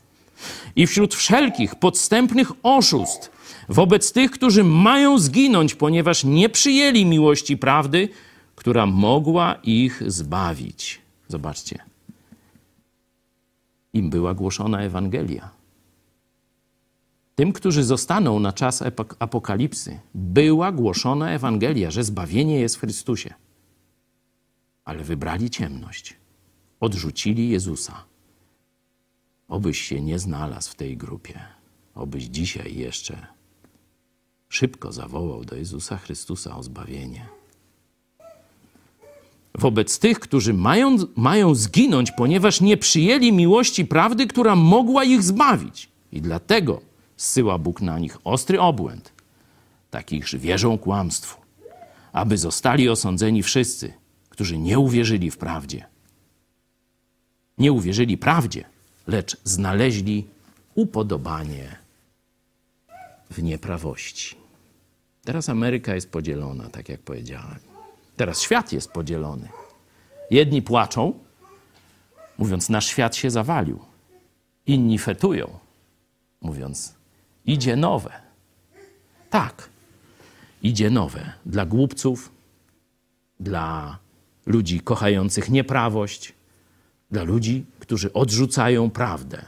[0.77, 3.31] i wśród wszelkich podstępnych oszustw
[3.69, 8.09] wobec tych, którzy mają zginąć, ponieważ nie przyjęli miłości prawdy,
[8.57, 11.01] która mogła ich zbawić.
[11.29, 11.79] Zobaczcie.
[13.93, 15.54] Im była głoszona Ewangelia.
[17.35, 18.83] Tym, którzy zostaną na czas
[19.19, 23.35] apokalipsy, była głoszona Ewangelia, że zbawienie jest w Chrystusie.
[24.85, 26.17] Ale wybrali ciemność,
[26.81, 28.05] odrzucili Jezusa.
[29.49, 31.41] Obyś się nie znalazł w tej grupie,
[31.95, 33.27] obyś dzisiaj jeszcze
[34.49, 37.27] szybko zawołał do Jezusa Chrystusa o zbawienie.
[39.55, 45.89] Wobec tych, którzy mają, mają zginąć, ponieważ nie przyjęli miłości prawdy, która mogła ich zbawić.
[46.13, 46.81] I dlatego
[47.17, 49.13] zsyła Bóg na nich ostry obłęd,
[49.91, 51.41] takich, że wierzą kłamstwu,
[52.13, 53.93] aby zostali osądzeni wszyscy,
[54.29, 55.87] którzy nie uwierzyli w prawdzie.
[57.59, 58.65] Nie uwierzyli prawdzie,
[59.07, 60.27] lecz znaleźli
[60.75, 61.77] upodobanie
[63.31, 64.37] w nieprawości.
[65.25, 67.59] Teraz Ameryka jest podzielona, tak jak powiedziałem.
[68.17, 69.49] Teraz świat jest podzielony.
[70.31, 71.19] Jedni płaczą,
[72.39, 73.79] mówiąc, nasz świat się zawalił.
[74.67, 75.59] Inni fetują,
[76.41, 76.95] mówiąc,
[77.47, 78.13] idzie nowe.
[79.31, 79.69] Tak,
[80.63, 82.31] idzie nowe dla głupców,
[83.41, 83.99] dla
[84.47, 86.33] ludzi kochających nieprawość,
[87.11, 89.45] dla ludzi, którzy odrzucają prawdę,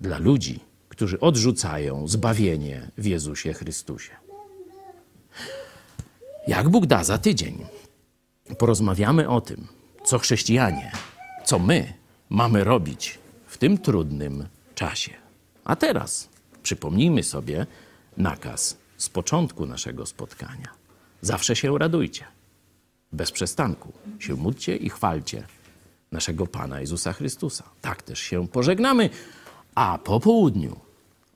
[0.00, 4.12] dla ludzi, którzy odrzucają zbawienie w Jezusie Chrystusie.
[6.46, 7.66] Jak Bóg da za tydzień,
[8.58, 9.68] porozmawiamy o tym,
[10.04, 10.92] co chrześcijanie,
[11.44, 11.92] co my
[12.28, 15.12] mamy robić w tym trudnym czasie.
[15.64, 16.29] A teraz
[16.70, 17.66] przypomnijmy sobie
[18.16, 20.68] nakaz z początku naszego spotkania.
[21.20, 22.24] Zawsze się radujcie.
[23.12, 25.46] Bez przestanku się módlcie i chwalcie
[26.12, 27.64] naszego Pana Jezusa Chrystusa.
[27.80, 29.10] Tak też się pożegnamy.
[29.74, 30.80] A po południu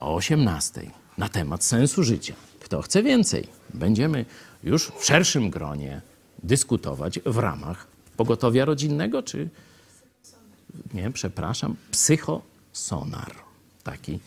[0.00, 2.34] o 18 na temat sensu życia.
[2.60, 4.24] Kto chce więcej, będziemy
[4.64, 6.00] już w szerszym gronie
[6.42, 7.86] dyskutować w ramach
[8.16, 9.48] pogotowia rodzinnego, czy
[10.94, 13.34] nie, przepraszam, psychosonar.
[13.84, 14.18] Taki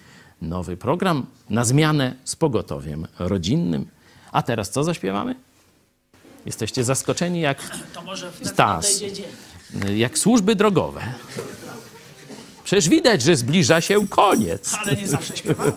[0.42, 3.88] nowy program na zmianę z pogotowiem rodzinnym.
[4.32, 5.36] A teraz co zaśpiewamy?
[6.46, 9.02] Jesteście zaskoczeni jak To może Stas.
[9.96, 11.14] jak służby drogowe.
[12.64, 14.74] Przecież widać, że zbliża się koniec.
[14.74, 15.68] Ale nie zawsze śpiewam.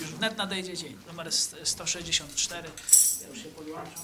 [0.00, 0.96] Już wnet nadejdzie dzień.
[1.08, 2.68] Numer s- 164.
[3.22, 4.02] Ja już się podłączam.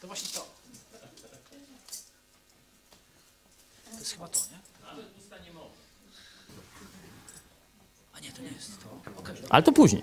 [0.00, 0.46] To właśnie to.
[3.92, 4.58] To jest chyba to, nie?
[8.12, 9.10] A nie, to nie jest to.
[9.20, 9.34] Okej.
[9.54, 10.02] Ale to później.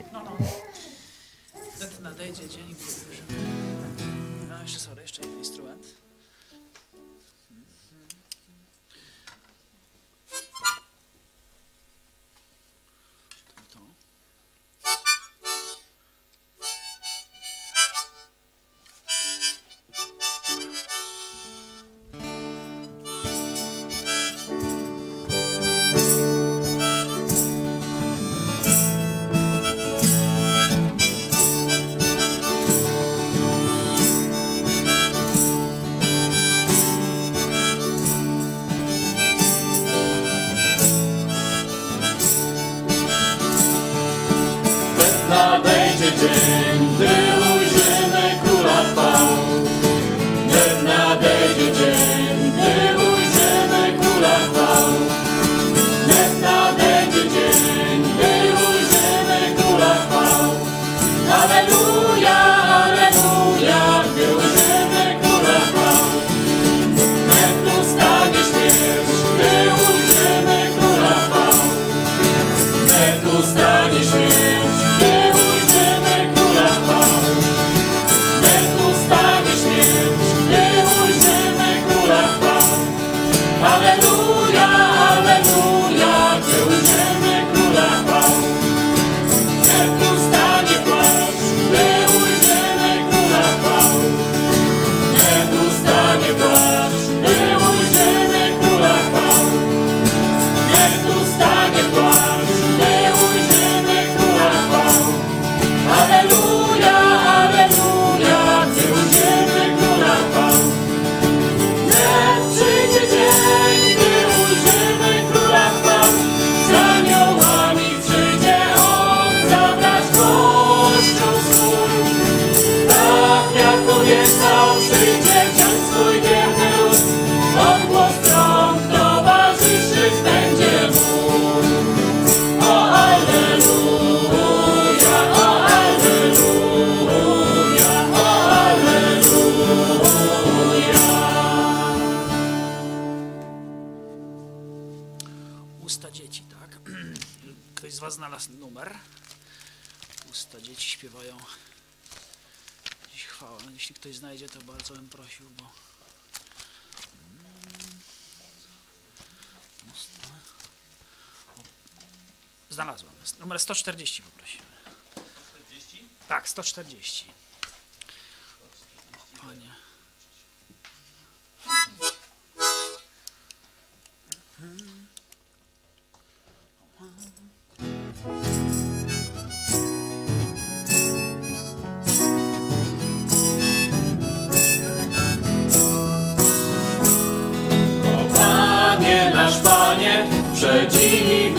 [190.88, 191.51] 记忆。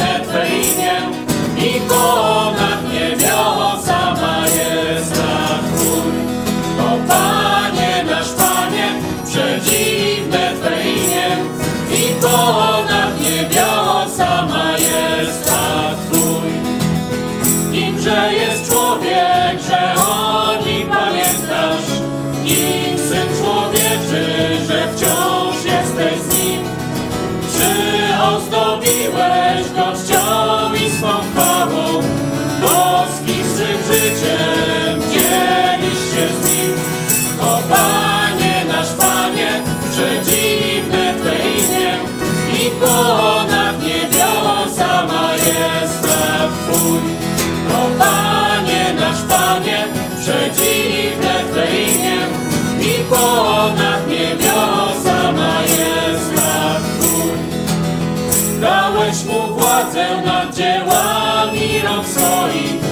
[59.82, 62.91] Władzę nad dziełami rąk swoich,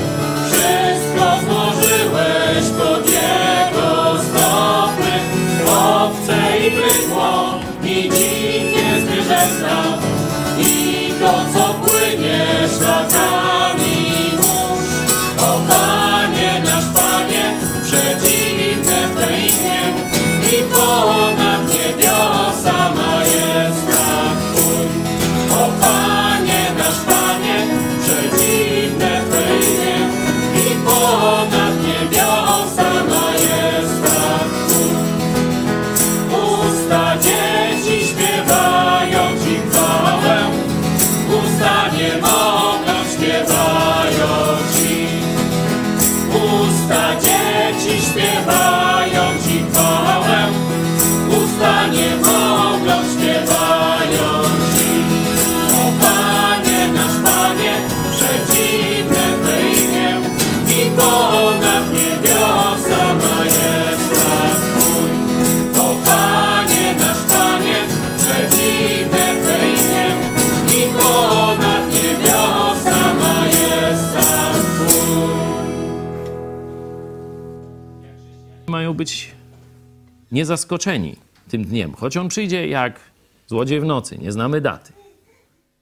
[80.32, 81.16] niezaskoczeni
[81.48, 83.00] tym dniem, choć on przyjdzie jak
[83.46, 84.92] złodziej w nocy, nie znamy daty.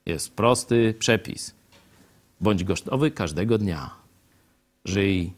[0.07, 1.55] Jest prosty przepis.
[2.41, 3.91] Bądź gotowy każdego dnia.
[4.85, 5.33] Żyj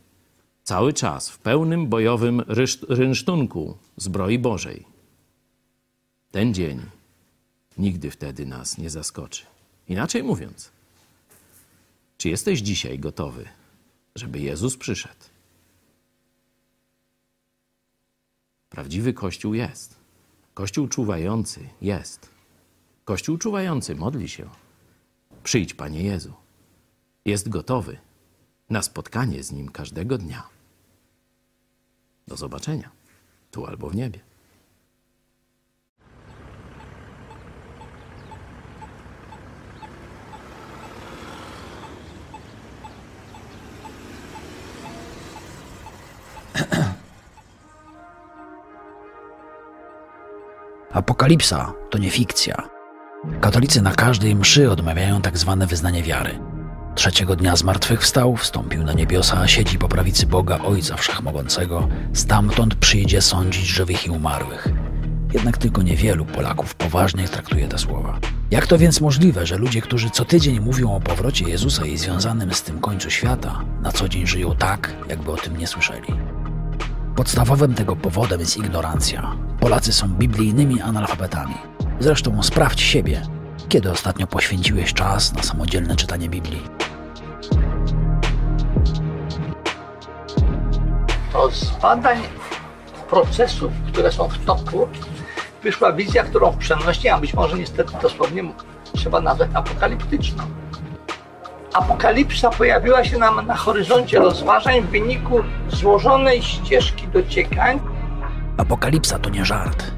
[0.63, 2.43] cały czas w pełnym bojowym
[2.89, 4.87] rynsztunku zbroi Bożej.
[6.31, 6.81] Ten dzień
[7.79, 9.47] nigdy wtedy nas nie zaskoczy.
[9.89, 10.71] Inaczej mówiąc,
[12.19, 13.49] czy jesteś dzisiaj gotowy,
[14.15, 15.30] żeby Jezus przyszedł?
[18.71, 19.97] Prawdziwy Kościół jest.
[20.55, 22.31] Kościół czuwający jest.
[23.05, 24.49] Kościół czuwający modli się.
[25.43, 26.33] Przyjdź, Panie Jezu.
[27.25, 27.99] Jest gotowy
[28.71, 30.49] na spotkanie z Nim każdego dnia.
[32.29, 32.91] Do zobaczenia,
[33.51, 34.21] tu albo w niebie.
[50.93, 52.69] Apokalipsa to nie fikcja.
[53.41, 56.39] Katolicy na każdej mszy odmawiają tak zwane wyznanie wiary.
[56.95, 61.89] Trzeciego dnia zmartwychwstał, wstąpił na niebiosa, siedzi po prawicy Boga Ojca Wszechmogącego.
[62.13, 64.69] Stamtąd przyjdzie sądzić żywych i umarłych.
[65.33, 68.19] Jednak tylko niewielu Polaków poważnie traktuje te słowa.
[68.51, 72.55] Jak to więc możliwe, że ludzie, którzy co tydzień mówią o powrocie Jezusa i związanym
[72.55, 76.15] z tym końcu świata, na co dzień żyją tak, jakby o tym nie słyszeli?
[77.17, 79.37] Podstawowym tego powodem jest ignorancja.
[79.61, 81.55] Polacy są biblijnymi analfabetami.
[82.01, 83.23] Zresztą sprawdź siebie,
[83.69, 86.63] kiedy ostatnio poświęciłeś czas na samodzielne czytanie Biblii.
[91.33, 92.19] to z badań
[93.11, 94.89] procesów, które są w toku,
[95.63, 98.43] wyszła wizja, którą w przenośni, a być może niestety dosłownie
[98.97, 100.45] trzeba nazwać apokaliptyczną.
[101.75, 107.81] Apokalipsa pojawiła się nam na horyzoncie rozważań w wyniku złożonej ścieżki dociekań,
[108.61, 109.91] Apokalipsa to nie żart.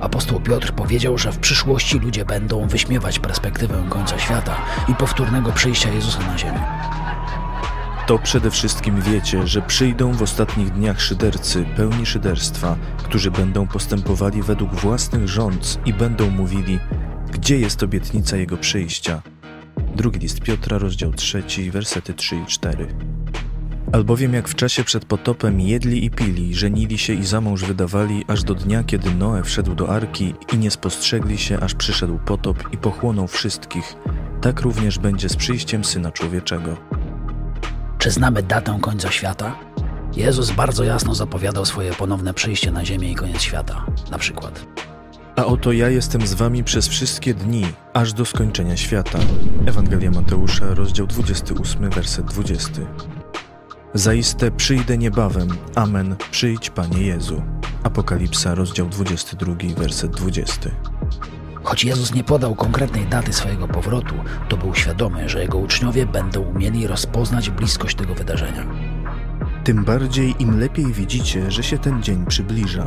[0.00, 4.56] Apostoł Piotr powiedział, że w przyszłości ludzie będą wyśmiewać perspektywę końca świata
[4.88, 6.60] i powtórnego przyjścia Jezusa na ziemię.
[8.06, 14.42] To przede wszystkim wiecie, że przyjdą w ostatnich dniach szydercy, pełni szyderstwa, którzy będą postępowali
[14.42, 16.78] według własnych rządz i będą mówili,
[17.32, 19.22] gdzie jest obietnica Jego przyjścia.
[19.96, 22.86] Drugi list Piotra, rozdział 3, wersety 3 i 4.
[23.92, 28.24] Albowiem jak w czasie przed potopem jedli i pili, żenili się i za mąż wydawali,
[28.28, 32.72] aż do dnia, kiedy Noe wszedł do arki i nie spostrzegli się, aż przyszedł potop
[32.72, 33.94] i pochłonął wszystkich,
[34.40, 36.76] tak również będzie z przyjściem Syna Człowieczego.
[37.98, 39.58] Czy znamy datę końca świata?
[40.16, 43.86] Jezus bardzo jasno zapowiadał swoje ponowne przyjście na ziemię i koniec świata.
[44.10, 44.66] Na przykład.
[45.40, 49.18] A oto ja jestem z wami przez wszystkie dni, aż do skończenia świata.
[49.66, 52.70] Ewangelia Mateusza, rozdział 28, werset 20.
[53.94, 55.48] Zaiste przyjdę niebawem.
[55.74, 56.16] Amen.
[56.30, 57.42] Przyjdź, Panie Jezu.
[57.82, 60.70] Apokalipsa, rozdział 22, werset 20.
[61.62, 64.14] Choć Jezus nie podał konkretnej daty swojego powrotu,
[64.48, 68.66] to był świadomy, że jego uczniowie będą umieli rozpoznać bliskość tego wydarzenia.
[69.64, 72.86] Tym bardziej im lepiej widzicie, że się ten dzień przybliża.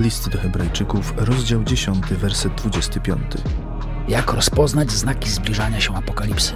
[0.00, 3.22] List do Hebrajczyków, rozdział 10, werset 25.
[4.08, 6.54] Jak rozpoznać znaki zbliżania się apokalipsy?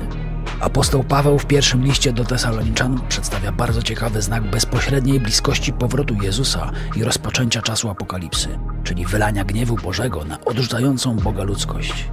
[0.60, 6.70] Apostoł Paweł w pierwszym liście do Tesaloniczan przedstawia bardzo ciekawy znak bezpośredniej bliskości powrotu Jezusa
[6.96, 12.10] i rozpoczęcia czasu apokalipsy, czyli wylania gniewu Bożego na odrzucającą Boga ludzkość.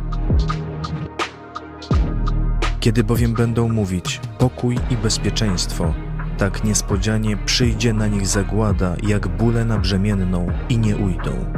[2.79, 5.93] Kiedy bowiem będą mówić pokój i bezpieczeństwo,
[6.37, 11.53] tak niespodzianie przyjdzie na nich zagłada, jak bóle na brzemienną i nie ujdą.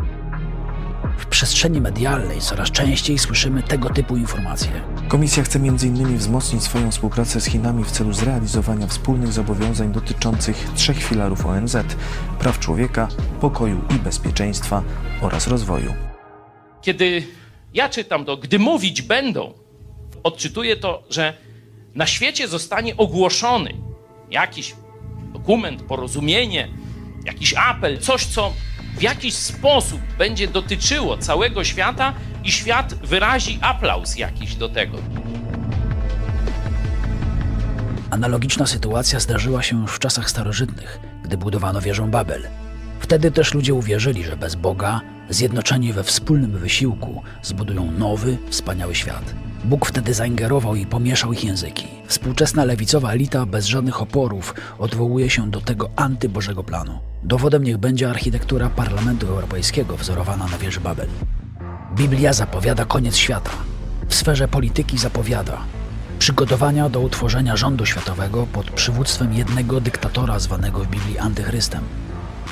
[1.17, 4.71] W przestrzeni medialnej coraz częściej słyszymy tego typu informacje.
[5.07, 6.17] Komisja chce m.in.
[6.17, 11.77] wzmocnić swoją współpracę z Chinami w celu zrealizowania wspólnych zobowiązań dotyczących trzech filarów ONZ:
[12.39, 13.07] praw człowieka,
[13.41, 14.83] pokoju i bezpieczeństwa
[15.21, 15.93] oraz rozwoju.
[16.81, 17.23] Kiedy
[17.73, 19.53] ja czytam to, gdy mówić będą,
[20.23, 21.33] odczytuję to, że
[21.95, 23.86] na świecie zostanie ogłoszony
[24.31, 24.75] jakiś
[25.33, 26.67] dokument, porozumienie,
[27.25, 28.53] jakiś apel, coś, co
[28.97, 32.13] w jakiś sposób będzie dotyczyło całego świata
[32.43, 34.97] i świat wyrazi aplauz jakiś do tego.
[38.09, 42.47] Analogiczna sytuacja zdarzyła się już w czasach starożytnych, gdy budowano wieżę Babel.
[42.99, 49.33] Wtedy też ludzie uwierzyli, że bez Boga, zjednoczeni we wspólnym wysiłku, zbudują nowy, wspaniały świat.
[49.63, 51.87] Bóg wtedy zaingerował i pomieszał ich języki.
[52.07, 56.99] Współczesna lewicowa elita bez żadnych oporów odwołuje się do tego antybożego planu.
[57.23, 61.07] Dowodem niech będzie architektura Parlamentu Europejskiego wzorowana na wieży Babel.
[61.95, 63.51] Biblia zapowiada koniec świata.
[64.07, 65.57] W sferze polityki zapowiada
[66.19, 71.83] przygotowania do utworzenia rządu światowego pod przywództwem jednego dyktatora zwanego w Biblii antychrystem.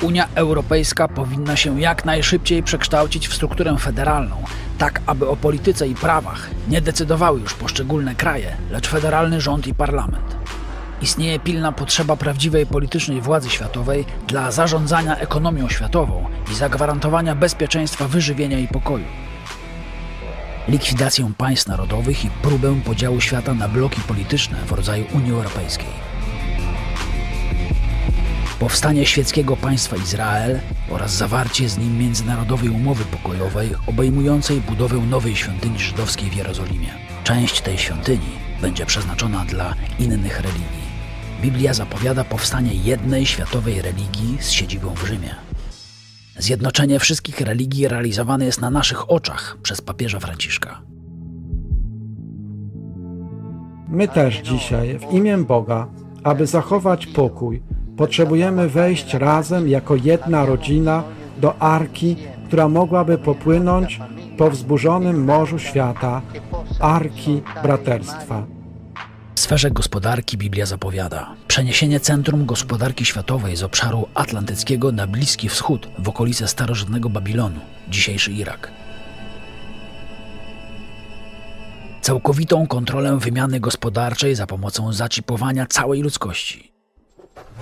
[0.02, 4.44] Unia Europejska powinna się jak najszybciej przekształcić w strukturę federalną,
[4.78, 9.74] tak aby o polityce i prawach nie decydowały już poszczególne kraje, lecz federalny rząd i
[9.74, 10.36] parlament.
[11.02, 18.58] Istnieje pilna potrzeba prawdziwej politycznej władzy światowej dla zarządzania ekonomią światową i zagwarantowania bezpieczeństwa wyżywienia
[18.58, 19.04] i pokoju.
[20.68, 26.05] Likwidację państw narodowych i próbę podziału świata na bloki polityczne w rodzaju Unii Europejskiej.
[28.60, 30.60] Powstanie świeckiego państwa Izrael
[30.90, 36.88] oraz zawarcie z nim międzynarodowej umowy pokojowej obejmującej budowę nowej świątyni żydowskiej w Jerozolimie.
[37.24, 38.30] Część tej świątyni
[38.62, 40.86] będzie przeznaczona dla innych religii.
[41.42, 45.34] Biblia zapowiada powstanie jednej światowej religii z siedzibą w Rzymie.
[46.38, 50.82] Zjednoczenie wszystkich religii realizowane jest na naszych oczach przez papieża Franciszka.
[53.88, 55.88] My też dzisiaj, w imię Boga,
[56.24, 57.62] aby zachować pokój,
[57.96, 61.04] potrzebujemy wejść razem jako jedna rodzina
[61.40, 62.16] do arki,
[62.46, 64.00] która mogłaby popłynąć
[64.38, 66.22] po wzburzonym morzu świata,
[66.80, 68.46] arki braterstwa.
[69.34, 75.88] W sferze gospodarki Biblia zapowiada przeniesienie centrum gospodarki światowej z obszaru atlantyckiego na Bliski Wschód
[75.98, 78.70] w okolice starożytnego Babilonu, dzisiejszy Irak.
[82.00, 86.75] Całkowitą kontrolę wymiany gospodarczej za pomocą zaczipowania całej ludzkości.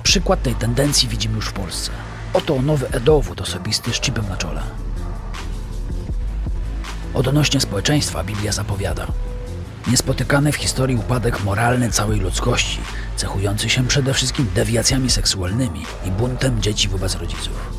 [0.02, 1.90] Przykład tej tendencji widzimy już w Polsce.
[2.32, 4.62] Oto nowy Edowód osobisty z chipem na czole.
[7.14, 9.06] Odnośnie społeczeństwa Biblia zapowiada
[9.86, 12.78] niespotykany w historii upadek moralny całej ludzkości,
[13.16, 17.72] cechujący się przede wszystkim dewiacjami seksualnymi i buntem dzieci wobec rodziców.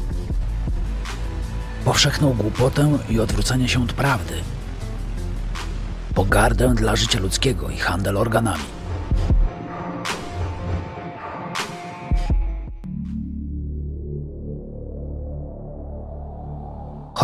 [1.85, 4.33] Powszechną głupotę i odwrócenie się od prawdy,
[6.13, 8.74] pogardę dla życia ludzkiego i handel organami.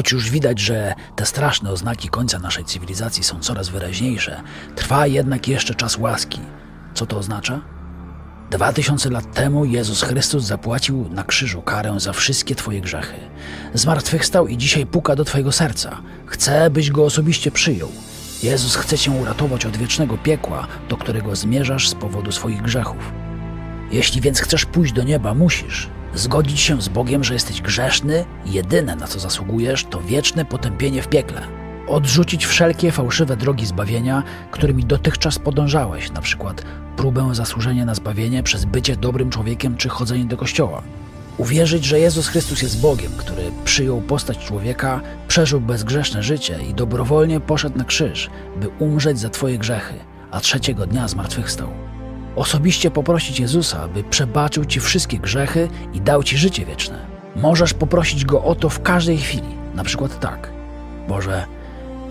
[0.01, 4.41] Choć już widać, że te straszne oznaki końca naszej cywilizacji są coraz wyraźniejsze,
[4.75, 6.39] trwa jednak jeszcze czas łaski.
[6.93, 7.61] Co to oznacza?
[8.51, 13.15] Dwa tysiące lat temu Jezus Chrystus zapłacił na krzyżu karę za wszystkie Twoje grzechy.
[13.73, 16.01] Zmartwychwstał i dzisiaj puka do Twojego serca.
[16.25, 17.89] Chce, byś go osobiście przyjął.
[18.43, 23.11] Jezus chce Cię uratować od wiecznego piekła, do którego zmierzasz z powodu swoich grzechów.
[23.91, 28.95] Jeśli więc chcesz pójść do nieba, musisz zgodzić się z Bogiem, że jesteś grzeszny jedyne
[28.95, 31.41] na co zasługujesz to wieczne potępienie w piekle.
[31.87, 36.63] Odrzucić wszelkie fałszywe drogi zbawienia, którymi dotychczas podążałeś, na przykład
[36.97, 40.81] próbę zasłużenia na zbawienie przez bycie dobrym człowiekiem czy chodzenie do kościoła.
[41.37, 47.39] Uwierzyć, że Jezus Chrystus jest Bogiem, który przyjął postać człowieka, przeżył bezgrzeszne życie i dobrowolnie
[47.39, 49.93] poszedł na krzyż, by umrzeć za Twoje grzechy,
[50.31, 51.90] a trzeciego dnia zmartwychwstał.
[52.35, 57.05] Osobiście poprosić Jezusa, by przebaczył Ci wszystkie grzechy i dał Ci życie wieczne.
[57.35, 60.51] Możesz poprosić Go o to w każdej chwili, na przykład tak.
[61.07, 61.45] Boże,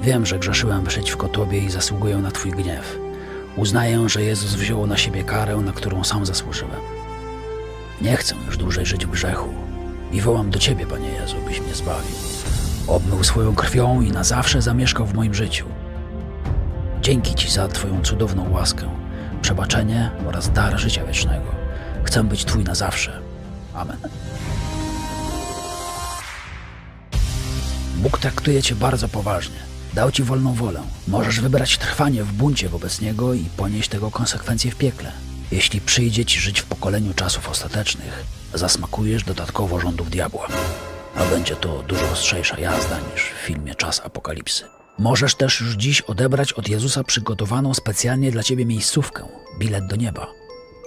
[0.02, 2.98] wiem, że grzeszyłem przeciwko Tobie i zasługuję na Twój gniew.
[3.56, 6.80] Uznaję, że Jezus wziął na siebie karę, na którą sam zasłużyłem.
[8.01, 9.48] Nie chcę już dłużej żyć w grzechu
[10.12, 12.16] i wołam do Ciebie, Panie Jezu, byś mnie zbawił.
[12.86, 15.66] Obmył swoją krwią i na zawsze zamieszkał w moim życiu.
[17.02, 18.88] Dzięki Ci za Twoją cudowną łaskę,
[19.42, 21.54] przebaczenie oraz dar życia wiecznego.
[22.04, 23.20] Chcę być Twój na zawsze.
[23.74, 23.96] Amen.
[27.96, 29.56] Bóg traktuje Cię bardzo poważnie.
[29.94, 30.80] Dał Ci wolną wolę.
[31.08, 35.12] Możesz wybrać trwanie w buncie wobec Niego i ponieść tego konsekwencje w piekle.
[35.50, 40.46] Jeśli przyjdzie Ci żyć w pokoleniu czasów ostatecznych, zasmakujesz dodatkowo rządów diabła.
[41.16, 44.80] A będzie to dużo ostrzejsza jazda niż w filmie Czas Apokalipsy.
[45.01, 49.28] Możesz też już dziś odebrać od Jezusa przygotowaną specjalnie dla Ciebie miejscówkę,
[49.59, 50.32] bilet do nieba.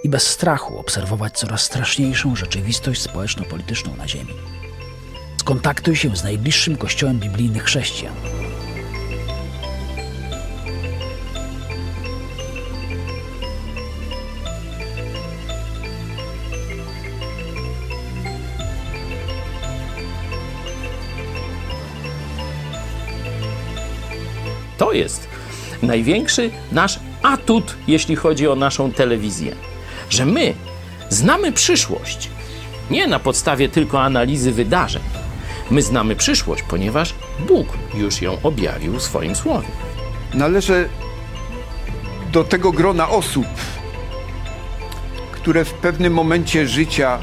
[0.04, 4.34] I bez strachu obserwować coraz straszniejszą rzeczywistość społeczno-polityczną na Ziemi.
[5.40, 8.14] Skontaktuj się z najbliższym kościołem biblijnych chrześcijan.
[24.84, 25.28] To jest
[25.82, 29.56] największy nasz atut, jeśli chodzi o naszą telewizję.
[30.10, 30.54] Że my
[31.10, 32.30] znamy przyszłość.
[32.90, 35.02] Nie na podstawie tylko analizy wydarzeń.
[35.70, 37.14] My znamy przyszłość, ponieważ
[37.48, 39.68] Bóg już ją objawił w swoim słowie.
[40.34, 40.88] Należę
[42.32, 43.46] do tego grona osób,
[45.32, 47.18] które w pewnym momencie życia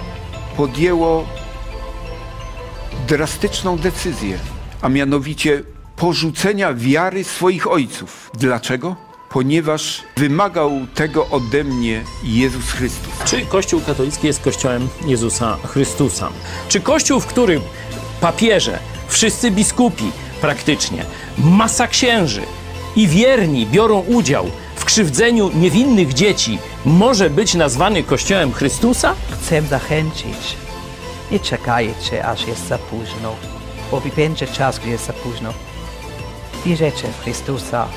[0.58, 1.28] podjęło
[3.08, 4.40] drastyczną decyzję,
[4.82, 5.64] a mianowicie
[6.02, 8.32] porzucenia wiary swoich ojców.
[8.34, 8.96] Dlaczego?
[9.30, 13.14] Ponieważ wymagał tego ode mnie Jezus Chrystus.
[13.26, 16.30] Czy Kościół katolicki jest Kościołem Jezusa Chrystusa?
[16.70, 17.62] Czy Kościół, w którym
[18.22, 20.12] papieże, wszyscy biskupi
[20.42, 21.06] praktycznie,
[21.38, 22.42] masa księży
[22.96, 24.46] i wierni biorą udział
[24.76, 29.16] w krzywdzeniu niewinnych dzieci, może być nazwany Kościołem Chrystusa?
[29.32, 30.56] Chcę zachęcić.
[31.32, 33.36] Nie czekajcie, aż jest za późno,
[33.92, 35.54] bo będzie czas, gdy jest za późno.
[36.66, 37.88] Wierzycie w Chrystusa,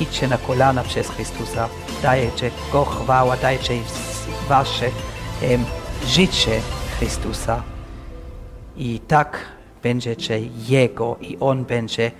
[0.00, 1.68] idźcie na kolana przez Chrystusa,
[2.02, 3.74] dajecie Go chwała, dajcie
[4.48, 4.86] wasze
[5.42, 5.64] em,
[6.06, 6.60] życie
[6.98, 7.62] Chrystusa
[8.76, 9.38] i tak
[9.82, 12.10] będziecie Jego i On będzie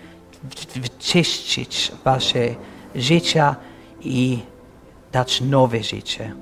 [0.76, 2.55] wyczyścić wasze
[2.94, 3.56] życia
[4.01, 4.39] i
[5.12, 6.34] dać nowe życie.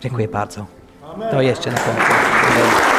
[0.00, 0.66] Dziękuję bardzo.
[1.30, 2.95] To jeszcze na końcu.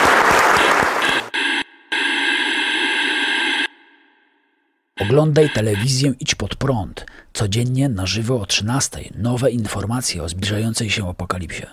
[4.99, 7.05] Oglądaj telewizję Idź Pod Prąd.
[7.33, 9.09] Codziennie na żywo o 13.
[9.15, 11.65] Nowe informacje o zbliżającej się apokalipsie.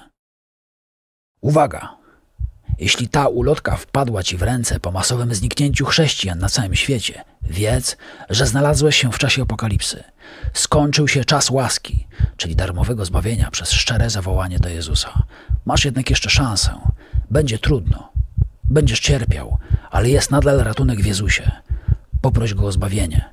[1.40, 1.96] Uwaga!
[2.78, 7.96] Jeśli ta ulotka wpadła Ci w ręce po masowym zniknięciu chrześcijan na całym świecie, wiedz,
[8.30, 10.04] że znalazłeś się w czasie apokalipsy.
[10.52, 12.06] Skończył się czas łaski,
[12.36, 15.22] czyli darmowego zbawienia przez szczere zawołanie do Jezusa.
[15.64, 16.80] Masz jednak jeszcze szansę.
[17.30, 18.12] Będzie trudno.
[18.64, 19.58] Będziesz cierpiał,
[19.90, 21.50] ale jest nadal ratunek w Jezusie.
[22.24, 23.30] Poproś go o zbawienie.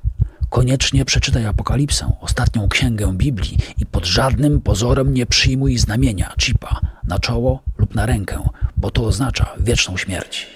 [0.48, 7.18] Koniecznie przeczytaj Apokalipsę, ostatnią księgę Biblii i pod żadnym pozorem nie przyjmuj znamienia, chipa, na
[7.18, 8.42] czoło lub na rękę,
[8.76, 10.46] bo to oznacza wieczną śmierć.